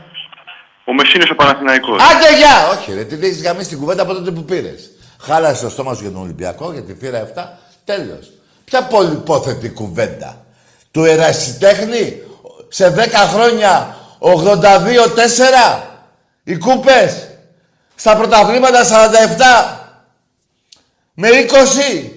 Ο 0.86 0.94
Μεσίνης 0.94 1.30
ο 1.30 1.36
Παναθηναϊκός. 1.36 2.02
Άντε, 2.02 2.38
γεια! 2.38 2.68
Όχι, 2.68 2.94
ρε, 2.94 3.04
τι 3.04 3.26
έχεις 3.26 3.42
γαμίσει 3.42 3.70
την 3.70 3.80
κουβέντα 3.80 4.02
από 4.02 4.14
τότε 4.14 4.32
που 4.32 4.44
πήρες. 4.44 4.90
Χάλασε 5.20 5.64
το 5.64 5.70
στόμα 5.70 5.94
σου 5.94 6.02
για 6.02 6.12
τον 6.12 6.22
Ολυμπιακό, 6.22 6.72
για 6.72 6.84
τη 6.84 6.94
θύρα 6.94 7.20
7. 7.20 7.60
Τέλος. 7.84 8.32
Ποια 8.66 8.84
πολυπόθετη 8.84 9.70
κουβέντα. 9.70 10.46
Του 10.92 11.04
ερασιτέχνη 11.04 12.22
σε 12.68 12.90
10 12.90 13.28
χρόνια 13.34 13.95
82-4 14.20 15.82
οι 16.44 16.58
κούπες 16.58 17.28
στα 17.96 18.16
πρωταθλήματα 18.16 18.84
47 18.84 19.86
με 21.14 21.30
20 22.04 22.10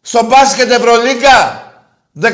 Στο 0.00 0.24
μπάσκετ 0.24 0.70
Ευρωλίγκα. 0.70 1.62
13-6. 2.20 2.30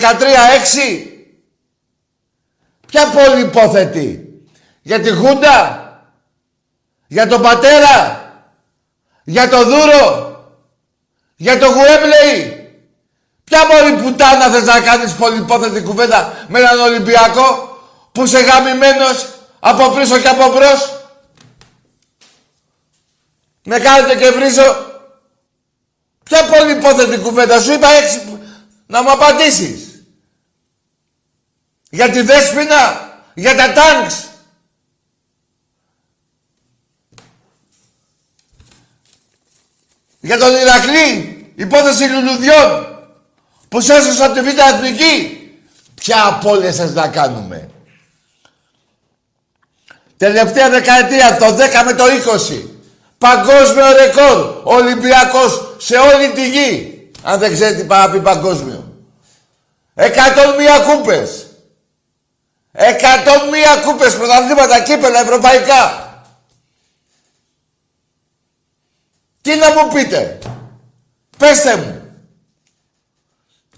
Ποια 2.86 3.10
πόλη 3.10 3.40
υπόθετη; 3.40 4.28
Για 4.82 5.00
τη 5.00 5.10
Χούντα. 5.10 5.78
Για 7.06 7.26
τον 7.26 7.42
πατέρα. 7.42 8.24
Για 9.24 9.48
το 9.48 9.64
Δούρο. 9.64 10.38
Για 11.36 11.58
το 11.58 11.66
Γουέμπλεϊ. 11.66 12.59
Ποια 13.50 13.66
μόλι 13.66 14.02
πουτάνα 14.02 14.48
θες 14.50 14.64
να 14.64 14.80
κάνεις 14.80 15.12
πολυπόθετη 15.12 15.82
κουβέντα 15.82 16.46
με 16.48 16.58
έναν 16.58 16.80
Ολυμπιακό 16.80 17.78
που 18.12 18.24
είσαι 18.24 18.40
γαμημένος 18.40 19.28
από 19.60 19.90
πίσω 19.90 20.18
και 20.18 20.28
από 20.28 20.52
μπρος; 20.52 21.02
Με 23.64 23.78
κάνετε 23.78 24.16
και 24.16 24.30
βρίζω. 24.30 24.86
Ποια 26.22 26.44
πολυπόθετη 26.44 27.18
κουβέντα; 27.18 27.60
Σου 27.60 27.72
είπα 27.72 27.88
έξι 27.90 28.38
να 28.86 29.02
μου 29.02 29.10
απαντήσεις. 29.10 30.04
Για 31.90 32.10
τη 32.10 32.20
Δέσποινα, 32.20 33.10
για 33.34 33.56
τα 33.56 33.72
τάγκς. 33.72 34.24
Για 40.20 40.38
τον 40.38 40.54
Ηρακλή, 40.54 41.52
υπόθεση 41.56 42.04
λουλουδιών 42.04 42.89
που 43.70 43.80
σε 43.80 43.94
έσωσα 43.94 44.24
από 44.24 44.34
τη 44.34 44.40
Β' 44.40 44.58
Εθνική. 44.74 45.38
Ποια 45.94 46.26
απώλεια 46.26 46.72
σας 46.72 46.92
να 46.92 47.08
κάνουμε. 47.08 47.70
Τελευταία 50.16 50.70
δεκαετία, 50.70 51.36
το 51.36 51.46
10 51.54 51.84
με 51.84 51.92
το 51.92 52.04
20. 52.04 52.68
Παγκόσμιο 53.18 53.92
ρεκόρ. 53.92 54.60
Ολυμπιακός 54.64 55.74
σε 55.78 55.96
όλη 55.96 56.30
τη 56.30 56.50
γη. 56.50 57.00
Αν 57.22 57.38
δεν 57.38 57.52
ξέρετε 57.52 57.80
τι 57.80 57.86
πάει 57.86 58.08
πει 58.08 58.20
παγκόσμιο. 58.20 58.94
Εκατόν 59.94 60.54
μία 60.56 60.78
κούπες. 60.78 61.46
Εκατόν 62.72 63.48
μία 63.48 63.76
κούπες 63.84 64.16
πρωταθλήματα, 64.16 64.80
κύπελα, 64.80 65.20
ευρωπαϊκά. 65.20 66.08
Τι 69.40 69.56
να 69.56 69.70
μου 69.70 69.92
πείτε. 69.92 70.38
Πέστε 71.38 71.76
μου. 71.76 71.99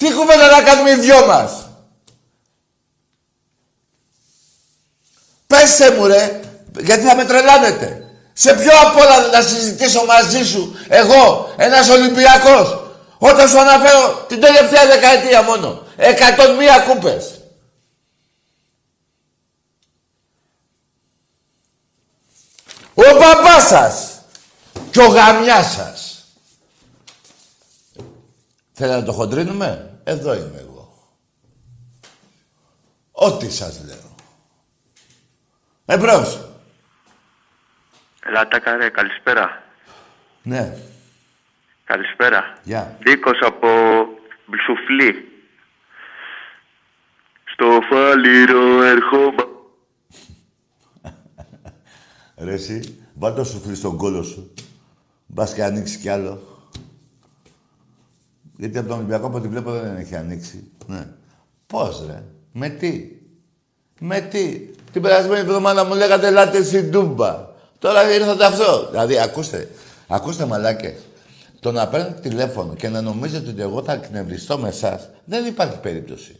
Τι 0.03 0.12
κουβέντα 0.12 0.50
να 0.50 0.62
κάνουμε 0.62 0.90
οι 0.90 0.98
δυο 0.98 1.26
μας; 1.26 1.68
Πέστε 5.46 5.90
μου 5.90 6.07
ρε, 6.07 6.40
γιατί 6.78 7.07
θα 7.07 7.16
με 7.16 7.24
τρελάνετε. 7.24 8.11
Σε 8.32 8.55
ποιο 8.55 8.70
απ' 8.80 8.96
όλα 8.96 9.26
να 9.26 9.42
συζητήσω 9.42 10.05
μαζί 10.05 10.44
σου, 10.44 10.76
εγώ, 10.88 11.55
ένας 11.57 11.88
Ολυμπιακός, 11.88 12.92
όταν 13.18 13.48
σου 13.48 13.61
αναφέρω 13.61 14.24
την 14.28 14.40
τελευταία 14.40 14.86
δεκαετία 14.86 15.42
μόνο. 15.42 15.82
Εκατόν 15.96 16.55
μία 16.55 16.78
κούπες. 16.78 17.40
Ο 22.94 23.16
παπάς 23.18 23.66
σας 23.66 24.20
και 24.90 25.00
ο 25.00 25.07
γαμιάς 25.07 25.72
σας. 25.72 26.26
Θέλετε 28.72 28.98
να 28.98 29.05
το 29.05 29.12
χοντρίνουμε; 29.12 29.91
Εδώ 30.05 30.34
είμαι 30.34 30.59
εγώ. 30.59 30.92
Ό,τι 33.12 33.50
σας 33.50 33.84
λέω. 33.84 34.14
Εμπρός. 35.84 36.48
Ελάτε 38.24 38.59
καρέ, 38.59 38.88
καλησπέρα. 38.88 39.62
Ναι. 40.42 40.76
Καλησπέρα. 41.84 42.59
Γεια. 42.62 42.98
Νίκος 43.07 43.38
από 43.40 43.68
Μπλσουφλή. 44.46 45.26
Στο 47.44 47.78
φάλιρο 47.90 48.82
ερχόμα... 48.82 49.50
Ρε 52.36 52.53
εσύ, 52.53 53.07
βάλ' 53.14 53.34
το 53.34 53.44
σουφλί 53.44 53.74
στον 53.74 53.96
κόλο 53.96 54.22
σου. 54.22 54.55
Μπας 55.26 55.55
και 55.55 55.64
ανοίξεις 55.64 55.96
κι 55.96 56.09
άλλο. 56.09 56.51
Γιατί 58.57 58.78
από 58.78 58.88
τον 58.88 58.96
Ολυμπιακό 58.96 59.26
από 59.26 59.36
ό,τι 59.36 59.48
βλέπω 59.48 59.70
δεν 59.70 59.96
έχει 59.96 60.16
ανοίξει. 60.16 60.70
Ναι. 60.86 61.07
Πώς 61.66 62.05
ρε, 62.07 62.22
με 62.53 62.68
τι; 62.68 63.09
Με 64.00 64.20
τι; 64.20 64.59
Την 64.92 65.03
περασμένη 65.03 65.40
εβδομάδα 65.40 65.84
μου 65.84 65.94
λέγατε 65.94 66.26
ελάτε 66.26 66.62
στην 66.64 66.90
Τούμπα. 66.90 67.50
Τώρα 67.78 68.14
ήρθατε 68.14 68.44
αυτό. 68.44 68.88
Δηλαδή, 68.90 69.18
ακούστε, 69.18 69.68
ακούστε 70.09 70.44
μαλάκες. 70.46 70.94
Το 71.61 71.72
να 71.72 71.88
παίρνετε 71.88 72.28
τηλέφωνο 72.28 72.74
και 72.74 72.88
να 72.88 73.00
νομίζετε 73.00 73.50
ότι 73.50 73.62
εγώ 73.62 73.82
θα 73.82 73.92
εκνευριστώ 73.92 74.59
με 74.59 74.68
εσάς, 74.68 75.11
δεν 75.24 75.46
υπάρχει 75.46 75.78
περίπτωση. 75.78 76.36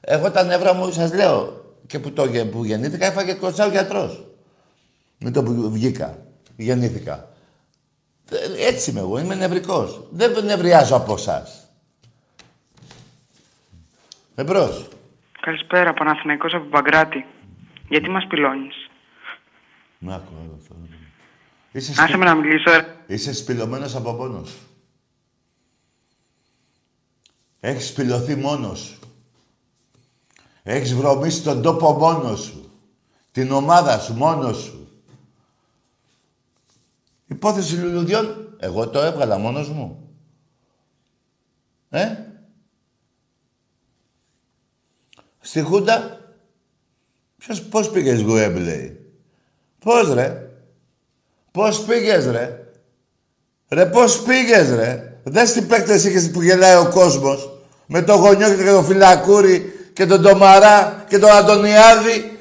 Εγώ 0.00 0.30
τα 0.30 0.42
νεύρα 0.42 0.74
μου, 0.74 0.92
σας 0.92 1.14
λέω, 1.14 1.64
και 1.86 1.98
που, 1.98 2.12
το, 2.12 2.24
γε- 2.24 2.44
που 2.44 2.64
γεννήθηκα 2.64 3.06
έφαγε 3.06 3.32
κοτσά 3.32 3.66
ο 3.66 3.70
γιατρός. 3.70 4.26
Με 5.18 5.30
το 5.30 5.42
που 5.42 5.70
βγήκα. 5.70 6.18
Γεννήθηκα. 6.56 7.27
Ε, 8.30 8.66
Έτσι 8.66 8.90
είμαι 8.90 9.00
εγώ, 9.00 9.18
είμαι 9.18 9.34
νευρικός. 9.34 10.00
Δεν 10.10 10.44
νευριάζω 10.44 10.96
από 10.96 11.14
εσάς. 11.14 11.68
Εμπρός. 14.34 14.88
Καλησπέρα, 15.40 15.92
Παναθηναϊκός 15.94 16.54
από 16.54 16.64
Παγκράτη. 16.64 17.26
Γιατί 17.88 18.10
μας 18.10 18.26
πυλώνεις; 18.28 18.88
Να 19.98 20.14
ακούω 20.14 20.38
εδώ 20.44 20.58
τώρα. 20.68 20.80
Είσαι, 21.72 22.02
Άσε 22.02 22.16
με 22.16 22.24
να 22.24 22.34
μιλήσω, 22.34 22.70
ε. 22.70 22.96
Είσαι 23.06 23.32
σπηλωμένος 23.34 23.94
από 23.94 24.14
πόνος. 24.14 24.56
Έχεις 27.60 27.88
σπηλωθεί 27.88 28.34
μόνος 28.36 28.78
σου. 28.80 28.98
Έχεις 30.62 30.94
βρωμίσει 30.94 31.42
τον 31.42 31.62
τόπο 31.62 31.92
μόνος 31.92 32.40
σου. 32.40 32.70
Την 33.32 33.52
ομάδα 33.52 33.98
σου 33.98 34.14
μόνος 34.14 34.56
σου. 34.58 34.77
Υπόθεση 37.28 37.74
λουλουδιών. 37.74 38.56
Εγώ 38.58 38.88
το 38.88 39.00
έβγαλα 39.00 39.38
μόνος 39.38 39.68
μου. 39.68 40.08
Ε; 41.90 42.06
Στη 45.40 45.60
Χούντα. 45.60 46.20
Ποιος, 47.36 47.62
πώς 47.62 47.90
πήγες 47.90 48.20
Γουέμπλεϊ. 48.20 49.00
Πώς 49.78 50.12
ρε; 50.12 50.50
Πώς 51.50 51.84
πήγες 51.84 52.26
ρε; 52.26 52.72
Ρε 53.68 53.86
πώς 53.86 54.22
πήγες 54.22 54.70
ρε; 54.70 55.20
Δες 55.22 55.52
τι 55.52 55.62
παίκτες 55.62 56.04
είχες 56.04 56.30
που 56.30 56.42
γελάει 56.42 56.76
ο 56.76 56.88
κόσμος. 56.90 57.52
Με 57.86 58.02
το 58.02 58.14
γονιό 58.14 58.54
και 58.56 58.64
το 58.64 58.82
φυλακούρι 58.82 59.72
και 59.92 60.06
τον 60.06 60.22
Τομαρά 60.22 61.04
και 61.08 61.18
τον 61.18 61.30
Αντωνιάδη. 61.30 62.38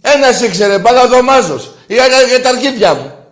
Ένας 0.00 0.40
ήξερε, 0.40 0.78
μπάλα 0.78 1.02
ο 1.02 1.08
Δωμάζος. 1.08 1.74
Η 1.86 1.98
άλλη 1.98 2.28
για 2.28 2.42
τα 2.42 2.48
αρχίδια 2.48 2.94
μου. 2.94 3.23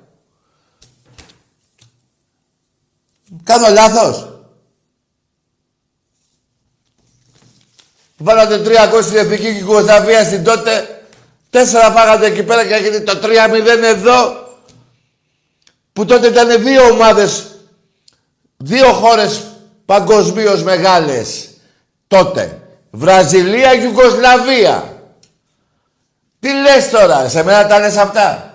Κάνω 3.44 3.68
λάθος. 3.68 4.26
Βάλατε 8.16 8.58
τρία 8.58 8.86
γκολ 8.86 9.02
στην 9.02 9.16
Εθνική 9.16 9.48
Γιουγκοσλαβία 9.48 10.24
στην 10.24 10.44
τότε. 10.44 11.04
Τέσσερα 11.50 11.90
φάγατε 11.90 12.26
εκεί 12.26 12.42
πέρα 12.42 12.66
και 12.66 12.74
έχετε 12.74 13.00
το 13.00 13.18
3-0 13.22 13.82
εδώ. 13.82 14.40
Που 15.92 16.04
τότε 16.04 16.26
ήταν 16.26 16.62
δύο 16.62 16.84
ομάδες, 16.84 17.46
δύο 18.56 18.92
χώρες 18.92 19.42
παγκοσμίως 19.84 20.62
μεγάλες. 20.62 21.48
Τότε. 22.06 22.60
Βραζιλία, 22.90 23.72
Γιουγκοσλαβία. 23.72 25.02
Τι 26.40 26.48
λες 26.52 26.90
τώρα, 26.90 27.28
σε 27.28 27.42
μένα 27.42 27.66
τα 27.66 27.78
λες 27.78 27.96
αυτά; 27.96 28.51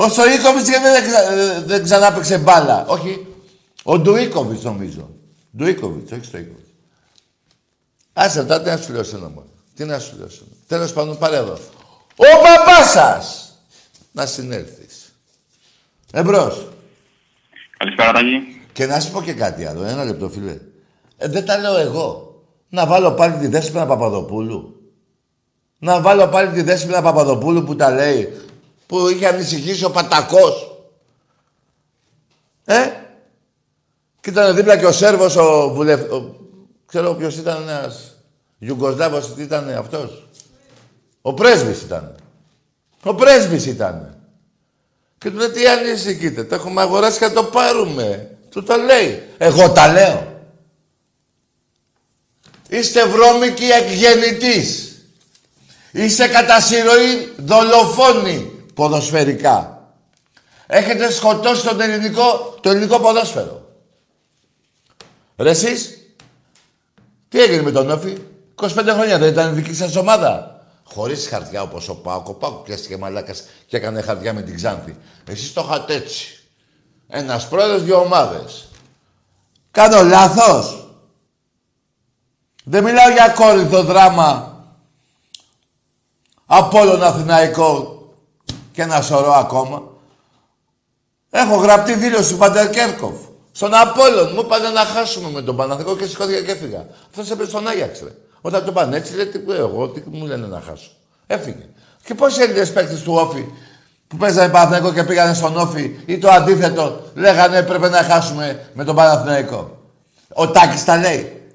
Ο 0.00 0.08
Στοίκοβιτς 0.08 0.68
γιατί 0.68 0.84
δεν, 0.84 1.04
ξα... 1.08 1.62
δεν 1.62 1.82
ξανά 1.82 2.12
παίξε 2.12 2.38
μπάλα. 2.38 2.86
Όχι. 2.86 3.26
Ο 3.82 3.98
Ντουίκοβιτς 3.98 4.62
νομίζω. 4.62 5.10
Ντουίκοβιτς, 5.56 6.12
όχι 6.12 6.24
Στοίκοβιτς. 6.24 6.68
Άσε 8.12 8.44
τώρα, 8.44 8.62
τι 8.62 8.68
να 8.68 8.76
σου 8.76 8.92
λέω 8.92 9.02
σε 9.02 9.16
ένα 9.16 9.28
μόνο. 9.28 9.46
Τι 9.74 9.84
να 9.84 9.98
σου 9.98 10.16
λέω 10.18 10.28
σε 10.28 10.40
ένα. 10.46 10.56
Τέλος 10.66 10.92
πάντων, 10.92 11.18
πάρε 11.18 11.36
εδώ. 11.36 11.58
Ο 12.16 12.24
παπάς 12.42 12.90
σας! 12.90 13.52
Να 14.12 14.26
συνέλθεις. 14.26 15.12
Εμπρός. 16.12 16.68
Καλησπέρα, 17.78 18.12
Τάκη. 18.12 18.62
Και 18.72 18.86
να 18.86 19.00
σου 19.00 19.10
πω 19.10 19.22
και 19.22 19.32
κάτι 19.32 19.64
άλλο. 19.64 19.84
Ένα 19.84 20.04
λεπτό, 20.04 20.28
φίλε. 20.28 20.58
Ε, 21.16 21.28
δεν 21.28 21.44
τα 21.44 21.58
λέω 21.58 21.76
εγώ. 21.76 22.42
Να 22.68 22.86
βάλω 22.86 23.12
πάλι 23.12 23.36
τη 23.36 23.46
Δέσποινα 23.46 23.86
Παπαδοπούλου. 23.86 24.90
Να 25.78 26.00
βάλω 26.00 26.26
πάλι 26.26 26.50
τη 26.50 26.62
Δέσποινα 26.62 27.02
Παπαδοπούλου 27.02 27.64
που 27.64 27.76
τα 27.76 27.90
λέει. 27.90 28.47
Που 28.88 29.08
είχε 29.08 29.26
ανησυχήσει 29.26 29.84
ο 29.84 29.90
Πατακός. 29.90 30.82
Ε; 32.64 32.90
Και 34.20 34.30
ήταν 34.30 34.54
δίπλα 34.54 34.76
και 34.78 34.86
ο 34.86 34.92
Σέρβος, 34.92 35.36
ο 35.36 35.70
βουλευ... 35.74 36.12
Ο... 36.12 36.36
Ξέρω 36.86 37.14
ποιος 37.14 37.36
ήταν 37.36 37.68
ένας... 37.68 38.16
Ιουγκοσλάβος, 38.58 39.34
τι 39.34 39.42
ήταν 39.42 39.70
αυτός; 39.70 40.28
Ο 41.22 41.34
πρέσβης 41.34 41.82
ήταν. 41.82 42.14
Ο 43.02 43.14
πρέσβης 43.14 43.66
ήταν. 43.66 44.16
Και 45.18 45.30
του 45.30 45.36
λέει 45.36 45.48
τι 45.48 45.68
ανησυχείτε, 45.68 46.44
το 46.44 46.54
έχουμε 46.54 46.80
αγοράσει 46.80 47.18
και 47.18 47.24
θα 47.24 47.32
το 47.32 47.44
πάρουμε. 47.44 48.36
Του 48.50 48.62
το 48.62 48.76
λέει. 48.76 49.22
Εγώ 49.38 49.70
τα 49.70 49.92
λέω. 49.92 50.40
Είστε 52.68 53.06
βρώμικοι 53.06 53.64
εκγεννητής. 53.64 54.92
Είστε 55.92 56.28
κατά 56.28 56.60
συρροή 56.60 57.32
δολοφόνοι 57.36 58.57
ποδοσφαιρικά. 58.78 59.88
Έχετε 60.66 61.12
σκοτώσει 61.12 61.64
τον 61.64 61.80
ελληνικό, 61.80 62.56
το 62.60 62.70
ελληνικό 62.70 63.00
ποδόσφαιρο. 63.00 63.68
Ρε 65.36 65.50
εσείς, 65.50 65.98
τι 67.28 67.42
έγινε 67.42 67.62
με 67.62 67.70
τον 67.70 67.90
Όφη, 67.90 68.18
25 68.54 68.68
χρόνια 68.92 69.18
δεν 69.18 69.32
ήταν 69.32 69.52
η 69.52 69.54
δική 69.54 69.74
σας 69.74 69.96
ομάδα. 69.96 70.62
Χωρίς 70.84 71.28
χαρτιά 71.28 71.62
όπως 71.62 71.88
ο 71.88 71.94
Πάκο. 71.94 72.30
Ο 72.30 72.34
Πάκο 72.34 72.54
πιάστηκε 72.54 72.96
μαλάκας 72.96 73.44
και 73.66 73.76
έκανε 73.76 74.00
χαρτιά 74.00 74.32
με 74.32 74.42
την 74.42 74.56
Ξάνθη. 74.56 74.96
Εσείς 75.24 75.52
το 75.52 75.64
είχατε 75.68 75.94
έτσι. 75.94 76.42
Ένας 77.08 77.48
πρόεδρος, 77.48 77.82
δύο 77.82 78.00
ομάδες. 78.00 78.68
Κάνω 79.70 80.02
λάθος. 80.02 80.90
Δεν 82.64 82.84
μιλάω 82.84 83.10
για 83.10 83.28
κόρυθο 83.28 83.82
δράμα. 83.82 84.62
Απόλλων 86.46 87.02
Αθηναϊκό 87.02 87.97
και 88.78 88.84
ένα 88.84 89.00
σωρό 89.00 89.32
ακόμα. 89.32 89.82
Έχω 91.30 91.56
γραπτή 91.56 91.94
δήλωση 91.94 92.32
του 92.32 92.38
Παντέρ 92.38 92.68
Στον 93.52 93.74
Απόλλων 93.74 94.30
μου 94.34 94.40
είπανε 94.44 94.68
να 94.68 94.80
χάσουμε 94.80 95.30
με 95.30 95.42
τον 95.42 95.56
Παναθηναϊκό 95.56 95.96
και 95.96 96.06
σηκώθηκα 96.06 96.40
και 96.40 96.50
έφυγα. 96.50 96.86
Αυτό 97.10 97.32
έπαιζε 97.32 97.50
στον 97.50 97.68
Άγιαξ, 97.68 98.00
ρε. 98.00 98.10
Όταν 98.40 98.64
το 98.64 98.72
πάνε 98.72 98.96
έτσι, 98.96 99.14
λέει, 99.14 99.26
τι, 99.26 99.52
εγώ, 99.52 99.88
τι 99.88 100.02
μου 100.10 100.26
λένε 100.26 100.46
να 100.46 100.60
χάσω. 100.60 100.90
Έφυγε. 101.26 101.66
Και 102.04 102.14
πόσοι 102.14 102.42
Έλληνες 102.42 102.72
παίκτες 102.72 103.02
του 103.02 103.14
Όφη 103.14 103.46
που 104.08 104.16
παίζανε 104.16 104.52
Παναθηναϊκό 104.52 104.92
και 104.92 105.04
πήγανε 105.04 105.34
στον 105.34 105.56
Όφη 105.56 105.96
ή 106.06 106.18
το 106.18 106.30
αντίθετο, 106.30 107.00
λέγανε 107.14 107.62
πρέπει 107.62 107.88
να 107.88 108.02
χάσουμε 108.02 108.70
με 108.72 108.84
τον 108.84 108.94
Παναθηναϊκό. 108.94 109.78
Ο 110.34 110.48
Τάκης 110.48 110.84
τα 110.84 110.96
λέει. 110.96 111.52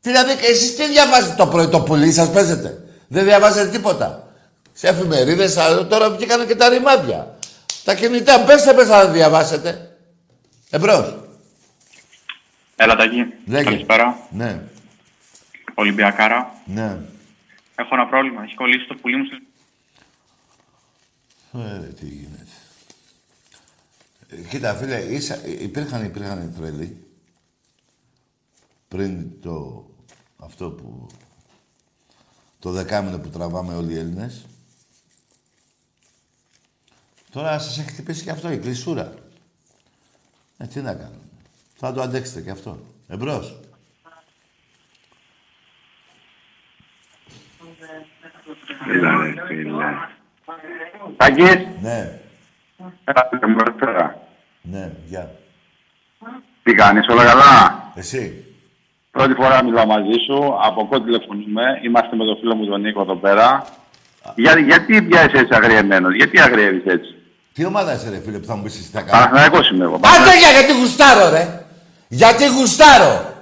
Δηλαδή, 0.00 0.30
εσείς 0.50 0.76
τι 0.76 0.88
διαβάζετε 0.88 1.34
το 1.36 1.46
πρωί, 1.46 1.68
το 1.68 1.80
πουλί 1.80 2.12
σας 2.12 2.30
παίζετε. 2.30 2.82
Δεν 3.08 3.24
διαβάζετε 3.24 3.68
τίποτα. 3.68 4.25
Σε 4.76 4.88
εφημερίδες, 4.88 5.54
τώρα 5.88 6.10
βγήκανε 6.10 6.44
και 6.44 6.54
τα 6.54 6.68
ρημάδια. 6.68 7.38
Τα 7.84 7.94
κινητά, 7.94 8.44
μπέστε 8.44 8.72
μέσα 8.72 9.04
να 9.04 9.10
διαβάσετε. 9.10 9.96
Εμπρός. 10.70 11.14
Έλα, 12.76 12.96
Ταγί. 12.96 13.34
Καλησπέρα. 13.50 14.18
Ναι. 14.30 14.62
Ολυμπιακάρα. 15.74 16.54
Ναι. 16.64 16.98
Έχω 17.74 17.88
ένα 17.94 18.06
πρόβλημα. 18.06 18.42
Έχει 18.42 18.54
κολλήσει 18.54 18.86
το 18.86 18.94
πουλί 18.94 19.16
μου 19.16 19.24
στο... 19.24 19.36
Ε, 21.60 21.78
τι 21.78 22.06
γίνεται. 22.06 22.46
Ε, 24.28 24.36
κοίτα, 24.48 24.74
φίλε, 24.74 24.98
ίσα, 24.98 25.46
υπήρχαν, 25.46 26.04
υπήρχαν 26.04 26.54
τρελοί 26.58 27.06
πριν 28.88 29.40
το 29.40 29.86
αυτό 30.36 30.70
που 30.70 31.06
το 32.58 32.70
δεκάμινο 32.70 33.18
που 33.18 33.28
τραβάμε 33.28 33.74
όλοι 33.74 33.92
οι 33.92 33.98
Έλληνες. 33.98 34.46
Τώρα 37.36 37.58
σας 37.58 37.78
έχει 37.78 37.88
χτυπήσει 37.88 38.24
και 38.24 38.30
αυτό, 38.30 38.50
η 38.50 38.58
κλεισούρα. 38.58 39.12
Ε, 40.58 40.66
τι 40.66 40.80
να 40.80 40.94
κάνουμε. 40.94 41.20
Θα 41.76 41.92
το 41.92 42.00
αντέξετε 42.00 42.40
και 42.40 42.50
αυτό. 42.50 42.78
Εμπρός. 43.08 43.60
Έλα 48.88 49.16
ρε 49.22 49.34
φίλε. 49.46 49.84
Ταγί. 51.16 51.66
Ναι, 51.82 52.20
Έλα 53.04 53.28
φίλε 53.30 53.46
μου, 53.46 53.56
καλησπέρα. 53.56 54.28
ναι, 54.62 54.92
γεια. 55.06 55.30
Τι 56.62 56.74
κάνεις, 56.74 57.08
όλα 57.08 57.24
καλά; 57.24 57.82
Εσύ. 57.94 58.44
Πρώτη 59.10 59.34
φορά 59.34 59.64
μιλάω 59.64 59.86
μαζί 59.86 60.18
σου, 60.26 60.58
από 60.62 60.86
κοντά 60.86 61.04
τηλεφωνούμε. 61.04 61.62
Είμαστε 61.82 62.16
με 62.16 62.24
τον 62.24 62.38
φίλο 62.38 62.54
μου 62.54 62.66
τον 62.66 62.80
Νίκο 62.80 63.00
εδώ 63.00 63.16
πέρα. 63.16 63.66
Για, 64.36 64.58
γιατί 64.58 65.02
πιάσεις 65.02 65.40
έτσι 65.40 65.54
αγριεμένος, 65.54 66.14
γιατί 66.14 66.40
αγριεύεις 66.40 66.84
έτσι; 66.84 67.15
Τι 67.56 67.64
ομάδα 67.64 67.94
είσαι 67.94 68.08
ρε 68.10 68.20
φίλε 68.24 68.38
που 68.38 68.46
θα 68.46 68.56
μου 68.56 68.62
πεις 68.62 68.74
εσύ 68.74 68.82
τι 68.82 68.90
θα 68.90 69.00
κάνω; 69.00 69.24
Παναθηναϊκός 69.24 69.70
είμαι 69.70 69.84
εγώ. 69.84 69.94
Άντε 69.94 70.38
για 70.38 70.50
γιατί 70.50 70.72
γουστάρω 70.80 71.30
ρε. 71.30 71.64
Γιατί 72.08 72.46
γουστάρω. 72.46 73.34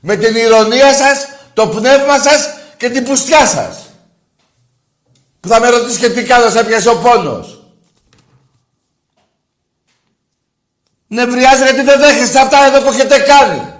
Με 0.00 0.16
την 0.16 0.36
ηρωνία 0.36 0.94
σας, 0.94 1.26
το 1.54 1.68
πνεύμα 1.68 2.18
σας 2.18 2.48
και 2.76 2.90
την 2.90 3.04
πουστιά 3.04 3.46
σας. 3.46 3.86
Που 5.40 5.48
θα 5.48 5.60
με 5.60 5.68
ρωτήσεις 5.68 5.98
και 5.98 6.10
τι 6.10 6.22
κάνω, 6.24 6.50
σε 6.50 6.64
πιάσει 6.64 6.88
ο 6.88 6.96
πόνος. 6.96 7.64
Νευριάζει 11.06 11.62
γιατί 11.62 11.82
δεν 11.82 12.00
δέχεστε 12.00 12.40
αυτά 12.40 12.64
εδώ 12.64 12.80
που 12.80 12.88
έχετε 12.92 13.18
κάνει. 13.18 13.74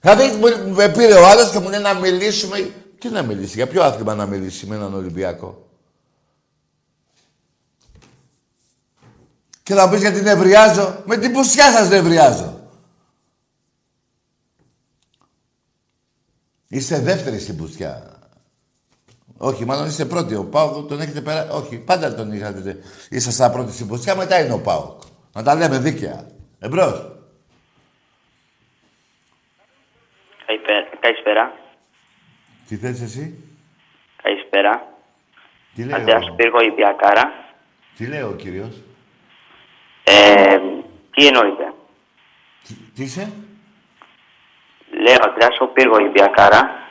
Δηλαδή 0.00 0.36
μου- 0.36 0.74
με 0.74 0.88
πήρε 0.88 1.14
ο 1.14 1.26
άλλος 1.26 1.50
και 1.50 1.58
μου 1.58 1.68
λέει 1.68 1.80
να 1.80 1.94
μιλήσουμε. 1.94 2.70
Τι 2.98 3.08
να 3.08 3.22
μιλήσει, 3.22 3.52
για 3.54 3.66
ποιο 3.66 3.82
άθλημα 3.82 4.14
να 4.14 4.26
μιλήσει 4.26 4.66
με 4.66 4.74
έναν 4.74 4.94
Ολυμπιακό; 4.94 5.65
Και 9.66 9.74
θα 9.74 9.90
πεις 9.90 10.00
γιατί 10.00 10.20
νευριάζω. 10.20 11.02
Με 11.06 11.16
την 11.16 11.32
πουσιά 11.32 11.70
σας 11.70 11.88
νευριάζω. 11.88 12.70
Είστε 16.68 16.98
δεύτεροι 17.00 17.38
στην 17.38 17.56
πουστιά. 17.56 18.20
Όχι, 19.36 19.64
μάλλον 19.64 19.86
είστε 19.86 20.04
πρώτοι. 20.04 20.34
Ο 20.34 20.44
Πάοκ 20.44 20.88
τον 20.88 21.00
έχετε 21.00 21.20
πέρα. 21.20 21.50
Όχι, 21.50 21.78
πάντα 21.78 22.14
τον 22.14 22.32
είχατε. 22.32 22.78
Ήσασταν 23.10 23.52
πρώτοι 23.52 23.72
στην 23.72 23.86
πουστιά, 23.86 24.16
μετά 24.16 24.44
είναι 24.44 24.52
ο 24.52 24.60
Πάοκ. 24.60 25.02
Να 25.32 25.42
τα 25.42 25.54
λέμε 25.54 25.78
δίκαια. 25.78 26.26
Εμπρός. 26.58 27.12
Καλησπέρα. 30.46 30.88
Καλησπέρα. 31.00 31.52
Τι 32.68 32.76
θες 32.76 33.00
εσύ; 33.00 33.44
Καλησπέρα. 34.22 34.88
Τι 35.74 35.84
λέει, 35.84 36.00
Αντρέας 36.00 36.28
ο... 36.28 36.34
Πύργο 36.34 36.56
Ολυμπιακάρα. 36.56 37.32
τι 37.96 38.06
λέει 38.06 38.22
ο 38.22 38.34
κύριος; 38.38 38.82
Ε, 40.08 40.58
τι 41.10 41.26
εννοείται; 41.26 41.72
Τι, 42.66 42.74
τι 42.94 43.02
είσαι; 43.02 43.32
Λέω 44.90 45.16
Αντρέας 45.22 45.60
ο 45.60 45.66
Πύργο 45.66 45.94
Ολυμπιακάρα. 45.94 46.84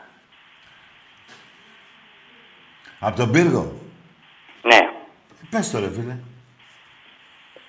Από 2.99 3.15
τον 3.17 3.31
πύργο; 3.31 3.71
Ναι. 4.61 4.89
Πες 5.49 5.71
το 5.71 5.79
ρε 5.79 5.89
φίλε. 5.91 6.17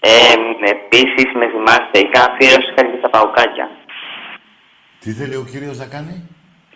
Ε, 0.01 0.35
επίσης 0.71 1.33
με 1.35 1.49
θυμάστε, 1.49 1.99
είχα 1.99 2.25
αφιέρωση 2.25 2.73
κάτι 2.75 2.91
για 2.91 3.01
τα 3.01 3.11
παουκάκια. 3.11 3.71
Τι 5.01 5.13
θέλει 5.13 5.37
ο 5.37 5.45
κύριος 5.51 5.79
να 5.79 5.87
κάνει; 5.87 6.29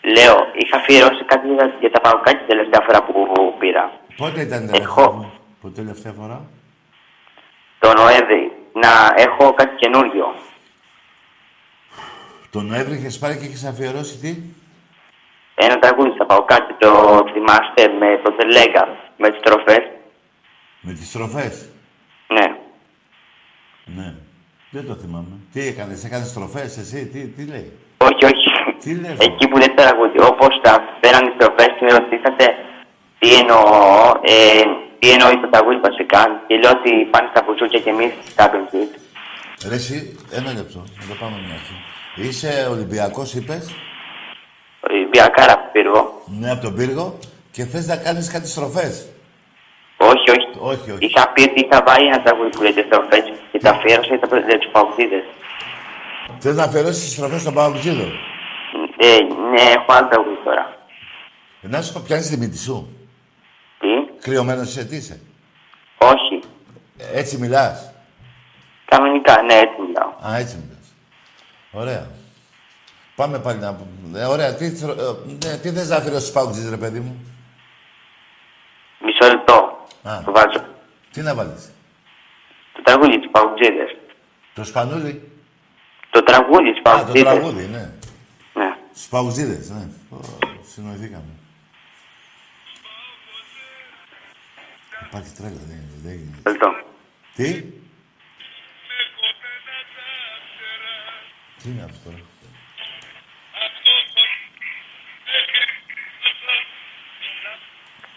Λέω, 0.03 0.37
είχα 0.55 0.77
αφιερώσει 0.77 1.25
κάτι 1.25 1.49
για, 1.49 1.77
για 1.81 1.91
τα 1.91 2.01
παουκάκια 2.01 2.39
την 2.39 2.47
τελευταία 2.47 2.81
φορά 2.87 3.03
που 3.03 3.13
πήρα. 3.59 3.93
Πότε 4.17 4.41
ήταν 4.41 4.65
η 4.65 4.67
τελευταία 4.67 4.95
φορά; 4.95 5.31
Πότε 5.61 5.75
τελευταία 5.83 6.13
φορά; 6.13 6.45
Το 7.79 7.93
Νοέμβρη. 7.93 8.53
Να 8.73 9.15
έχω 9.17 9.53
κάτι 9.53 9.77
καινούριο. 9.77 10.35
Το 12.51 12.61
Νοέμβρη 12.61 12.95
είχες 12.95 13.19
πάρει 13.19 13.37
και 13.39 13.45
είχες 13.45 13.65
αφιερώσει 13.65 14.19
τι; 14.19 14.37
Ένα 15.55 15.79
τραγούδι 15.79 16.11
στα 16.15 16.27
παουκάκια, 16.27 16.77
το 16.79 16.91
θυμάστε 17.33 17.89
με 17.99 18.21
το 18.25 18.33
Τελέγκα, 18.33 18.97
με 19.17 19.31
τις 19.31 19.41
τροφές. 19.41 19.83
Με 20.81 20.93
τις 20.93 21.09
στροφές; 21.09 21.69
Ναι. 22.27 22.57
Ναι. 23.85 24.15
Δεν 24.71 24.87
το 24.87 24.95
θυμάμαι. 24.95 25.37
Τι 25.53 25.61
έκανες, 25.67 26.05
έκανες 26.05 26.29
στροφές 26.29 26.77
εσύ, 26.79 27.07
τι, 27.07 27.27
τι 27.27 27.45
λέει; 27.47 27.73
Όχι, 27.99 28.25
όχι. 28.25 28.51
Τι 28.81 28.95
λες. 28.95 29.17
Εκεί 29.19 29.49
που 29.49 29.57
λέτε 29.59 29.75
τραγούδι, 29.75 30.21
όπως 30.23 30.61
τα 30.63 30.99
φέραν 31.01 31.27
οι 31.27 31.33
στροφές, 31.39 31.73
με 31.81 31.89
ρωτήσατε 31.99 32.57
τι 33.19 33.35
εννοώ, 33.35 33.61
ε, 34.23 34.63
τι 35.01 35.11
εννοείς 35.11 35.41
το 35.41 35.49
τραγούδι 35.51 35.77
βασικά. 35.89 36.21
Και 36.47 36.57
λέω 36.63 36.71
ότι 36.79 36.91
πάνε 37.13 37.29
στα 37.33 37.41
μπουζούκια 37.45 37.81
και 37.85 37.91
εμείς 37.91 38.13
στα 38.33 38.45
μπενζίτ. 38.51 38.93
Ρε 39.69 39.75
εσύ, 39.75 39.97
ένα 40.39 40.53
λεπτό, 40.53 40.79
να 41.01 41.05
το 41.11 41.15
πάμε 41.21 41.37
μια 41.47 41.55
αρχή. 41.61 41.77
Είσαι 42.29 42.67
Ολυμπιακός, 42.71 43.35
είπες; 43.35 43.75
Ολυμπιακάρα 44.91 45.57
πύργο. 45.73 46.23
Ναι, 46.41 46.51
από 46.51 46.63
τον 46.63 46.75
πύργο 46.75 47.19
και 47.51 47.65
θες 47.65 47.87
να 47.87 47.97
κάνεις 47.97 48.31
κάτι 48.33 48.49
στροφές; 48.49 49.07
Όχι, 49.97 50.31
όχι. 50.31 50.49
Όχι, 50.59 50.91
όχι. 50.91 51.05
Είχα 51.07 51.29
πει 51.33 51.43
ότι 51.43 51.61
είχα 51.61 51.83
βάλει 51.87 52.07
ένα 52.07 52.23
τραγούδι 52.23 52.51
που 52.51 52.63
λέτε 52.63 52.83
στροφές 52.89 53.25
και 53.53 53.59
τα 53.59 53.71
αφιέρωσα 53.71 54.15
για 54.15 54.29
τα- 54.29 54.39
για 54.39 54.59
τους 54.59 54.71
παγκίδε. 54.73 55.25
Θες 56.39 56.57
να 56.57 56.63
αφιερώσεις 56.65 57.03
τις 57.05 57.13
στροφές 57.13 57.41
στον 57.41 57.55
Παπαγγίδο. 57.55 58.07
Ε, 58.97 59.19
ναι, 59.51 59.61
έχω 59.61 59.93
άλλο 59.93 60.09
τραγούδι 60.09 60.39
τώρα. 60.45 60.77
Ε, 61.63 61.69
Να 61.69 61.83
σου 61.83 61.93
πω, 61.93 62.01
πιάνεις 62.07 62.29
τη 62.29 62.37
μύτη 62.37 62.59
σου. 62.59 62.89
Τι, 64.21 64.31
Κρυωμένος 64.31 64.69
είσαι, 64.69 64.85
τι 64.85 64.97
είσαι; 64.97 65.21
όχι. 65.99 66.41
Ε, 66.97 67.19
Έτσι 67.19 67.39
μιλάς; 67.39 67.93
Κανονικά, 68.85 69.43
ναι, 69.43 69.55
έτσι 69.55 69.75
μιλάω. 69.87 70.33
Α, 70.33 70.37
έτσι 70.37 70.57
μιλάς. 70.57 70.95
Ωραία. 71.73 72.11
Πάμε 73.15 73.39
πάλι 73.39 73.59
να 73.59 73.75
πούμε. 73.75 74.19
Ε, 74.21 74.25
ωραία, 74.25 74.55
τι, 74.55 74.71
θρο- 74.71 74.99
ε, 75.01 75.47
ναι, 75.47 75.57
τι 75.57 75.71
θες 75.71 75.89
να 75.89 75.97
αφιερώσεις 75.97 76.29
στους 76.29 76.35
Παπαγγίδες, 76.41 76.71
ρε 76.71 76.77
παιδί 76.77 77.01
μου; 77.01 77.25
Μισό 79.05 79.33
λεπτό. 79.35 79.87
Α. 80.03 80.23
Το 80.25 80.33
βάζω. 80.33 80.65
Τι 81.13 81.21
να 81.21 81.35
βάλεις; 81.35 81.71
Το 82.73 82.83
τραγούδι 82.83 83.21
του 83.21 83.31
παγκίδε. 83.31 83.85
Το 84.55 84.61
Το 84.61 84.65
σπανούλι. 84.65 85.31
Το 86.11 86.23
τραγούδι 86.23 86.71
της 86.73 86.79
Α, 86.79 86.83
το 86.83 86.91
Παουτζίδες. 86.91 87.23
τραγούδι, 87.33 87.67
ναι. 87.67 87.91
Ναι. 88.55 88.77
Στους 88.95 89.09
παουζίδες, 89.09 89.71
ναι. 89.71 89.89
Ω, 90.11 90.17
Συνοηθήκαμε. 90.73 91.33
Υπάρχει 95.11 95.33
τρέλα, 95.33 95.61
δεν 95.69 95.83
δεν 96.05 96.13
γίνεται. 96.15 96.37
Ευχαριστώ. 96.39 96.71
Τι; 97.35 97.63
Τι 101.63 101.69
είναι 101.71 101.83
αυτό 101.85 101.99
τώρα; 102.11 102.23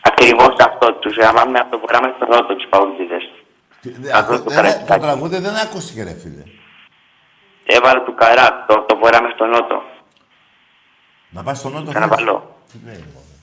Ακριβώς 0.02 0.56
αυτό. 0.68 0.94
Τους 0.94 1.16
γραμμάμε 1.16 1.60
από 1.60 1.72
το 1.72 1.78
πρόγραμμα 1.78 2.16
στο 2.16 2.26
νότο 2.26 2.56
τους 2.56 2.68
Παουτζίδες. 2.70 3.24
Τι- 3.82 3.90
δε- 3.90 4.12
Αυτό 4.14 4.34
ακού- 4.34 4.44
το 4.44 4.50
δεν- 4.50 4.56
καραϊσκάκι. 4.58 4.88
Το 4.92 5.00
τραγούδι 5.00 5.38
δεν 5.40 5.56
ακούστηκε, 5.56 6.04
ρε 6.04 6.14
φίλε. 6.14 6.44
Έβαλε 7.66 8.00
του 8.04 8.14
καρά, 8.14 8.66
το, 8.68 8.86
το 8.88 8.96
πρόγραμμα 8.96 9.30
στο 9.30 9.46
νότο. 9.46 9.84
Να 11.30 11.44
πας 11.44 11.58
στον 11.58 11.72
Νότο. 11.72 11.92
Θα 11.92 12.00
να 12.00 12.08
θες; 12.08 12.16
βάλω. 12.18 12.58
Τι 12.72 12.78
λέει, 12.86 12.96
μωρέ. 13.14 13.36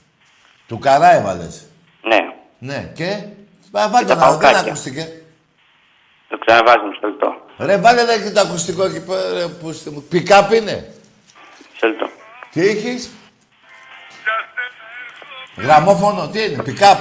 Του 0.67 0.79
καρά 0.79 1.11
έβαλες. 1.15 1.67
Ναι. 2.03 2.19
Ναι, 2.59 2.93
και; 2.95 3.29
Μα 3.71 3.89
βάλτε 3.89 4.15
τα 4.15 4.15
να 4.15 4.21
δεν 4.21 4.39
παουκάκια. 4.39 4.61
ακούστηκε. 4.61 5.23
Το 6.29 6.39
ξαναβάζουμε 6.39 6.95
στο 6.97 7.09
λεπτό. 7.09 7.35
Ρε, 7.59 7.77
βάλε 7.79 8.05
ρε 8.05 8.23
και 8.23 8.31
το 8.31 8.41
ακουστικό 8.41 8.85
εκεί 8.85 9.05
πέρα, 9.05 9.33
ρε, 9.33 9.47
που 9.47 9.71
είστε 9.71 9.91
μου. 9.91 10.03
Πικάπ 10.03 10.53
είναι; 10.53 10.95
Στο 11.77 11.87
λεπτό. 11.87 12.11
Τι 12.51 12.69
έχεις; 12.69 13.11
Γραμμόφωνο, 15.57 16.29
τι 16.29 16.45
είναι, 16.45 16.63
πικάπ. 16.63 16.99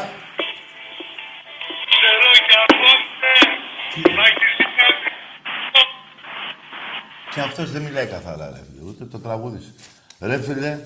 Και 7.34 7.40
αυτός 7.42 7.72
δεν 7.72 7.82
μιλάει 7.82 8.06
καθαρά, 8.06 8.50
ρε 8.50 8.62
φίλε, 8.72 8.90
ούτε 8.90 9.06
το 9.06 9.20
τραγούδι 9.20 9.60
σου. 9.60 9.76
Ρε 10.20 10.42
φίλε, 10.42 10.80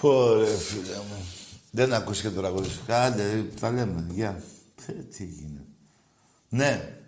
πω 0.00 0.34
ρε 0.34 0.56
φίλε 0.56 0.96
μου. 0.96 1.43
Δεν 1.76 1.94
ακούστηκε 1.94 2.30
το 2.30 2.40
τραγούδι 2.40 2.68
σου. 2.68 2.80
Κάντε, 2.86 3.46
τα 3.60 3.70
λέμε, 3.70 4.06
γεια. 4.10 4.42
Ε, 4.86 4.92
Τι 4.92 5.24
γίνεται. 5.24 5.64
Ναι. 6.48 6.98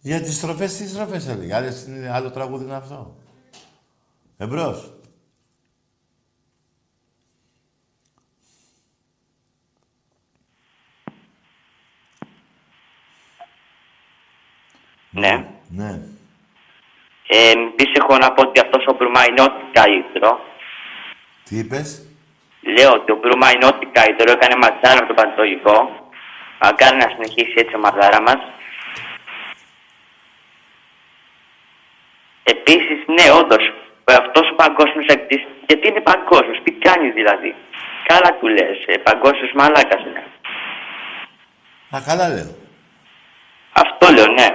Για 0.00 0.20
τις 0.20 0.36
στροφές, 0.36 0.76
τι 0.76 0.88
στροφές 0.88 1.28
έλεγε; 1.28 1.54
Άλλες 1.54 1.86
είναι 1.86 2.10
άλλο 2.10 2.30
τραγούδι 2.30 2.64
είναι 2.64 2.74
αυτό. 2.74 3.16
Εμπρός. 4.36 4.92
Ναι. 15.10 15.48
Ναι. 15.68 16.00
Ε, 17.28 17.50
επίσης 17.50 17.94
έχω 17.94 18.18
να 18.18 18.32
πω 18.32 18.42
ότι 18.42 18.60
αυτός 18.60 18.84
ο 18.86 18.94
Μπρούμα 18.94 19.24
είναι 19.26 19.42
ό,τι 19.42 19.80
καλύτερο. 19.80 20.38
Τι 21.44 21.58
είπες; 21.58 22.06
Λέω 22.66 22.92
ότι 22.92 23.12
ο 23.12 23.16
Μπρούμα 23.16 23.50
είναι 23.52 23.66
ό,τι 23.66 23.86
καλύτερο. 23.86 24.32
Έκανε 24.32 24.56
ματσάρα 24.56 24.98
από 24.98 25.06
τον 25.06 25.16
Πανατολικό. 25.16 25.76
Μακάρι 26.60 26.96
να 26.96 27.08
συνεχίσει 27.14 27.54
έτσι 27.56 27.74
η 27.76 27.78
μαδάρα 27.78 28.22
μας. 28.22 28.38
Επίσης, 32.42 32.98
ναι, 33.06 33.26
όντως, 33.40 33.72
αυτός 34.04 34.50
ο 34.50 34.54
παγκόσμιος 34.54 35.06
ακτής, 35.14 35.42
γιατί 35.66 35.88
είναι 35.88 36.00
παγκόσμιος, 36.00 36.58
τι 36.64 36.72
κάνεις 36.72 37.12
δηλαδή. 37.14 37.54
Καλά 38.06 38.30
του 38.38 38.46
λες, 38.48 38.78
ε, 38.86 38.96
παγκόσμιος 38.96 39.52
μαλάκας 39.54 40.02
είναι. 40.06 40.24
Α, 41.96 42.00
καλά 42.06 42.28
λέω. 42.28 42.54
Αυτό 43.72 44.12
λέω, 44.12 44.26
ναι. 44.26 44.48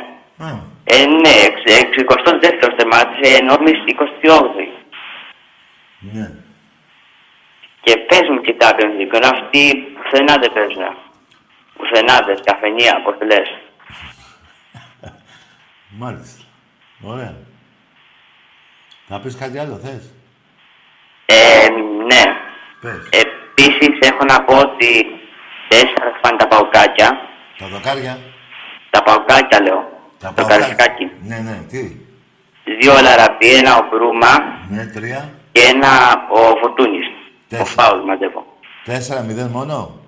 Α, 0.46 0.70
Ε, 0.84 1.06
ναι, 1.06 1.30
εξ, 1.48 1.76
εξ 1.82 1.90
22ος 1.98 2.76
τεμάτισε, 2.76 3.36
ενώ 3.36 3.54
εμείς 3.60 3.78
28η. 3.86 4.68
ναι. 6.00 6.30
Και 7.82 7.98
πες 7.98 8.22
μου 8.30 8.42
και 8.42 8.54
τα 8.54 8.76
πενδίκον, 8.76 9.24
αυτοί 9.24 9.74
πουθενά 9.74 10.38
δεν 10.38 10.54
παίζουν. 10.54 10.84
Πουθενά 11.74 12.20
δεν, 12.26 12.40
καφενεία, 12.44 13.02
πώς 13.04 13.16
το 13.20 13.26
λες. 13.26 13.50
Μάλιστα. 16.02 16.44
Ωραία. 17.04 17.36
Θα 19.08 19.20
πεις 19.20 19.38
κάτι 19.38 19.58
άλλο, 19.60 19.76
θες; 19.84 20.14
Ε, 21.26 21.68
ναι. 22.08 22.24
Πες. 22.82 23.10
Επίσης 23.24 23.98
έχω 24.10 24.24
να 24.26 24.44
πω 24.44 24.58
ότι 24.58 25.06
τέσσερα 25.68 26.20
φάνε 26.24 26.38
τα 26.38 26.48
παουκάκια. 26.48 27.10
Τα 27.58 27.68
δοκάρια. 27.68 28.20
Τα 28.90 29.04
παουκάκια 29.04 29.62
λέω. 29.62 29.90
Τα 30.20 30.28
το 30.28 30.34
παουκάκια. 30.34 30.58
καρισκάκι. 30.76 31.12
Ναι, 31.22 31.38
ναι, 31.38 31.58
τι; 31.70 31.96
Δύο 32.80 32.94
λαραπή, 33.02 33.54
ένα 33.56 33.78
ο 33.78 33.88
Μπρούμα 33.90 34.60
Ναι, 34.70 34.86
τρία. 34.86 35.30
και 35.52 35.62
ένα 35.62 35.90
ο 36.30 36.40
Φωτούνης. 36.62 37.06
Ο 37.52 37.58
Τέσσερα. 37.58 37.66
Φάουλ 37.66 38.06
μαζεύω. 38.06 38.58
Τέσσερα, 38.84 39.22
μηδέν 39.22 39.48
μόνο; 39.48 40.00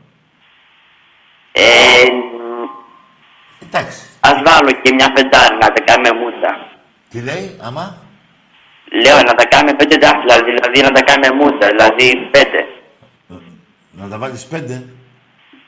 Ε, 1.51 1.61
Εντάξει. 3.63 4.07
ας 4.19 4.41
βάλω 4.45 4.71
και 4.71 4.93
μια 4.93 5.11
πεντάρι 5.11 5.55
να 5.61 5.71
τα 5.71 5.81
κάνουμε 5.81 6.11
μούτσα. 6.19 6.67
Τι 7.09 7.21
λέει, 7.21 7.57
άμα; 7.61 7.97
Λέω 9.03 9.17
να 9.17 9.33
τα 9.33 9.45
κάνουμε 9.45 9.73
πέντε 9.73 9.97
δάχτυλα, 9.97 10.43
δηλαδή 10.43 10.81
να 10.81 10.91
τα 10.91 11.01
κάνουμε 11.01 11.31
μούτσα, 11.43 11.67
δηλαδή 11.67 12.29
πέντε. 12.31 12.67
Να 13.91 14.07
τα 14.09 14.17
βάλεις 14.17 14.45
πέντε; 14.45 14.85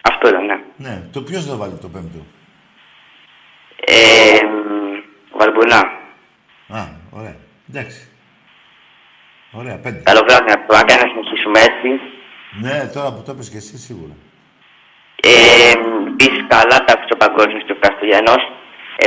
Αυτό 0.01 0.29
λέω, 0.29 0.41
ναι. 0.41 0.59
Ναι. 0.75 1.01
Το 1.11 1.21
ποιος 1.21 1.45
θα 1.45 1.55
βάλει 1.55 1.77
το 1.81 1.87
πέμπτο; 1.87 2.25
Ε, 3.85 4.39
Βαρμπουνά. 5.37 5.77
Α, 6.67 6.87
ωραία. 7.11 7.35
Εντάξει. 7.69 8.07
Ωραία, 9.59 9.77
πέντε. 9.83 9.99
Καλό 10.09 10.21
βράδυ 10.27 10.49
να 10.51 10.65
το 10.65 10.73
να 10.73 11.07
συνεχίσουμε 11.11 11.59
έτσι. 11.69 11.89
Ναι, 12.65 12.89
τώρα 12.93 13.13
που 13.13 13.21
το 13.25 13.31
είπες 13.31 13.49
και 13.49 13.57
εσύ 13.57 13.77
σίγουρα. 13.77 14.13
Ε, 15.21 15.71
Επίση, 16.11 16.39
καλά 16.53 16.77
τα 16.85 16.93
άκουσε 16.93 17.13
ο 17.13 17.17
Παγκόσμιο 17.17 17.61
και 17.65 17.71
ο 17.71 17.79
Καστοριανό. 17.79 18.35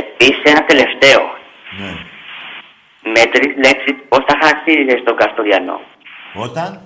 Επίση, 0.01 0.41
ένα 0.43 0.63
τελευταίο. 0.71 1.21
Ναι. 1.79 1.91
Με 3.13 3.23
τρεις 3.33 3.51
λέξεις, 3.63 3.95
πώς 4.09 4.21
θα 4.27 4.35
χαρακτήριζες 4.41 5.01
τον 5.05 5.15
Καστοριανό; 5.15 5.81
Όταν; 6.33 6.81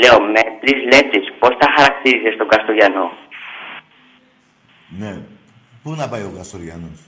Λέω, 0.00 0.20
με 0.34 0.42
τρεις 0.60 0.78
λέξεις, 0.92 1.32
πώς 1.38 1.52
θα 1.60 1.68
χαρακτήριζες 1.76 2.36
τον 2.36 2.48
Καστοριανό; 2.48 3.12
Ναι. 5.00 5.12
Πού 5.82 5.90
να 6.00 6.08
πάει 6.08 6.22
ο 6.22 6.32
Καστοριανός; 6.36 6.98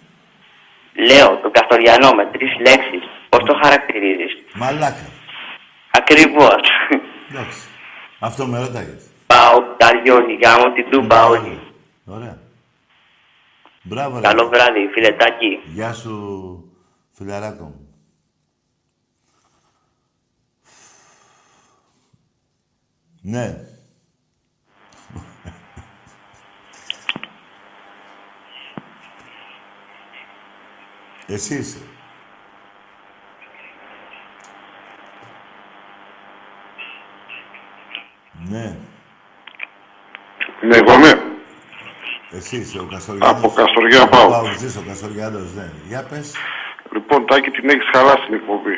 Λέω, 1.08 1.28
τον 1.42 1.50
Καστοριανό 1.56 2.10
με 2.18 2.24
τρεις 2.32 2.52
λέξεις, 2.66 3.04
πώς 3.28 3.42
το 3.48 3.54
χαρακτηρίζεις; 3.62 4.32
Μαλάκα. 4.54 5.06
Ακριβώς. 5.96 6.60
Εντάξει. 7.30 7.68
Αυτό 8.18 8.46
με 8.46 8.58
ρώταγες. 8.58 9.06
Πάω 9.26 9.60
τα 9.76 9.94
λιώνει, 9.94 10.38
γάμο 10.42 10.72
την 10.72 10.90
τούμπα 10.90 11.26
όλοι. 11.26 11.60
Ωραία. 12.04 12.38
Μπράβο, 13.82 14.14
ρε. 14.14 14.22
Καλό 14.22 14.48
βράδυ, 14.48 14.88
φιλετάκι. 14.92 15.60
Γεια 15.64 15.92
σου, 15.92 16.64
φιλαράκο 17.10 17.64
μου. 17.64 17.88
Ναι. 23.22 23.56
Εσύ 31.26 31.54
είσαι. 31.54 31.78
Ναι. 38.48 38.76
Ναι, 40.62 40.76
εγώ 40.76 40.96
ναι. 40.98 41.12
Εσύ 42.30 42.56
είσαι 42.56 42.78
ο 42.78 42.86
Καστοριάνος. 42.86 43.38
Από 43.38 43.48
Καστοριά 43.52 44.08
πάω. 44.08 44.28
Πάω, 44.28 44.46
εσύ 44.48 44.78
ο 44.78 44.84
Καστοριάνος, 44.86 45.54
ναι. 45.54 45.72
Για 45.88 46.02
πες. 46.02 46.32
Λοιπόν, 46.92 47.26
Τάκη, 47.26 47.50
την 47.50 47.68
έχεις 47.68 47.88
χαλάσει 47.92 48.24
την 48.26 48.34
εκπομπή. 48.34 48.74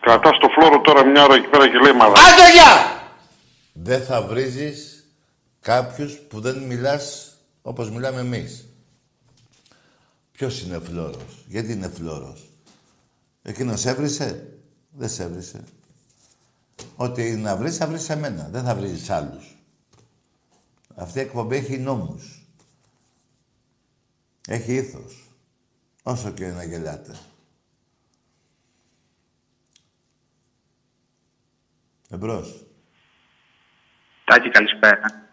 Κρατάς 0.00 0.38
το 0.38 0.48
φλόρο 0.48 0.80
τώρα 0.80 1.04
μια 1.04 1.24
ώρα 1.24 1.34
εκεί 1.34 1.46
πέρα 1.46 1.68
και 1.68 1.78
λέει 1.78 1.92
μαλάκα. 1.92 2.20
Άντε 2.20 2.52
γεια! 2.52 2.98
Δεν 3.72 4.02
θα 4.02 4.22
βρίζεις 4.22 5.04
κάποιους 5.60 6.18
που 6.18 6.40
δεν 6.40 6.58
μιλάς 6.58 7.34
όπως 7.62 7.90
μιλάμε 7.90 8.20
εμείς. 8.20 8.64
Ποιος 10.32 10.62
είναι 10.62 10.78
φλόρος, 10.78 11.44
γιατί 11.46 11.72
είναι 11.72 11.88
φλόρος; 11.88 12.48
Εκείνος 13.42 13.86
έβρισε, 13.86 14.58
δεν 14.90 15.08
σε 15.08 15.22
έβρισε. 15.22 15.64
Ό,τι 16.96 17.36
να 17.36 17.56
βρεις, 17.56 17.76
θα 17.76 17.86
βρεις 17.86 18.08
εμένα. 18.08 18.48
Δεν 18.50 18.64
θα 18.64 18.74
βρεις 18.74 19.10
άλλους. 19.10 19.58
Αυτή 20.94 21.18
η 21.18 21.22
εκπομπή 21.22 21.56
έχει 21.56 21.78
νόμους. 21.78 22.46
Έχει 24.46 24.74
ήθος. 24.74 25.28
Όσο 26.02 26.30
και 26.30 26.46
να 26.46 26.64
γελάτε. 26.64 27.18
Εμπρός. 32.10 32.66
Τάκη, 34.24 34.50
καλησπέρα. 34.50 35.28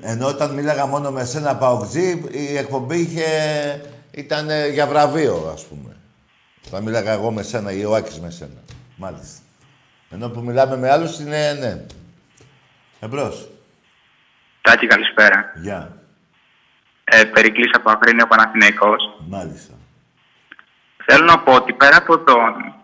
Ενώ 0.00 0.26
όταν 0.26 0.54
μίλαγα 0.54 0.86
μόνο 0.86 1.10
με 1.10 1.24
σένα 1.24 1.56
Παοκτζή, 1.56 2.24
η 2.30 2.56
εκπομπή 2.56 3.00
είχε, 3.00 3.26
ήταν 4.10 4.50
ε, 4.50 4.68
για 4.68 4.86
βραβείο, 4.86 5.50
ας 5.52 5.64
πούμε. 5.64 5.96
Θα 6.62 6.80
μιλάγα 6.80 7.12
εγώ 7.12 7.30
με 7.30 7.42
σένα 7.42 7.72
ή 7.72 7.84
ο 7.84 7.94
Άκης 7.94 8.20
με 8.20 8.30
σένα. 8.30 8.62
Μάλιστα. 8.96 9.45
Ενώ 10.10 10.28
που 10.28 10.40
μιλάμε 10.40 10.76
με 10.76 10.90
άλλους 10.90 11.18
είναι 11.18 11.52
ναι. 11.52 11.80
Εμπρός. 13.00 13.48
Τάκη, 14.60 14.86
καλησπέρα. 14.86 15.52
Γεια. 15.54 15.96
Ε, 17.04 17.24
Περικλής 17.24 17.70
από 17.74 17.90
Αγρίνιο 17.90 18.26
Παναθηναϊκός. 18.26 19.02
Μάλιστα. 19.28 19.74
Θέλω 21.04 21.24
να 21.24 21.38
πω 21.38 21.54
ότι 21.54 21.72
πέρα 21.72 21.96
από 21.96 22.18
τον 22.18 22.74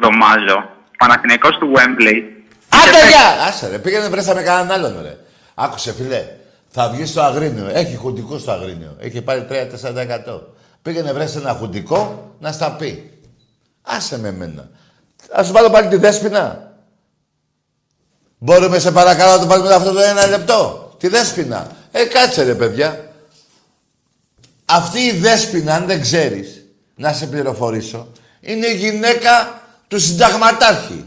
Δωμάζο, 0.00 0.70
Παναθηναϊκός 0.98 1.58
του 1.58 1.72
Wembley... 1.76 2.22
Άντε 2.68 3.08
γεια! 3.08 3.44
Άσε 3.46 3.68
ρε, 3.68 3.78
πήγαινε 3.78 4.08
βρέσαμε 4.08 4.42
κανέναν 4.42 4.70
άλλον 4.70 5.02
ρε. 5.02 5.16
Άκουσε 5.54 5.92
φίλε, 5.92 6.26
θα 6.68 6.88
βγεις 6.88 7.10
στο 7.10 7.20
Αγρίνιο. 7.20 7.66
Έχει 7.66 7.96
χουντικό 7.96 8.38
στο 8.38 8.50
Αγρίνιο. 8.50 8.96
Έχει 9.00 9.22
πάρει 9.22 9.46
3-4%. 9.50 10.40
Πήγαινε 10.82 11.12
βρέσει 11.12 11.38
ένα 11.38 11.52
χουντικό 11.52 12.34
να 12.40 12.52
στα 12.52 12.72
πει. 12.72 13.18
Άσε 13.82 14.18
με 14.18 14.28
εμένα. 14.28 14.68
Α 15.30 15.44
σου 15.44 15.52
βάλω 15.52 15.70
πάλι 15.70 15.88
τη 15.88 15.96
δέσποινα. 15.96 16.74
Μπορούμε 18.38 18.78
σε 18.78 18.92
παρακαλώ 18.92 19.32
να 19.32 19.38
το 19.38 19.46
βάλουμε 19.46 19.74
αυτό 19.74 19.92
το 19.92 20.00
ένα 20.00 20.26
λεπτό. 20.26 20.94
Τη 20.98 21.08
δέσποινα. 21.08 21.70
Ε, 21.92 22.04
κάτσε 22.04 22.42
ρε 22.42 22.54
παιδιά. 22.54 23.12
Αυτή 24.64 25.00
η 25.00 25.12
δέσποινα, 25.12 25.74
αν 25.74 25.86
δεν 25.86 26.00
ξέρεις, 26.00 26.64
να 26.94 27.12
σε 27.12 27.26
πληροφορήσω, 27.26 28.08
είναι 28.40 28.66
η 28.66 28.76
γυναίκα 28.76 29.62
του 29.88 30.00
συνταγματάρχη. 30.00 31.04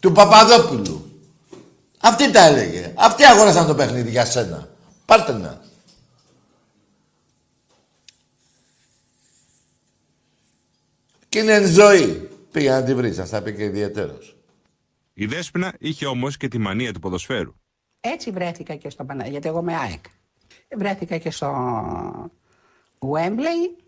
Του 0.00 0.12
Παπαδόπουλου. 0.12 1.20
Αυτή 2.00 2.30
τα 2.30 2.44
έλεγε. 2.44 2.92
Αυτή 2.94 3.24
αγόρασαν 3.24 3.66
το 3.66 3.74
παιχνίδι 3.74 4.10
για 4.10 4.24
σένα. 4.24 4.68
Πάρτε 5.04 5.32
να. 5.32 5.60
Και 11.28 11.38
είναι 11.38 11.52
εν 11.52 11.66
ζωή. 11.66 12.25
Πήγα 12.56 12.80
να 12.80 12.86
τη 12.86 12.94
βρεις, 12.94 13.14
σας 13.16 13.30
τα 13.30 13.42
πει 13.42 13.54
και 13.54 13.64
ιδιαίτερος. 13.64 14.36
Η 15.12 15.26
Δέσποινα 15.26 15.74
είχε 15.78 16.06
όμως 16.06 16.36
και 16.36 16.48
τη 16.48 16.58
μανία 16.58 16.92
του 16.92 17.00
ποδοσφαίρου. 17.00 17.54
Έτσι 18.00 18.30
βρέθηκα 18.30 18.74
και 18.74 18.90
στο 18.90 19.04
Παναγία, 19.04 19.30
γιατί 19.30 19.48
εγώ 19.48 19.58
είμαι 19.58 19.76
ΑΕΚ. 19.76 20.04
Βρέθηκα 20.76 21.16
και 21.18 21.30
στο 21.30 21.50
Wembley, 22.98 23.82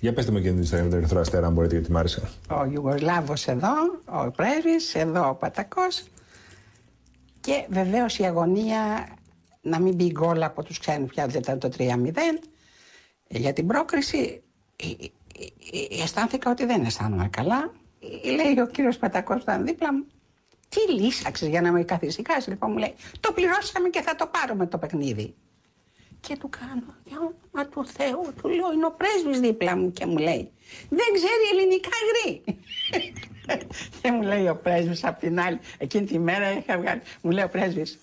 Για 0.00 0.12
πετε 0.12 0.30
μου 0.30 0.40
και 0.40 0.50
την 0.50 0.62
ιστορία 0.62 0.84
με 0.84 0.90
τον 0.90 0.98
Ερυθρό 0.98 1.20
Αστέρα, 1.20 1.46
αν 1.46 1.52
μπορείτε, 1.52 1.74
γιατί 1.74 1.92
μ' 1.92 1.96
άρεσε. 1.96 2.30
ο 2.50 2.64
Ιουγκοσλάβος 2.64 3.46
εδώ, 3.46 3.72
ο 4.04 4.30
πρέσβης, 4.30 4.94
εδώ 4.94 5.28
ο 5.28 5.34
Πατακός 5.34 6.04
και 7.40 7.66
βεβαίως 7.68 8.18
η 8.18 8.24
αγωνία 8.24 9.08
να 9.60 9.80
μην 9.80 9.94
μπει 9.94 10.10
γκολ 10.10 10.42
από 10.42 10.62
τους 10.62 10.78
ξένους 10.78 11.10
πια 11.10 11.26
δεν 11.26 11.40
ήταν 11.40 11.58
το 11.58 11.68
3-0 11.78 11.82
για 13.28 13.52
την 13.52 13.66
πρόκριση 13.66 14.42
ε, 14.76 14.86
ε, 14.86 15.04
ε, 15.04 15.08
αισθάνθηκα 16.02 16.50
ότι 16.50 16.64
δεν 16.64 16.84
αισθάνομαι 16.84 17.28
καλά 17.28 17.72
Ε, 18.24 18.30
λέει 18.30 18.58
ο 18.58 18.66
κύριος 18.66 18.96
Πατακός 18.96 19.36
που 19.36 19.42
ήταν 19.42 19.64
δίπλα 19.64 19.92
μου 19.92 20.06
τι 20.68 20.92
λύσαξες 20.92 21.48
για 21.48 21.60
να 21.60 21.72
με 21.72 21.82
καθησυχάσεις 21.82 22.46
λοιπόν 22.46 22.70
μου 22.70 22.78
λέει 22.78 22.94
το 23.20 23.32
πληρώσαμε 23.32 23.88
και 23.88 24.02
θα 24.02 24.14
το 24.14 24.26
πάρουμε 24.26 24.66
το 24.66 24.78
παιχνίδι 24.78 25.34
και 26.26 26.36
του 26.36 26.48
κάνω, 26.48 26.94
για 27.04 27.16
όνομα 27.16 27.68
του 27.70 27.86
Θεού, 27.86 28.32
του 28.40 28.48
λέω, 28.48 28.72
είναι 28.72 28.86
ο 28.86 28.92
πρέσβης 28.92 29.40
δίπλα 29.40 29.76
μου 29.76 29.92
και 29.92 30.06
μου 30.06 30.16
λέει, 30.16 30.50
δεν 30.88 31.06
ξέρει 31.14 31.44
ελληνικά 31.52 31.96
γρή. 32.08 32.44
και 34.00 34.10
μου 34.10 34.22
λέει 34.22 34.48
ο 34.48 34.56
πρέσβης 34.56 35.04
απ' 35.04 35.18
την 35.18 35.40
άλλη, 35.40 35.58
εκείνη 35.78 36.06
τη 36.06 36.18
μέρα 36.18 36.52
είχα 36.52 36.78
βγάλει, 36.78 37.00
μου 37.22 37.30
λέει 37.30 37.44
ο 37.44 37.48
πρέσβης, 37.48 37.98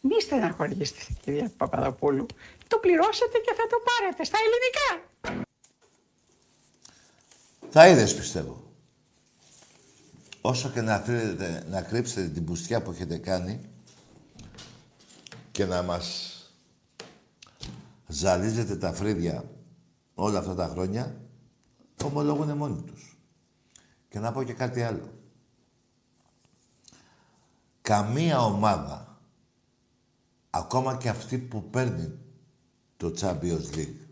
μη 0.00 0.20
στεναχωρήσετε 0.20 1.00
κυρία 1.24 1.52
Παπαδοπούλου, 1.56 2.26
το 2.68 2.78
πληρώσετε 2.78 3.38
και 3.38 3.52
θα 3.56 3.66
το 3.66 3.76
πάρετε 3.88 4.24
στα 4.24 4.38
ελληνικά. 4.44 4.88
Θα 7.70 7.88
είδες 7.88 8.14
πιστεύω. 8.14 8.64
Όσο 10.40 10.68
και 10.68 10.80
να, 10.80 10.98
θέλετε, 10.98 11.66
να 11.70 11.82
κρύψετε 11.82 12.28
την 12.28 12.44
πουστιά 12.44 12.82
που 12.82 12.90
έχετε 12.90 13.18
κάνει 13.18 13.60
και 15.50 15.64
να 15.64 15.82
μας 15.82 16.36
ζαλίζετε 18.06 18.76
τα 18.76 18.92
φρύδια 18.92 19.44
όλα 20.14 20.38
αυτά 20.38 20.54
τα 20.54 20.68
χρόνια, 20.68 21.20
ομολόγουν 22.04 22.56
μόνοι 22.56 22.82
τους. 22.82 23.18
Και 24.08 24.18
να 24.18 24.32
πω 24.32 24.42
και 24.42 24.52
κάτι 24.52 24.82
άλλο. 24.82 25.12
Καμία 27.82 28.40
ομάδα, 28.40 29.18
ακόμα 30.50 30.96
και 30.96 31.08
αυτή 31.08 31.38
που 31.38 31.70
παίρνει 31.70 32.18
το 32.96 33.14
Champions 33.20 33.74
League, 33.74 34.05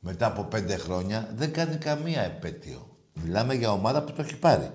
μετά 0.00 0.26
από 0.26 0.42
πέντε 0.42 0.76
χρόνια, 0.76 1.32
δεν 1.36 1.52
κάνει 1.52 1.76
καμία 1.76 2.22
επέτειο. 2.22 2.96
Μιλάμε 3.22 3.54
για 3.54 3.72
ομάδα 3.72 4.02
που 4.02 4.12
το 4.12 4.22
έχει 4.22 4.36
πάρει. 4.36 4.70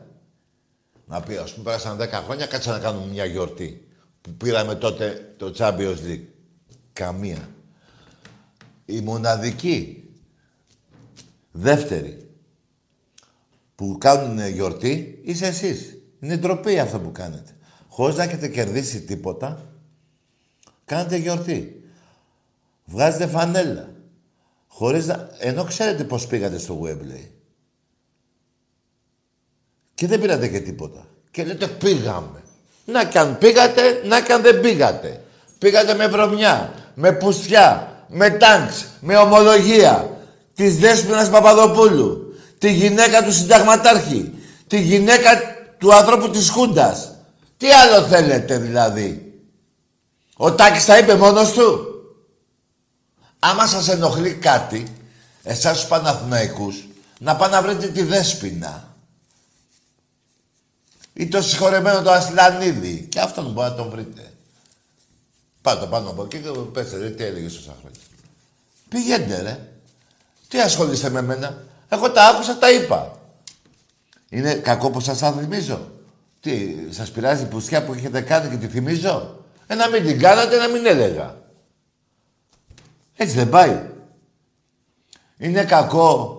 Να 1.06 1.22
πει, 1.22 1.36
ας 1.36 1.52
πούμε, 1.52 1.64
πέρασαν 1.64 1.98
10 1.98 2.10
χρόνια, 2.24 2.46
κάτσε 2.46 2.70
να 2.70 2.80
κάνουμε 2.80 3.06
μια 3.12 3.26
γιορτή. 3.26 3.88
Που 4.22 4.32
πήραμε 4.32 4.76
τότε 4.76 5.34
το 5.38 5.54
Champions 5.58 5.98
League. 6.08 6.26
Καμία. 6.94 7.50
Η 8.86 9.02
μοναδική, 9.02 10.10
δεύτερη, 11.52 12.30
που 13.76 13.98
κάνουν 14.00 14.48
γιορτή, 14.48 15.22
είσαι 15.24 15.46
εσείς. 15.46 15.98
Είναι 16.20 16.38
ντροπή 16.38 16.80
αυτό 16.80 17.00
που 17.00 17.12
κάνετε. 17.12 17.56
Χωρίς 17.88 18.16
να 18.16 18.24
έχετε 18.24 18.48
κερδίσει 18.48 19.02
τίποτα, 19.02 19.72
κάνετε 20.86 21.16
γιορτή. 21.16 21.84
Βγάζετε 22.86 23.28
φανέλα. 23.28 23.93
Χωρίς 24.76 25.06
να... 25.06 25.30
Ενώ 25.38 25.64
ξέρετε 25.64 26.04
πώς 26.04 26.28
πήγατε 26.28 26.60
στο 26.60 26.82
Wembley. 26.84 27.30
Και 29.94 30.08
δεν 30.08 30.22
πήρατε 30.22 30.48
και 30.48 30.60
τίποτα. 30.60 31.06
Και 31.32 31.44
λέτε 31.44 31.68
πήγαμε. 31.68 32.44
Να 32.86 33.06
κι 33.06 33.18
αν 33.18 33.38
πήγατε, 33.38 34.02
να 34.06 34.22
κι 34.22 34.32
αν 34.32 34.42
δεν 34.42 34.62
πήγατε. 34.62 35.24
Πήγατε 35.58 35.94
με 35.94 36.08
βρωμιά, 36.08 36.74
με 36.94 37.12
πουστιά, 37.12 37.98
με 38.08 38.30
τάγκς, 38.30 38.86
με 39.00 39.18
ομολογία. 39.18 40.18
Της 40.56 40.78
Δέσποινας 40.78 41.30
Παπαδοπούλου. 41.30 42.34
Τη 42.58 42.72
γυναίκα 42.72 43.24
του 43.24 43.32
συνταγματάρχη. 43.32 44.34
Τη 44.68 44.82
γυναίκα 44.82 45.30
του 45.78 45.94
ανθρώπου 45.96 46.30
της 46.30 46.50
Χούντας. 46.50 47.16
Τι 47.58 47.68
άλλο 47.70 48.06
θέλετε 48.06 48.58
δηλαδή; 48.58 49.34
Ο 50.36 50.54
Τάκης 50.54 50.86
τα 50.86 50.98
είπε 50.98 51.16
μόνος 51.16 51.52
του; 51.52 51.93
Άμα 53.46 53.68
σας 53.68 53.88
ενοχλεί 53.88 54.34
κάτι, 54.34 54.88
εσάς 55.44 55.80
τους 55.80 55.88
Παναθηναϊκούς, 55.88 56.88
να 57.20 57.36
πάνε 57.36 57.56
να 57.56 57.62
βρείτε 57.62 57.88
τη 57.88 58.04
Δέσποινα. 58.04 58.96
Ή 61.14 61.28
το 61.28 61.42
συγχωρεμένο 61.42 62.02
το 62.02 62.12
Ασλανίδη. 62.12 63.08
Και 63.12 63.20
αυτόν 63.20 63.52
μπορεί 63.52 63.70
να 63.70 63.76
τον 63.76 63.90
βρείτε. 63.90 64.32
Πάτε 65.62 65.86
πάνω 65.86 66.10
από 66.10 66.24
εκεί 66.24 66.38
και 66.38 66.50
πέστε, 66.50 66.98
ρε, 66.98 67.10
τι 67.10 67.24
έλεγε 67.24 67.48
τόσα 67.48 67.76
χρόνια. 67.80 68.00
Πηγαίνετε, 68.90 69.42
ρε. 69.42 69.60
Τι 70.48 70.60
ασχολείστε 70.60 71.10
με 71.10 71.22
μένα. 71.22 71.64
Εγώ 71.90 72.12
τα 72.12 72.28
άκουσα, 72.28 72.58
τα 72.58 72.72
είπα. 72.72 73.20
Είναι 74.30 74.54
κακό 74.54 74.90
που 74.90 75.00
σας 75.00 75.20
τα 75.20 75.32
θυμίζω. 75.32 75.92
Τι, 76.40 76.76
σας 76.90 77.12
πειράζει 77.12 77.44
η 77.44 77.48
πουστιά 77.48 77.84
που 77.84 77.94
έχετε 77.94 78.22
κάνει 78.22 78.50
και 78.50 78.66
τη 78.66 78.68
θυμίζω; 78.68 79.44
Ε, 79.68 79.76
να 79.76 79.90
μην 79.90 80.06
την 80.06 80.20
κάνατε, 80.20 80.58
να 80.58 80.68
μην 80.68 80.86
έλεγα. 80.86 81.42
Έτσι 83.16 83.36
δεν 83.36 83.50
πάει. 83.50 83.92
Είναι 85.38 85.64
κακό 85.64 86.38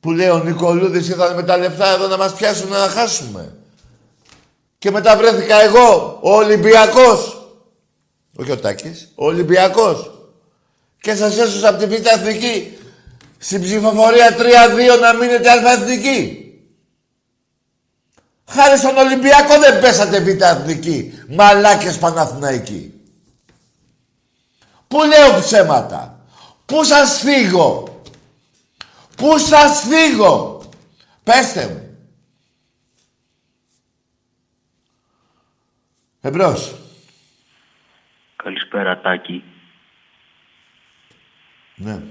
που 0.00 0.12
λέει 0.12 0.28
ο 0.28 0.38
Νικολούδης 0.38 1.08
ήρθαν 1.08 1.34
με 1.34 1.42
τα 1.42 1.56
λεφτά 1.56 1.88
εδώ 1.92 2.06
να 2.06 2.16
μας 2.16 2.34
πιάσουν 2.34 2.68
να 2.68 2.76
χάσουμε. 2.76 3.56
Και 4.78 4.90
μετά 4.90 5.16
βρέθηκα 5.16 5.60
εγώ, 5.60 6.18
ο 6.22 6.34
Ολυμπιακός. 6.34 7.48
Όχι 8.36 8.50
ο 8.50 8.58
Τάκης, 8.58 9.12
ο 9.14 9.26
Ολυμπιακός. 9.26 10.10
Και 11.00 11.14
σας 11.14 11.38
έσωσα 11.38 11.68
από 11.68 11.78
τη 11.78 11.86
Β' 11.86 12.06
Εθνική 12.06 12.78
στην 13.38 13.62
ψηφοφορία 13.62 14.36
3-2 14.36 15.00
να 15.00 15.12
μείνετε 15.12 15.50
αλφα-εθνική. 15.50 16.40
Χάρη 18.48 18.78
στον 18.78 18.96
Ολυμπιακό 18.96 19.58
δεν 19.58 19.80
πέσατε 19.80 20.20
Β' 20.20 20.42
Εθνική. 20.42 21.12
Μαλάκες 21.28 21.98
Παναθηναϊκοί. 21.98 22.95
Πού 24.88 24.98
λέω 25.04 25.40
ψέματα; 25.40 26.20
Πού 26.66 26.84
σας 26.84 27.20
φύγω; 27.20 28.00
Πού 29.16 29.38
σας 29.38 29.80
φύγω; 29.88 30.62
Πέστε 31.22 31.68
μου. 31.68 31.86
Εμπρός. 36.20 36.74
Καλησπέρα 38.36 39.00
Τάκη. 39.00 39.44
Ναι. 41.76 42.02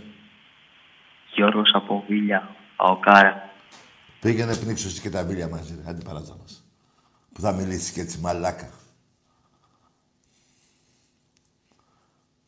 Γιώργος 1.34 1.72
από 1.74 2.04
Βίλια, 2.08 2.56
Αοκάρα. 2.76 3.50
Πήγαινε 4.20 4.56
πνίξω 4.56 4.88
εσύ 4.88 5.02
και 5.02 5.10
τα 5.10 5.24
βίλια 5.24 5.48
μαζί, 5.48 5.76
ρε. 5.76 5.90
Άντε 5.90 6.02
παράτα 6.04 6.36
μας. 6.42 6.64
Που 7.34 7.42
θα 7.42 7.52
μιλήσεις 7.52 7.92
και 7.92 8.02
έτσι 8.02 8.20
μαλάκα. 8.20 8.70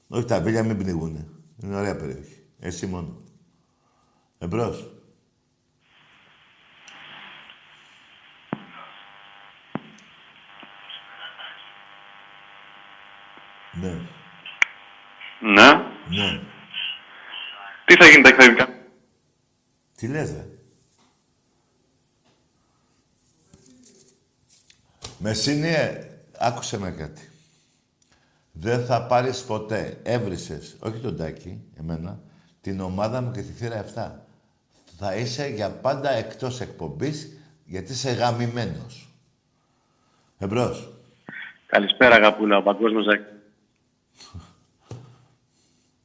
Όχι 0.07 0.25
τα 0.25 0.41
βίλια 0.41 0.63
μην 0.63 0.77
πνιγούνε. 0.77 1.27
Είναι 1.63 1.75
ωραία 1.75 1.95
περιοχή. 1.95 2.43
Εσύ 2.59 2.87
μόνο. 2.87 3.21
Εμπρός. 4.37 4.91
Ναι. 13.73 13.91
Ναι. 15.39 15.71
Ναι. 16.09 16.41
Τι 17.85 17.95
θα 17.95 18.07
γίνει 18.07 18.23
τα 18.23 18.29
εκθετικά. 18.29 18.69
Τι 19.95 20.07
λες, 20.07 20.31
ρε; 20.31 20.45
Μεσίνιε, 25.19 26.09
άκουσε 26.39 26.79
με 26.79 26.91
κάτι. 26.91 27.29
Δεν 28.59 28.85
θα 28.85 29.05
πάρεις 29.05 29.43
ποτέ, 29.43 29.99
έβρισες, 30.03 30.75
όχι 30.79 30.99
τον 30.99 31.17
Τάκη, 31.17 31.61
εμένα, 31.79 32.19
την 32.61 32.79
ομάδα 32.79 33.21
μου 33.21 33.31
και 33.31 33.41
τη 33.41 33.51
θύρα 33.51 33.85
7. 33.95 34.11
Θα 34.97 35.15
είσαι 35.15 35.47
για 35.47 35.69
πάντα 35.71 36.09
εκτός 36.09 36.61
εκπομπής, 36.61 37.37
γιατί 37.65 37.91
είσαι 37.91 38.11
γαμημένος. 38.11 39.09
Εμπρός. 40.37 40.93
Καλησπέρα, 41.65 42.15
αγαπούλα, 42.15 42.57
ο 42.57 42.63
παγκόσμιος 42.63 43.03
Ζάκη. 43.03 43.23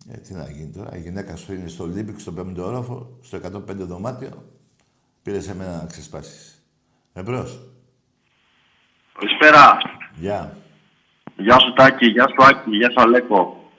Ε, 0.08 0.16
τι 0.16 0.34
να 0.34 0.50
γίνει 0.50 0.72
τώρα, 0.72 0.96
η 0.96 1.00
γυναίκα 1.00 1.36
σου 1.36 1.52
είναι 1.52 1.68
στο 1.68 1.86
Ολύμπικ, 1.86 2.20
στον 2.20 2.34
πέμπτο 2.34 2.66
όροφο, 2.66 3.18
στο 3.22 3.36
105 3.36 3.60
δωμάτιο. 3.76 4.44
Πήρες 5.22 5.44
σε 5.44 5.54
μένα 5.54 5.76
να 5.76 5.86
ξεσπάσεις. 5.86 6.62
Εμπρός. 7.12 7.60
Καλησπέρα. 9.18 9.78
Γεια. 10.14 10.56
Γεια 11.36 11.58
σου 11.58 11.72
Τάκη, 11.72 12.06
γεια 12.06 12.28
σου 12.28 12.44
Άκη, 12.44 12.76
γεια 12.76 12.90
σου 12.90 13.00
Αλέκο. 13.00 13.70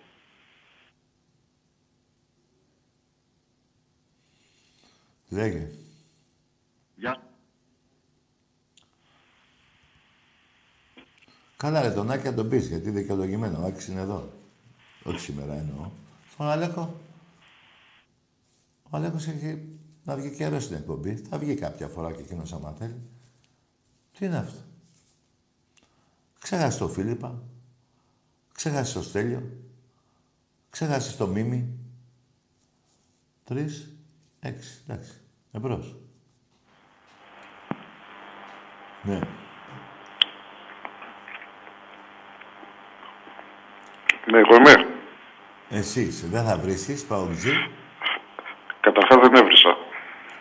Λέγε. 5.30 5.72
Γεια. 6.95 7.24
Καλά 11.58 11.82
ρε, 11.82 11.91
τον 11.91 12.12
Άκη 12.12 12.26
να 12.26 12.34
τον 12.34 12.49
πεις, 12.49 12.68
γιατί 12.68 12.89
δικαιολογημένο. 12.89 13.60
Ο 13.62 13.66
Άκης 13.66 13.88
είναι 13.88 14.01
εδώ. 14.01 14.32
Όχι 15.04 15.20
σήμερα 15.20 15.54
εννοώ. 15.54 15.91
Στον 16.32 16.47
Αλέκο. 16.47 17.01
Ο 18.84 18.97
Αλέκος 18.97 19.28
έχει 19.28 19.80
να 20.04 20.16
βγει 20.16 20.36
καιρός 20.36 20.64
στην 20.64 20.76
εκπομπή. 20.76 21.16
Θα 21.16 21.38
βγει 21.38 21.56
κάποια 21.56 21.88
φορά 21.88 22.12
και 22.12 22.22
εκείνος 22.22 22.54
άμα 22.54 22.72
θέλει. 22.72 23.01
Τι 24.18 24.26
είναι 24.26 24.38
αυτό; 24.38 24.60
Ξέχασε 26.44 26.80
το 26.80 26.88
Φίλιππα. 26.88 27.41
Ξέχασε 28.54 28.94
το 28.94 29.04
Στέλιο. 29.04 29.41
Ξέχασε 30.70 31.18
το 31.18 31.28
Μίμη. 31.28 31.78
Τρεις, 33.44 33.96
έξι. 34.39 34.84
Εντάξει. 34.88 35.22
Εμπρός. 35.52 35.96
Ναι. 39.04 39.20
Ναι, 44.32 44.38
εγώ 44.39 44.56
είμαι. 44.56 44.88
Εσύ 45.70 46.02
είσαι. 46.02 46.28
Δεν 46.28 46.46
θα 46.46 46.58
βρίσεις, 46.58 47.06
Παουτζή; 47.06 47.52
Καταρχάς 48.80 49.18
δεν 49.22 49.36
έβρισα. 49.36 49.78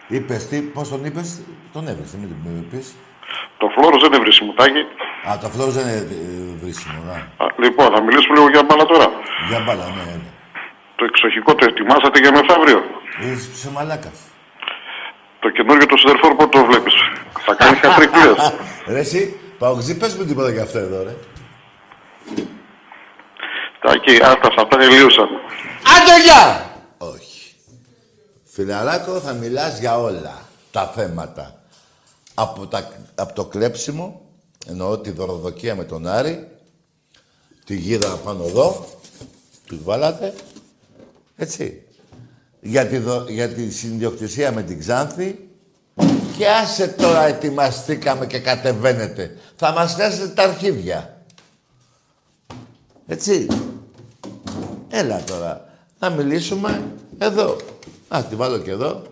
Είπες 0.09 0.49
τι, 0.49 0.63
πώς 0.63 0.89
τον 0.89 1.05
είπες, 1.05 1.43
τον 1.73 1.89
έβρισες, 1.89 2.21
μην 2.21 2.29
τον 2.29 2.59
είπες. 2.59 2.95
Το 3.59 3.69
φλόρο 3.69 3.99
δεν 3.99 4.13
είναι 4.13 4.23
βρήσιμο, 4.23 4.53
Τάκη. 4.53 4.85
Α, 5.31 5.39
το 5.39 5.49
φλόρος 5.49 5.75
δεν 5.75 5.87
είναι 5.87 5.97
ε, 5.97 6.57
βρίσιμο, 6.63 6.99
να. 7.07 7.13
Α, 7.13 7.47
Λοιπόν, 7.63 7.87
θα 7.95 8.03
μιλήσουμε 8.03 8.35
λίγο 8.37 8.49
για 8.49 8.63
μπάλα 8.63 8.85
τώρα. 8.85 9.07
Για 9.49 9.61
μπάλα, 9.65 9.85
ναι, 9.97 10.05
ναι. 10.11 10.29
Το 10.97 11.05
εξοχικό 11.05 11.55
το 11.55 11.65
ετοιμάσατε 11.71 12.19
για 12.21 12.33
μεθαύριο; 12.33 12.81
Είσαι 13.21 13.71
μαλάκας. 13.71 14.19
Το 15.41 15.51
καινούργιο 15.51 15.87
του 15.87 15.99
Σιδερφόρ 15.99 16.35
πότε 16.35 16.59
το 16.59 16.65
βλέπεις; 16.65 16.95
Θα 17.47 17.55
κάνεις 17.55 17.81
κατρικίες. 17.87 18.55
Ρε 18.87 18.99
εσύ, 18.99 19.41
Παουτζή, 19.59 19.97
πες 19.97 20.17
μου 20.17 20.25
τίποτα 20.25 20.51
για 20.51 20.63
αυτό 20.63 20.79
εδώ, 20.79 21.03
ρε. 21.03 21.15
Τάκη, 23.81 24.15
άστα, 24.23 24.47
αυτά 24.49 24.67
τελείωσαν. 24.67 25.29
Άντε, 25.95 26.23
γεια! 26.25 26.71
Όχι. 26.99 27.55
Φιλαράκο, 28.45 29.13
θα 29.21 29.33
μιλάς 29.33 29.79
για 29.79 29.99
όλα 29.99 30.39
τα 30.71 30.93
θέματα. 30.97 31.55
Από, 32.35 32.67
τα, 32.67 32.89
από 33.15 33.33
το 33.35 33.45
κλέψιμο, 33.45 34.21
εννοώ 34.67 34.99
τη 34.99 35.11
δωροδοκία 35.11 35.75
με 35.75 35.85
τον 35.85 36.07
Άρη, 36.07 36.49
τη 37.65 37.77
γίδα 37.77 38.09
πάνω 38.17 38.45
εδώ, 38.45 38.87
του 39.67 39.81
βάλατε, 39.85 40.35
έτσι. 41.37 41.83
Για 42.61 42.87
τη, 42.87 42.99
δο- 42.99 43.29
για 43.29 43.49
τη 43.49 43.71
συνδιοκτησία 43.71 44.53
με 44.53 44.63
την 44.63 44.79
Ξάνθη 44.79 45.49
και 46.37 46.49
άσε 46.49 46.89
τώρα 46.89 47.23
ετοιμαστήκαμε 47.27 48.27
και 48.27 48.39
κατεβαίνετε. 48.39 49.37
Θα 49.57 49.73
μας 49.73 49.95
θέσετε 49.95 50.29
τα 50.29 50.43
αρχίδια. 50.43 51.25
Έτσι. 53.07 53.47
Έλα 54.89 55.23
τώρα. 55.25 55.69
Να 55.99 56.11
μιλήσουμε 56.11 56.85
εδώ. 57.19 57.57
Α, 58.09 58.25
τη 58.29 58.35
βάλω 58.37 58.59
και 58.59 58.71
εδώ. 58.71 59.03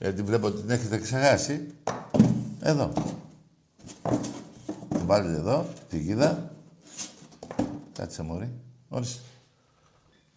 Γιατί 0.00 0.22
βλέπω 0.22 0.46
ότι 0.46 0.60
την 0.60 0.70
έχετε 0.70 0.98
ξεχάσει. 0.98 1.66
Εδώ. 2.60 2.92
Την 5.06 5.14
βάλετε 5.14 5.36
εδώ, 5.38 5.66
τη 5.88 5.98
γίδα. 5.98 6.50
Κάτσε 7.92 8.22
μωρή. 8.22 8.52
Ορίστε. 8.88 9.20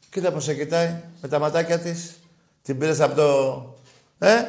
Κοίτα 0.09 0.31
πως 0.31 0.43
σε 0.43 0.53
κοιτάει 0.53 1.01
με 1.21 1.27
τα 1.27 1.39
ματάκια 1.39 1.79
της. 1.79 2.15
Την 2.61 2.77
πήρες 2.77 2.99
από 2.99 3.15
το... 3.15 3.75
Ε! 4.17 4.41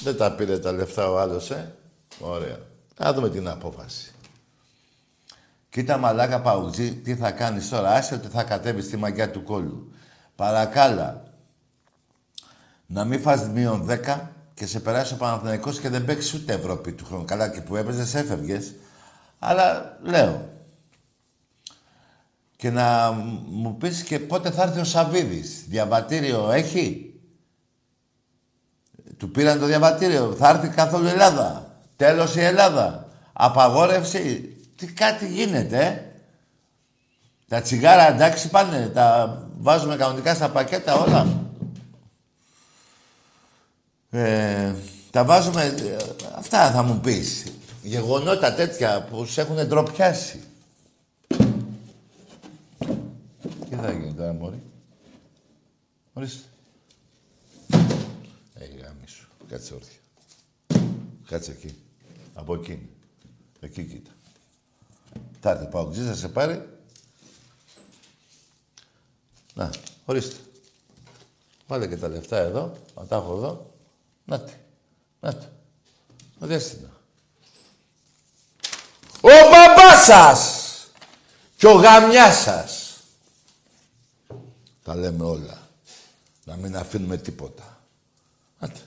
Δεν 0.00 0.16
τα 0.16 0.32
πήρε 0.32 0.58
τα 0.58 0.72
λεφτά 0.72 1.10
ο 1.10 1.18
άλλος, 1.18 1.50
ε; 1.50 1.74
Ωραία. 2.18 2.58
Να 2.98 3.12
δούμε 3.12 3.30
την 3.30 3.48
απόφαση. 3.48 4.12
Κοίτα 5.68 5.96
μαλάκα 5.96 6.40
Παουτζή, 6.40 6.94
τι 6.94 7.16
θα 7.16 7.30
κάνεις 7.30 7.68
τώρα; 7.68 7.90
Άσε 7.90 8.14
ότι 8.14 8.28
θα 8.28 8.42
κατέβεις 8.42 8.84
στη 8.84 8.96
μαγιά 8.96 9.30
του 9.30 9.42
κόλλου. 9.42 9.92
Παρακάλα, 10.36 11.22
να 12.86 13.04
μην 13.04 13.20
φας 13.20 13.48
μείον 13.48 13.86
10 13.88 14.20
και 14.54 14.66
σε 14.66 14.80
περάσει 14.80 15.14
ο 15.14 15.16
Παναθηναϊκός 15.16 15.80
και 15.80 15.88
δεν 15.88 16.04
παίξεις 16.04 16.34
ούτε 16.34 16.52
Ευρώπη 16.52 16.92
του 16.92 17.04
χρόνου. 17.04 17.24
Καλά 17.24 17.48
και 17.48 17.60
που 17.60 17.76
έπαιζες 17.76 18.14
έφευγες. 18.14 18.74
Αλλά 19.46 19.98
λέω. 20.02 20.48
Και 22.56 22.70
να 22.70 23.12
μου 23.46 23.76
πεις 23.76 24.02
και 24.02 24.18
πότε 24.18 24.50
θα 24.50 24.62
έρθει 24.62 24.80
ο 24.80 24.84
Σαβίδης. 24.84 25.64
Διαβατήριο 25.68 26.50
έχει; 26.50 27.14
Του 29.16 29.30
πήραν 29.30 29.58
το 29.58 29.66
διαβατήριο. 29.66 30.34
Θα 30.38 30.48
έρθει 30.48 30.68
καθόλου 30.68 31.06
η 31.06 31.10
Ελλάδα. 31.10 31.78
Τέλος 31.96 32.36
η 32.36 32.40
Ελλάδα. 32.40 33.08
Απαγόρευση. 33.32 34.48
Τι 34.76 34.86
κάτι 34.86 35.26
γίνεται, 35.28 35.86
ε; 35.86 36.02
Τα 37.48 37.60
τσιγάρα 37.60 38.08
εντάξει 38.08 38.48
πάνε. 38.48 38.90
Τα 38.94 39.38
βάζουμε 39.58 39.96
κανονικά 39.96 40.34
στα 40.34 40.48
πακέτα 40.48 40.94
όλα. 40.94 41.26
Ε, 44.10 44.74
τα 45.10 45.24
βάζουμε... 45.24 45.64
ε, 45.64 45.96
αυτά 46.34 46.70
θα 46.70 46.82
μου 46.82 47.00
πεις. 47.00 47.44
Γεγονότα 47.84 48.54
τέτοια 48.54 49.04
που 49.04 49.24
σε 49.24 49.40
έχουν 49.40 49.66
ντροπιάσει. 49.66 50.42
Τι 53.68 53.76
θα 53.76 53.92
γίνει 53.92 54.14
τώρα, 54.14 54.32
μωρή; 54.32 54.62
Ορίστε. 56.12 56.48
Ε, 58.54 58.64
γάμι 58.64 59.06
σου. 59.06 59.28
Κάτσε 59.48 59.74
όρθια. 59.74 59.98
Κάτσε 61.26 61.50
εκεί. 61.50 61.78
Από 62.34 62.54
εκεί. 62.54 62.88
Εκεί 63.60 63.84
κοίτα. 63.84 64.10
Θα 65.40 65.50
έρθει 65.50 65.66
πάω 65.66 65.92
θα 65.92 66.14
σε 66.14 66.28
πάρει. 66.28 66.68
Να, 69.54 69.70
ορίστε. 70.04 70.36
Βάλε 71.66 71.86
και 71.86 71.96
τα 71.96 72.08
λεφτά 72.08 72.36
εδώ. 72.36 72.72
Να 72.96 73.06
τα 73.06 73.16
έχω 73.16 73.36
εδώ. 73.36 73.70
Να 74.24 74.40
τη. 74.40 74.52
Να 75.20 75.34
τη. 75.34 75.46
Δέστε 76.38 76.76
τα. 76.76 76.93
Ο 79.24 79.28
μπαμπάς 79.28 80.04
σας 80.04 80.62
και 81.56 81.66
ο 81.66 81.72
γαμιάς 81.72 82.36
σας. 82.36 82.98
Τα 84.82 84.94
λέμε 84.94 85.24
όλα. 85.24 85.68
Να 86.44 86.56
μην 86.56 86.76
αφήνουμε 86.76 87.16
τίποτα. 87.16 87.80
Άτε. 88.58 88.80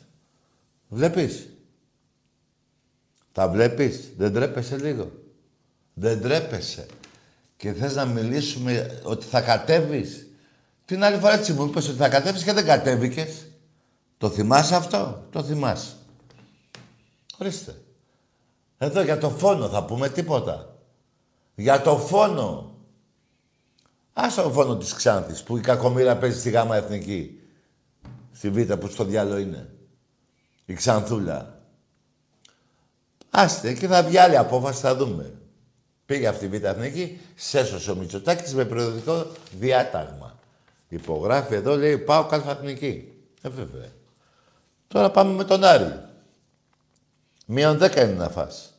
Βλέπεις; 0.87 1.47
Τα 3.31 3.47
βλέπεις; 3.47 4.11
Δεν 4.17 4.33
τρέπεσαι 4.33 4.77
λίγο; 4.77 5.11
Δεν 5.93 6.21
τρέπεσαι; 6.21 6.85
Και 7.57 7.73
θες 7.73 7.95
να 7.95 8.05
μιλήσουμε 8.05 9.01
ότι 9.03 9.25
θα 9.25 9.41
κατέβεις; 9.41 10.27
Την 10.85 11.03
άλλη 11.03 11.19
φορά 11.19 11.33
έτσι 11.33 11.53
μου 11.53 11.65
είπες 11.65 11.87
ότι 11.87 11.97
θα 11.97 12.09
κατέβεις 12.09 12.43
και 12.43 12.53
δεν 12.53 12.65
κατέβηκες. 12.65 13.45
Το 14.17 14.29
θυμάσαι 14.29 14.75
αυτό; 14.75 15.27
Το 15.31 15.43
θυμάσαι. 15.43 15.95
Ορίστε. 17.37 17.81
Εδώ 18.77 19.01
για 19.01 19.17
το 19.17 19.29
φόνο 19.29 19.69
θα 19.69 19.85
πούμε 19.85 20.09
τίποτα. 20.09 20.75
Για 21.55 21.81
το 21.81 21.97
φόνο. 21.97 22.75
Άσε 24.13 24.41
το 24.41 24.49
φόνο 24.49 24.77
της 24.77 24.93
Ξάνθης 24.93 25.43
που 25.43 25.57
η 25.57 25.61
κακομοίρα 25.61 26.17
παίζει 26.17 26.39
στη 26.39 26.49
γάμα 26.49 26.75
εθνική. 26.75 27.41
Στη 28.33 28.49
Β' 28.49 28.73
που 28.73 28.87
στο 28.87 29.03
διάλογο 29.03 29.37
είναι. 29.37 29.69
Η 30.65 30.73
Ξανθούλα. 30.73 31.61
Άστε, 33.29 33.73
και 33.73 33.87
θα 33.87 34.03
βγει 34.03 34.17
άλλη 34.17 34.37
απόφαση, 34.37 34.81
θα 34.81 34.95
δούμε. 34.95 35.33
Πήγε 36.05 36.27
αυτή 36.27 36.45
η 36.45 36.47
Β' 36.47 36.63
Εθνική, 36.63 37.19
σέσωσε 37.35 37.91
ο 37.91 37.95
Μητσοτάκης 37.95 38.53
με 38.53 38.65
περιοδικό 38.65 39.27
διάταγμα. 39.59 40.35
Υπογράφει 40.87 41.53
εδώ, 41.53 41.75
λέει, 41.75 41.97
πάω 41.97 42.25
καλφαθνική. 42.25 43.13
Ε, 43.41 43.49
βέβαια. 43.49 43.89
Τώρα 44.87 45.11
πάμε 45.11 45.33
με 45.33 45.43
τον 45.43 45.63
Άρη. 45.63 46.06
Μείον 47.49 47.77
10 47.81 47.95
είναι 47.95 48.13
να 48.13 48.29
φας. 48.29 48.73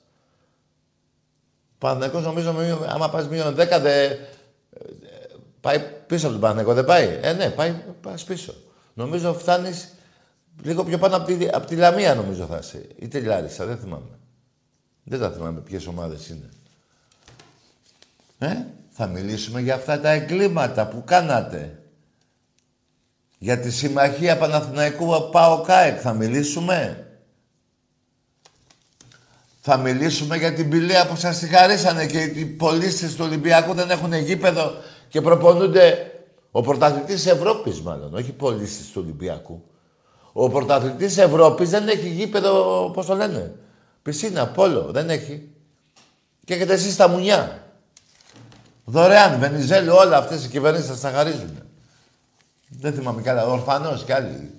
Παναθηναϊκός 1.78 2.24
νομίζω, 2.24 2.52
μείον- 2.52 2.84
άμα 2.88 3.10
πας 3.10 3.28
μείον 3.28 3.54
10, 3.54 3.80
δε, 3.80 4.14
πάει 5.60 5.78
πίσω 6.06 6.24
από 6.24 6.32
τον 6.32 6.40
Παναθηναϊκό, 6.40 6.74
δεν 6.74 6.84
πάει. 6.84 7.18
Ε, 7.22 7.32
ναι, 7.32 7.50
πάει, 7.50 7.74
πας 8.00 8.24
πίσω. 8.24 8.54
Νομίζω 8.94 9.34
φτάνεις 9.34 9.88
λίγο 10.62 10.84
πιο 10.84 10.98
πάνω 10.98 11.16
από 11.16 11.26
τη, 11.26 11.48
απ' 11.52 11.66
τη 11.66 11.76
Λαμία, 11.76 12.14
νομίζω 12.14 12.44
θα 12.46 12.58
είσαι. 12.62 12.86
Ή 12.96 13.08
τη 13.08 13.20
Λάρισα, 13.20 13.64
δεν 13.66 13.78
θυμάμαι. 13.78 14.18
Δεν 15.04 15.20
τα 15.20 15.30
θυμάμαι 15.30 15.60
ποιες 15.60 15.86
ομάδες 15.86 16.28
είναι. 16.28 16.48
Ε, 18.38 18.56
θα 18.90 19.06
μιλήσουμε 19.06 19.60
για 19.60 19.74
αυτά 19.74 20.00
τα 20.00 20.10
εγκλήματα 20.10 20.86
που 20.88 21.02
κάνατε. 21.04 21.82
Για 23.38 23.58
τη 23.60 23.70
συμμαχία 23.70 24.38
Παναθηναϊκού 24.38 25.28
ΠΑΟ 25.32 25.60
ΚΑΕΚ 25.60 25.98
θα 26.02 26.12
μιλήσουμε. 26.12 27.02
Θα 29.60 29.76
μιλήσουμε 29.76 30.36
για 30.36 30.52
την 30.52 30.68
πηλαία 30.68 31.06
που 31.06 31.16
σας 31.16 31.38
τη 31.38 31.46
χαρίσανε 31.46 32.06
και 32.06 32.22
οι 32.22 32.44
πολίτες 32.44 33.14
του 33.14 33.24
Ολυμπιακού 33.24 33.74
δεν 33.74 33.90
έχουν 33.90 34.12
γήπεδο 34.12 34.72
και 35.08 35.20
προπονούνται 35.20 36.12
ο 36.50 36.62
πρωταθλητής 36.62 37.26
Ευρώπης 37.26 37.80
μάλλον, 37.80 38.14
όχι 38.14 38.32
πολίτες 38.32 38.90
του 38.92 39.00
Ολυμπιακού. 39.04 39.62
Ο 40.32 40.48
πρωταθλητής 40.48 41.18
Ευρώπης 41.18 41.70
δεν 41.70 41.88
έχει 41.88 42.08
γήπεδο, 42.08 42.90
πώς 42.94 43.06
το 43.06 43.14
λένε, 43.14 43.54
πισίνα, 44.02 44.48
πόλο, 44.48 44.88
δεν 44.92 45.10
έχει. 45.10 45.48
Και 46.44 46.54
έχετε 46.54 46.72
εσείς 46.72 46.96
τα 46.96 47.08
μουνιά. 47.08 47.62
Δωρεάν, 48.84 49.38
Βενιζέλου, 49.38 49.94
όλα 49.94 50.16
αυτές 50.16 50.44
οι 50.44 50.48
κυβερνήσεις 50.48 50.86
σας 50.86 51.00
τα 51.00 51.10
χαρίζουν. 51.10 51.62
Δεν 52.68 52.92
θυμάμαι 52.92 53.22
κι 53.22 53.28
άλλα, 53.28 53.46
ορφανός 53.46 54.04
κι 54.04 54.12
άλλοι. 54.12 54.50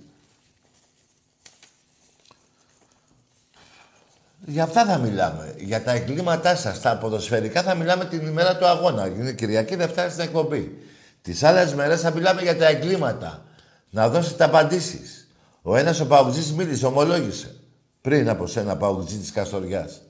Για 4.49 4.63
αυτά 4.63 4.85
θα 4.85 4.97
μιλάμε. 4.97 5.53
Για 5.57 5.84
τα 5.84 5.91
εγκλήματά 5.91 6.55
σας, 6.55 6.81
τα 6.81 6.97
ποδοσφαιρικά 6.97 7.61
θα 7.61 7.76
μιλάμε 7.76 8.05
την 8.05 8.27
ημέρα 8.27 8.57
του 8.57 8.65
αγώνα. 8.65 9.07
Είναι 9.07 9.31
Κυριακή 9.31 9.76
Δευτέρα 9.76 10.09
στην 10.09 10.23
εκπομπή. 10.23 10.77
Τις 11.21 11.43
άλλες 11.43 11.73
μέρες 11.73 12.01
θα 12.01 12.11
μιλάμε 12.11 12.41
για 12.41 12.57
τα 12.57 12.67
εγκλήματα. 12.67 13.43
Να 13.89 14.09
δώσετε 14.09 14.43
απαντήσεις. 14.43 15.27
Ο 15.61 15.76
ένας 15.76 15.99
ο 15.99 16.07
Παουτζής 16.07 16.53
μίλησε, 16.53 16.85
ομολόγησε. 16.85 17.55
Πριν 18.01 18.30
από 18.30 18.47
σένα, 18.47 18.77
Παουτζή 18.77 19.17
της 19.17 19.31
Καστοριάς. 19.31 20.01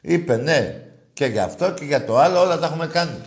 Είπε 0.00 0.36
ναι, 0.36 0.82
και 1.12 1.24
για 1.24 1.44
αυτό 1.44 1.72
και 1.72 1.84
για 1.84 2.04
το 2.04 2.18
άλλο, 2.18 2.40
όλα 2.40 2.58
τα 2.58 2.66
έχουμε 2.66 2.86
κάνει. 2.86 3.20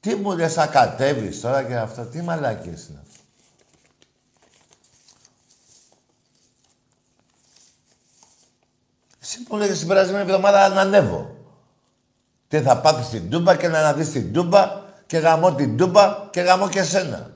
Τι 0.00 0.14
μου 0.14 0.36
λες, 0.36 0.52
θα 0.52 0.66
κατέβεις 0.66 1.40
τώρα 1.40 1.62
και 1.62 1.76
αυτό. 1.76 2.04
Τι 2.04 2.22
μαλάκες 2.22 2.86
είναι 2.88 2.98
αυτό. 3.02 3.11
Εσύ 9.22 9.38
μου 9.50 9.56
λέγες 9.56 9.78
την 9.78 9.88
περασμένη 9.88 10.22
εβδομάδα 10.22 10.68
να 10.68 10.80
ανέβω. 10.80 11.36
Τι 12.48 12.60
θα 12.60 12.80
πάθεις 12.80 13.08
την 13.08 13.30
Τούμπα 13.30 13.56
και 13.56 13.68
να 13.68 13.78
αναδείς 13.78 14.10
την 14.10 14.32
Τούμπα 14.32 14.82
και 15.06 15.18
γαμώ 15.18 15.54
την 15.54 15.76
Τούμπα 15.76 16.28
και 16.30 16.40
γαμώ 16.40 16.68
και 16.68 16.82
σένα. 16.82 17.30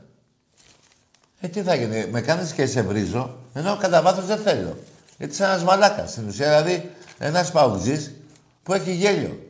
Ε, 1.41 1.49
τι 1.49 1.63
θα 1.63 1.75
γίνει, 1.75 2.07
με 2.07 2.21
κάνεις 2.21 2.53
και 2.53 2.67
σε 2.67 2.83
βρίζω, 2.83 3.39
ενώ 3.53 3.77
κατά 3.77 4.03
βάθος 4.03 4.27
δεν 4.27 4.39
θέλω. 4.39 4.79
Γιατί 5.19 5.33
είσαι 5.33 5.45
ένας 5.45 5.63
μαλάκας. 5.63 6.11
Στην 6.11 6.29
ουσία, 6.29 6.49
δηλαδή, 6.49 6.91
ένας 7.19 7.51
παουτζής 7.51 8.15
που 8.63 8.73
έχει 8.73 8.93
γέλιο. 8.93 9.49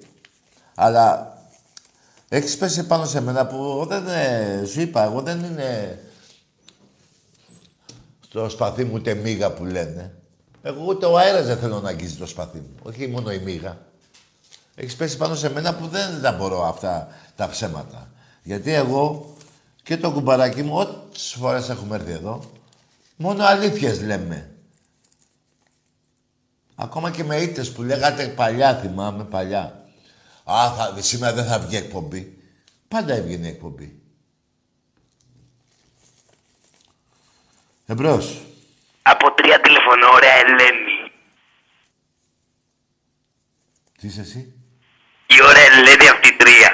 Αλλά 0.74 1.36
έχεις 2.28 2.56
πέσει 2.56 2.86
πάνω 2.86 3.04
σε 3.04 3.20
μένα 3.20 3.46
που 3.46 3.86
δεν 3.88 4.08
ε, 4.08 4.64
σου 4.64 4.80
είπα, 4.80 5.04
εγώ 5.04 5.20
δεν 5.20 5.44
είναι 5.44 5.98
στο 8.20 8.48
σπαθί 8.48 8.84
μου 8.84 8.92
ούτε 8.94 9.14
μίγα 9.14 9.52
που 9.52 9.64
λένε. 9.64 10.15
Εγώ 10.66 10.84
ούτε 10.84 11.06
ο 11.06 11.18
αέρας 11.18 11.47
δεν 11.47 11.59
θέλω 11.59 11.80
να 11.80 11.88
αγγίζει 11.88 12.16
το 12.16 12.26
σπαθί 12.26 12.59
μου. 12.59 12.74
Όχι 12.82 13.06
μόνο 13.06 13.32
η 13.32 13.38
μύγα. 13.38 13.78
Έχεις 14.74 14.97
πέσει 14.97 15.16
πάνω 15.16 15.34
σε 15.34 15.51
μένα 15.51 15.74
που 15.74 15.86
δεν 15.86 16.22
τα 16.22 16.32
μπορώ 16.32 16.64
αυτά 16.64 17.09
τα 17.36 17.48
ψέματα. 17.48 18.10
Γιατί 18.43 18.72
εγώ 18.72 19.34
και 19.82 19.97
το 19.97 20.10
κουμπαράκι 20.10 20.62
μου, 20.62 20.76
ότις 20.76 21.36
φορές 21.38 21.68
έχουμε 21.68 21.97
έρθει 21.97 22.12
εδώ, 22.12 22.51
μόνο 23.16 23.44
αλήθειες 23.44 24.01
λέμε. 24.01 24.51
Ακόμα 26.74 27.10
και 27.10 27.24
με 27.24 27.36
ήττες 27.36 27.72
που 27.72 27.82
λέγατε 27.82 28.28
παλιά, 28.28 28.74
θυμάμαι 28.74 29.24
παλιά. 29.24 29.84
Α, 30.44 30.72
θα, 30.76 30.97
σήμερα 31.01 31.34
δεν 31.34 31.44
θα 31.44 31.59
βγει 31.59 31.76
εκπομπή. 31.76 32.38
Πάντα 32.88 33.14
έβγαινε 33.14 33.48
εκπομπή. 33.48 34.01
Εμπρός. 37.86 38.40
Από 39.02 39.34
30 39.38 39.76
ραδιόφωνο, 39.86 40.12
ωραία 40.14 40.34
Ελένη. 40.34 41.10
Τι 43.98 44.06
είσαι 44.06 44.20
εσύ; 44.20 44.54
Η 45.26 45.42
ωραία 45.42 45.64
Ελένη 45.64 46.08
από 46.08 46.20
την 46.20 46.38
Τρία. 46.38 46.72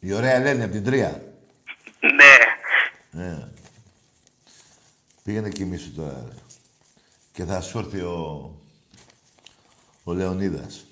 Η 0.00 0.12
ωραία 0.12 0.34
Ελένη 0.34 0.62
από 0.62 0.72
την 0.72 0.84
Τρία. 0.84 1.22
Ναι. 2.00 2.36
ναι. 3.10 3.48
Πήγαινε 5.22 5.50
κοιμήσου 5.50 5.94
τώρα. 5.94 6.24
Ρε. 6.28 6.34
Και 7.32 7.44
θα 7.44 7.60
σου 7.60 7.78
έρθει 7.78 8.00
ο... 8.00 8.50
ο 10.04 10.12
Λεωνίδας. 10.12 10.86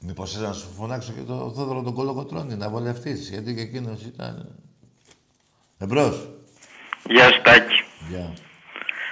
Μήπως 0.00 0.36
να 0.36 0.52
σου 0.52 0.72
φωνάξω 0.76 1.12
και 1.12 1.20
το 1.20 1.52
Θόδωρο 1.52 1.82
τον 1.82 1.94
Κολοκοτρώνη 1.94 2.56
να 2.56 2.68
βολευτείς, 2.68 3.28
γιατί 3.28 3.54
και 3.54 3.60
εκείνος 3.60 4.02
ήταν... 4.02 4.67
Εμπρός. 5.80 6.28
Γεια 7.02 7.32
σου 7.32 7.40
Τάκη. 7.42 7.84
Γεια. 8.08 8.32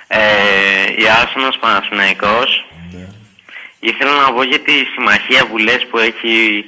Ε, 0.07 1.03
Ιάσονος 1.03 1.59
Παναθηναϊκός. 1.59 2.67
Ναι. 2.93 3.09
Ήθελα 3.81 4.13
να 4.21 4.33
πω 4.33 4.43
για 4.43 4.61
τη 4.61 4.73
συμμαχία 4.95 5.47
που 5.47 5.59
λες 5.59 5.87
που 5.91 5.99
έχει 5.99 6.65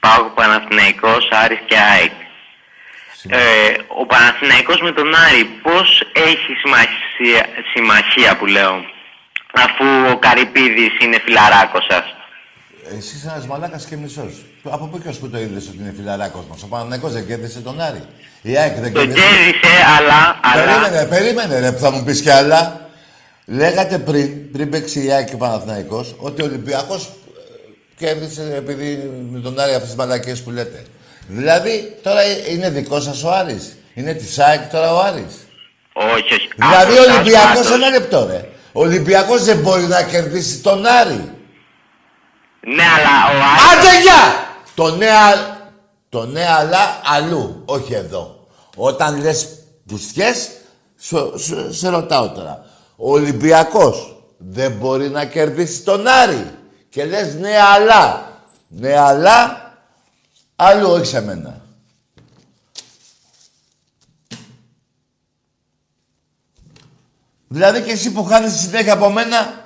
Πάο 0.00 0.24
Παναθηναϊκός, 0.34 1.28
Άρης 1.30 1.60
και 1.66 1.76
ΑΕΚ. 1.78 2.12
Ε, 3.28 3.74
ο 3.88 4.06
Παναθηναϊκός 4.06 4.80
με 4.80 4.92
τον 4.92 5.14
Άρη 5.14 5.44
πώς 5.44 6.02
έχει 6.12 6.52
συμμαχία, 6.62 7.46
συμμαχία 7.74 8.36
που 8.36 8.46
λέω 8.46 8.84
αφού 9.52 9.86
ο 10.12 10.18
Καρυπίδης 10.18 10.92
είναι 11.00 11.20
φιλαράκος 11.24 11.86
σας; 11.88 12.04
Εσύ 12.96 13.16
είσαι 13.16 13.30
ένας 13.34 13.46
μαλάκας 13.46 13.84
και 13.84 13.96
μισός. 13.96 14.44
Από 14.64 14.84
πού 14.86 15.00
και 15.02 15.08
ως 15.08 15.16
που 15.18 15.28
το 15.30 15.38
είδες 15.38 15.66
ότι 15.68 15.76
είναι 15.80 15.92
φιλαράκος 15.96 16.44
μας; 16.50 16.62
Ο 16.62 16.66
Παναθηναϊκός 16.66 17.12
δεν 17.12 17.26
κέρδισε 17.26 17.58
τον 17.60 17.80
Άρη. 17.80 18.02
Η 18.42 18.56
ΑΕΚ 18.56 18.78
δεν 18.78 18.92
Το 18.92 18.98
κέρδισε. 19.00 19.20
κέρδισε 19.26 19.74
αλλά... 19.98 20.40
αλλά... 20.42 20.64
Περίμενε, 20.80 21.06
περίμενε 21.08 21.58
ρε 21.60 21.72
που 21.72 21.78
θα 21.78 21.90
μου 21.90 22.02
πεις 22.04 22.20
κι 22.20 22.30
άλλα. 22.30 22.88
Λέγατε 23.46 23.98
πριν, 23.98 24.50
πριν 24.52 24.70
παίξει 24.70 25.04
η 25.04 25.12
ΑΕΚ 25.12 25.26
και 25.28 25.34
ο 25.34 25.38
Παναθηναϊκός, 25.38 26.14
ότι 26.18 26.42
ο 26.42 26.44
Ολυμπιακός 26.44 27.04
ε, 27.04 28.04
κέρδισε 28.04 28.54
επειδή 28.56 29.10
με 29.30 29.40
τον 29.40 29.58
Άρη 29.60 29.70
αυτές 29.72 29.88
τις 29.88 29.96
μαλακίες 29.96 30.42
που 30.42 30.50
λέτε. 30.50 30.82
Δηλαδή, 31.28 31.96
τώρα 32.02 32.20
ε- 32.20 32.52
είναι 32.52 32.70
δικός 32.70 33.02
σας 33.04 33.24
ο 33.24 33.30
Άρης. 33.30 33.76
Είναι 33.94 34.12
της 34.14 34.38
ΑΕΚ 34.38 34.70
τώρα 34.70 34.94
ο 34.94 34.98
Άρης. 35.00 35.34
Όχι, 35.92 36.34
όχι. 36.34 36.48
Δηλαδή 36.56 36.92
Από 36.92 37.00
ο 37.00 37.02
εσάς 37.02 37.14
Ολυμπιακός, 37.16 37.54
πάντως. 37.54 37.72
ένα 37.72 37.88
λεπτό 37.90 38.26
ρε. 38.30 38.48
Ο 38.72 38.80
Ολυμπιακός 38.80 39.44
δεν 39.44 39.56
μπορεί 39.58 39.82
να 39.82 40.02
κερδίσει 40.02 40.58
τον 40.58 40.86
Άρη. 40.86 41.30
Ναι, 42.74 42.82
αλλά 42.82 43.26
ο 43.26 43.42
Άρης... 43.42 43.78
Άντε 43.88 44.00
γεια! 44.00 44.46
Το 44.74 44.96
ναι, 44.96 45.08
α- 45.10 45.56
το 46.08 46.26
ναι 46.26 46.46
αλλά 46.48 47.00
αλλού, 47.04 47.62
όχι 47.64 47.94
εδώ. 47.94 48.46
Όταν 48.76 49.20
λες 49.22 49.48
πουστιές, 49.86 50.50
σου- 50.98 51.34
σου- 51.38 51.74
σε 51.74 51.88
ρωτάω 51.88 52.28
τώρα. 52.30 52.64
Ο 52.96 53.10
Ολυμπιακός 53.12 54.16
δεν 54.38 54.72
μπορεί 54.72 55.08
να 55.08 55.24
κερδίσει 55.24 55.82
τον 55.82 56.06
Άρη. 56.06 56.54
Και 56.88 57.04
λες 57.04 57.34
ναι 57.34 57.56
αλλά. 57.74 58.26
Ναι 58.68 58.98
αλλά, 58.98 59.72
αλλού, 60.56 60.90
όχι 60.90 61.04
σε 61.06 61.20
μένα. 61.20 61.60
Δηλαδή 67.48 67.80
και 67.82 67.90
εσύ 67.92 68.12
που 68.12 68.24
χάνεις 68.24 68.52
συνέχεια 68.60 68.92
από 68.92 69.10
μένα, 69.10 69.64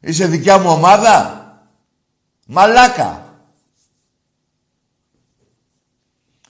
είσαι 0.00 0.26
δικιά 0.26 0.58
μου 0.58 0.70
ομάδα; 0.70 1.39
Μαλάκα. 2.52 3.34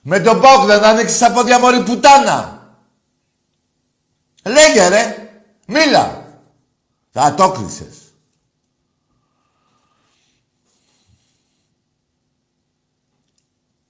Με 0.00 0.20
τον 0.20 0.40
Πάουκ 0.40 0.66
δεν 0.66 0.84
ανοίξεις 0.84 1.18
τα 1.18 1.32
πόδια 1.32 1.58
μωρή 1.58 1.82
πουτάνα. 1.82 2.68
Λέγε 4.44 4.88
ρε. 4.88 5.30
Μίλα. 5.66 6.24
Θα 7.10 7.34
το 7.34 7.50
κλείσες. 7.50 7.98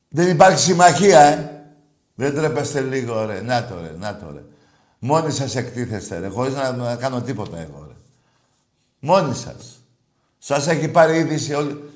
Δεν 0.09 0.29
υπάρχει 0.29 0.59
συμμαχία, 0.59 1.21
ε. 1.21 1.65
Δεν 2.15 2.35
τρέπεστε 2.35 2.81
λίγο, 2.81 3.25
ρε. 3.25 3.41
Να 3.41 3.67
το, 3.67 3.81
ρε. 3.81 3.95
Να 3.99 4.17
το, 4.17 4.31
ρε. 4.31 4.43
Μόνοι 4.99 5.33
σας 5.33 5.57
εκτίθεστε, 5.57 6.19
ρε. 6.19 6.29
Χωρίς 6.29 6.55
να, 6.55 6.73
να 6.73 6.97
κάνω 6.97 7.23
τίποτα 7.23 7.59
εγώ, 7.59 7.87
ρε. 7.89 7.95
Μόνοι 8.99 9.35
σας. 9.35 9.81
Σας 10.39 10.67
έχει 10.67 10.89
πάρει 10.89 11.19
είδηση 11.19 11.55
όλη... 11.55 11.91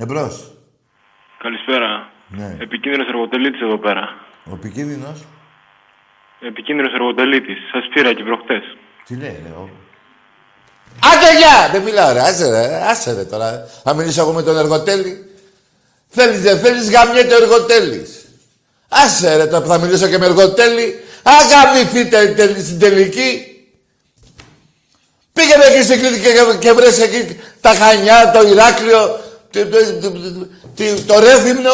Εμπρός. 0.00 0.52
Καλησπέρα. 1.38 2.10
Ναι. 2.28 2.56
Επικίνδυνος 2.60 3.08
εργοτελήτης 3.08 3.60
εδώ 3.60 3.78
πέρα. 3.78 4.16
Ο 4.44 4.54
επικίνδυνος; 4.54 5.24
Επικίνδυνος 6.40 6.92
εργοτελήτης. 6.92 7.58
Σας 7.72 7.84
πήρα 7.94 8.12
και 8.12 8.22
προχτές. 8.22 8.62
Τι 9.04 9.16
λέει, 9.16 9.40
ρε. 9.44 9.48
Ο... 9.48 9.68
Άντε, 11.10 11.38
γεια! 11.38 11.68
Δεν 11.72 11.82
μιλάω, 11.82 12.12
ρε. 12.12 12.20
Άσε, 12.20 12.48
ρε. 12.50 12.84
Άσε, 12.90 13.12
ρε, 13.12 13.24
τώρα. 13.24 13.66
Θα 13.84 13.94
μιλήσω 13.94 14.20
εγώ 14.20 14.32
με 14.32 14.42
τον 14.42 14.56
εργοτέλη. 14.56 15.30
Θέλεις, 16.08 16.40
δεν 16.40 16.58
θέλεις, 16.58 16.90
γαμιέται 16.90 17.34
ο 17.34 17.42
εργοτέλης. 17.42 18.26
Άσε, 18.88 19.36
ρε, 19.36 19.46
τώρα 19.46 19.62
που 19.62 19.68
θα 19.68 19.78
μιλήσω 19.78 20.08
και 20.08 20.18
με 20.18 20.26
εργοτέλη. 20.26 21.00
Αγαμηθείτε 21.22 22.34
στην 22.60 22.78
τελική. 22.78 23.42
Πήγαινε 25.32 25.64
εκεί 25.64 25.82
στην 25.82 26.00
Κρήτη 26.00 26.20
και, 26.20 26.58
και 26.58 26.72
βρες 26.72 26.98
εκεί 27.00 27.40
τα 27.60 27.74
Χανιά, 27.74 28.30
το 28.30 28.48
Ηράκλειο, 28.48 29.20
το, 29.50 29.66
το, 29.66 30.00
το, 30.00 30.10
το, 30.76 31.02
το 31.06 31.18
Ρέθυμνο. 31.18 31.70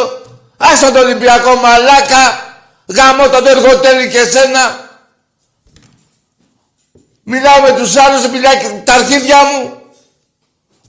Άσε 0.57 0.91
το 0.91 0.99
Ολυμπιακό 0.99 1.55
μαλάκα. 1.55 2.53
Γαμώ 2.87 3.29
τον 3.29 3.47
εργοτέλη 3.47 4.11
και 4.11 4.25
σένα. 4.25 4.93
Μιλάω 7.23 7.61
με 7.61 7.73
τους 7.73 7.97
άλλους, 7.97 8.29
μιλάει 8.29 8.59
και 8.59 8.69
τα 8.85 8.95
αρχίδια 8.95 9.45
μου. 9.45 9.79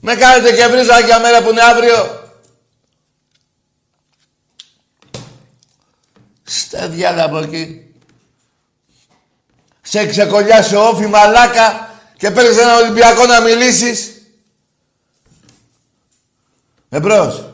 Με 0.00 0.14
κάνετε 0.14 0.52
και 0.52 0.66
βρίζα 0.66 1.00
για 1.00 1.20
μέρα 1.20 1.42
που 1.42 1.50
είναι 1.50 1.62
αύριο. 1.62 2.24
Στα 6.42 6.88
διάλα 6.88 7.24
από 7.24 7.38
εκεί. 7.38 7.94
Σε 9.82 10.06
ξεκολλιάσει 10.06 10.76
όφη 10.76 11.06
μαλάκα 11.06 11.94
και 12.16 12.30
παίρνεις 12.30 12.58
ένα 12.58 12.76
Ολυμπιακό 12.76 13.26
να 13.26 13.40
μιλήσεις. 13.40 14.15
Εμπρός. 16.88 17.52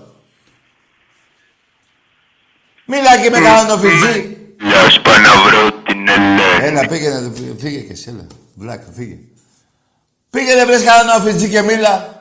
Μίλα 2.86 3.22
και 3.22 3.30
με 3.30 3.40
κανέναν 3.40 3.78
φιτζή. 3.80 4.36
Γεια 4.60 4.90
σου 4.90 5.02
βρω 5.46 5.82
την 5.82 6.08
Ελένη. 6.08 6.40
Έλα, 6.60 6.86
πήγαινε, 6.86 7.32
φύγε 7.58 7.80
και 7.80 7.92
εσύ, 7.92 8.08
έλα. 8.08 8.26
Βλάκα, 8.54 8.92
φύγε. 8.92 9.18
Πήγαινε, 10.30 10.64
βρες 10.64 10.84
κανέναν 10.84 11.22
φιτζή 11.22 11.48
και 11.48 11.62
μίλα. 11.62 12.20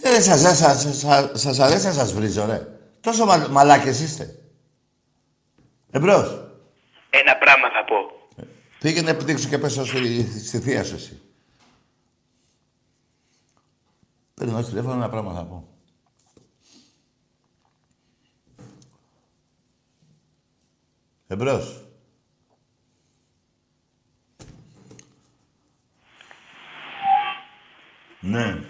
Δεν 0.00 0.22
σας, 0.22 0.40
σας, 0.40 0.56
σας, 0.56 0.96
σας, 0.98 1.30
σας 1.34 1.58
αρέσει 1.58 1.86
να 1.86 1.92
σας 1.92 2.12
βρίζω, 2.12 2.46
ρε. 2.46 2.66
Τόσο 3.00 3.24
μα, 3.24 3.46
μαλάκες 3.50 4.00
είστε. 4.00 4.34
Εμπρός. 5.90 6.28
Ένα 7.10 7.36
πράγμα 7.36 7.68
θα 7.70 7.84
πω. 7.84 8.19
Πήγαινε 8.80 9.14
πτύξου 9.14 9.48
και 9.48 9.58
πέσω 9.58 9.84
στη, 9.84 10.38
στη 10.40 10.58
θεία 10.58 10.84
σου 10.84 10.94
εσύ. 10.94 11.20
Παίρνω 14.34 14.58
όχι 14.58 14.68
τηλέφωνο, 14.68 14.94
ένα 14.94 15.08
πράγμα 15.08 15.34
θα 15.34 15.44
πω. 15.44 15.68
Εμπρός. 21.26 21.84
Ναι. 28.20 28.64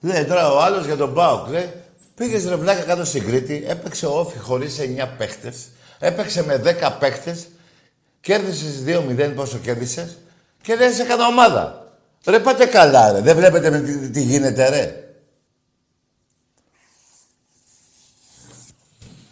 Λέει 0.00 0.24
τώρα 0.24 0.52
ο 0.52 0.60
άλλος 0.60 0.84
για 0.84 0.96
τον 0.96 1.14
Πάοκ, 1.14 1.48
λέει, 1.48 1.84
πήγες 2.20 2.48
ρε 2.48 2.56
βλάκα 2.56 2.82
κάτω 2.82 3.04
στην 3.04 3.26
Κρήτη, 3.26 3.64
έπαιξε 3.66 4.06
όφι 4.06 4.38
χωρίς 4.38 4.78
9 4.80 5.08
παίχτες, 5.18 5.70
έπαιξε 5.98 6.44
με 6.44 6.56
10 6.56 6.96
παίχτες, 6.98 7.48
κέρδισες 8.20 8.84
2-0 8.86 9.32
πόσο 9.34 9.58
κέρδισες 9.58 10.18
και 10.62 10.76
δεν 10.76 10.92
σε 10.92 11.02
έκανα 11.02 11.26
ομάδα. 11.26 11.92
Ρε 12.26 12.40
πάτε 12.40 12.66
καλά 12.66 13.12
ρε, 13.12 13.20
δεν 13.20 13.36
βλέπετε 13.36 13.70
με 13.70 13.80
τι, 13.80 14.10
τι 14.10 14.22
γίνεται 14.22 14.68
ρε. 14.68 15.14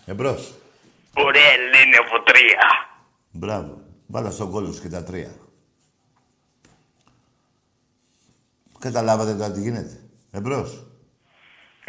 Εμπρός. 0.07 0.55
Ωραία 1.15 1.57
λένε 1.57 1.97
από 1.97 2.23
τρία. 2.23 2.89
Μπράβο. 3.31 3.81
Βάλα 4.07 4.31
στον 4.31 4.51
κόλλο 4.51 4.73
σου 4.73 4.83
και 4.83 4.89
τα 4.89 5.03
τρία. 5.03 5.31
Καταλάβατε 8.79 9.35
τώρα 9.35 9.51
τι 9.51 9.61
γίνεται. 9.61 10.01
Εμπρός. 10.31 10.88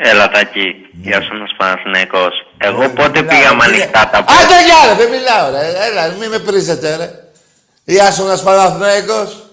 Έλα 0.02 0.30
Τάκη, 0.30 0.76
γεια 1.02 1.22
σου 1.22 1.30
ένας 1.36 1.52
Παναθηναϊκός. 1.58 2.34
Εγώ 2.58 2.84
Ε, 2.84 2.88
πότε 2.88 3.10
μιλάω, 3.22 3.28
πήγα 3.38 3.54
με 3.54 3.66
πήγα- 3.66 3.84
ανοιχτά 3.84 4.10
τα 4.12 4.18
Άντε 4.18 4.64
γεια 4.66 4.78
ρε, 4.88 4.94
δεν 5.04 5.10
μιλάω 5.10 5.52
ρε. 5.52 5.86
Έλα, 5.88 6.08
μη 6.20 6.28
με 6.28 6.40
πρίζετε 6.40 6.96
ρε. 6.96 7.10
Ή 7.84 8.00
Άσονας 8.00 8.44
Παναθηναϊκός. 8.44 9.44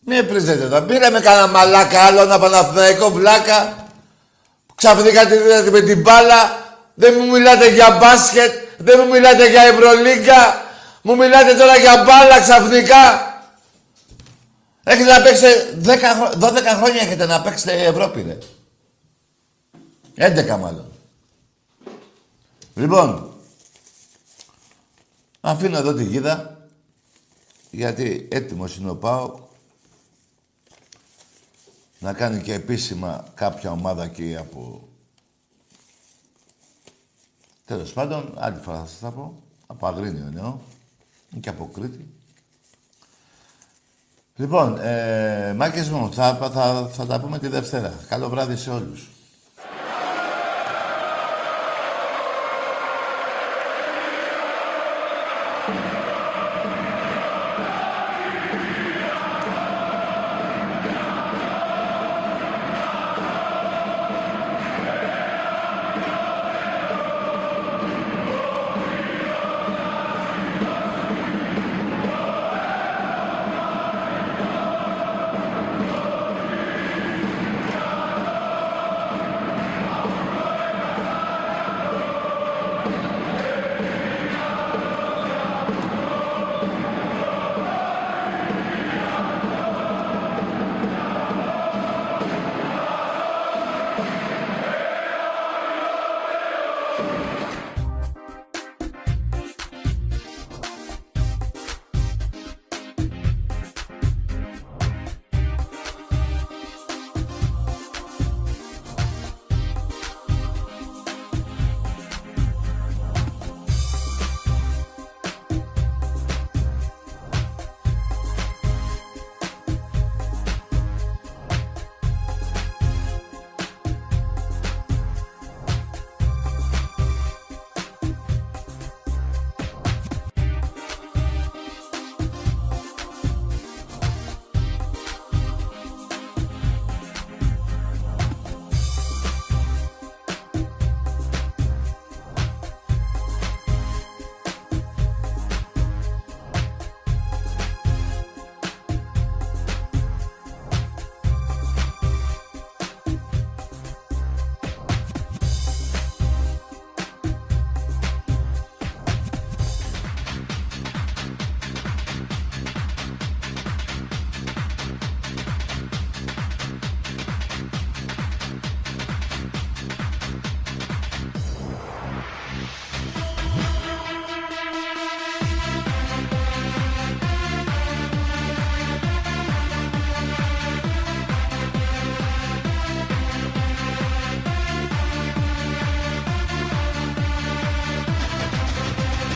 Μη 0.00 0.14
με 0.16 0.22
πρίζετε 0.22 0.64
εδώ. 0.64 0.80
Πήρε 0.80 1.10
με 1.10 1.20
κανένα 1.20 1.46
μαλάκα 1.46 2.00
άλλο, 2.02 2.20
ένα 2.20 2.38
Παναθηναϊκό 2.38 3.10
βλάκα. 3.10 3.86
Ξαφνικά 4.74 5.26
τη 5.26 5.36
δίνετε 5.36 5.70
με 5.70 5.80
την 5.80 6.00
μπάλα. 6.00 6.58
Δεν 6.94 7.14
μου 7.18 7.30
μιλάτε 7.30 7.68
για 7.68 7.90
μπάσκετ. 8.00 8.52
Δεν 8.78 9.00
μου 9.02 9.10
μιλάτε 9.12 9.48
για 9.48 9.62
Ευρωλίγκα. 9.62 10.64
Μου 11.02 11.16
μιλάτε 11.16 11.54
τώρα 11.54 11.76
για 11.76 11.96
μπάλα 12.06 12.40
ξαφνικά. 12.40 13.29
Έχετε 14.82 15.12
να 15.18 15.22
παίξετε 15.22 15.80
10, 15.84 15.98
χρο- 16.14 16.34
12 16.40 16.76
χρόνια 16.76 17.00
έχετε 17.00 17.26
να 17.26 17.42
παίξετε 17.42 17.84
Ευρώπη, 17.84 18.22
ρε. 18.22 18.38
11 20.14 20.58
μάλλον. 20.58 20.92
Λοιπόν, 22.74 23.32
αφήνω 25.40 25.76
εδώ 25.78 25.94
τη 25.94 26.04
γίδα, 26.04 26.66
γιατί 27.70 28.28
έτοιμος 28.30 28.76
είναι 28.76 28.90
ο 28.90 28.96
ΠΑΟ 28.96 29.48
να 31.98 32.12
κάνει 32.12 32.42
και 32.42 32.54
επίσημα 32.54 33.24
κάποια 33.34 33.70
ομάδα 33.70 34.04
εκεί 34.04 34.36
από... 34.36 34.88
Τέλος 37.64 37.92
πάντων, 37.92 38.34
άλλη 38.38 38.58
φορά 38.58 38.78
θα 38.78 38.86
σας 38.86 38.98
τα 38.98 39.10
πω. 39.10 39.42
Από 39.66 39.86
Αγρίνιο 39.86 40.26
εννοώ. 40.26 40.58
Και 41.40 41.48
από 41.48 41.70
Κρήτη. 41.74 42.08
Λοιπόν, 44.36 44.78
ε, 44.80 45.54
μάκες 45.56 45.88
μου, 45.88 46.12
θα, 46.12 46.34
θα, 46.34 46.88
θα 46.92 47.06
τα 47.06 47.20
πούμε 47.20 47.38
τη 47.38 47.48
Δευτέρα. 47.48 47.94
Καλό 48.08 48.28
βράδυ 48.28 48.56
σε 48.56 48.70
όλους. 48.70 49.08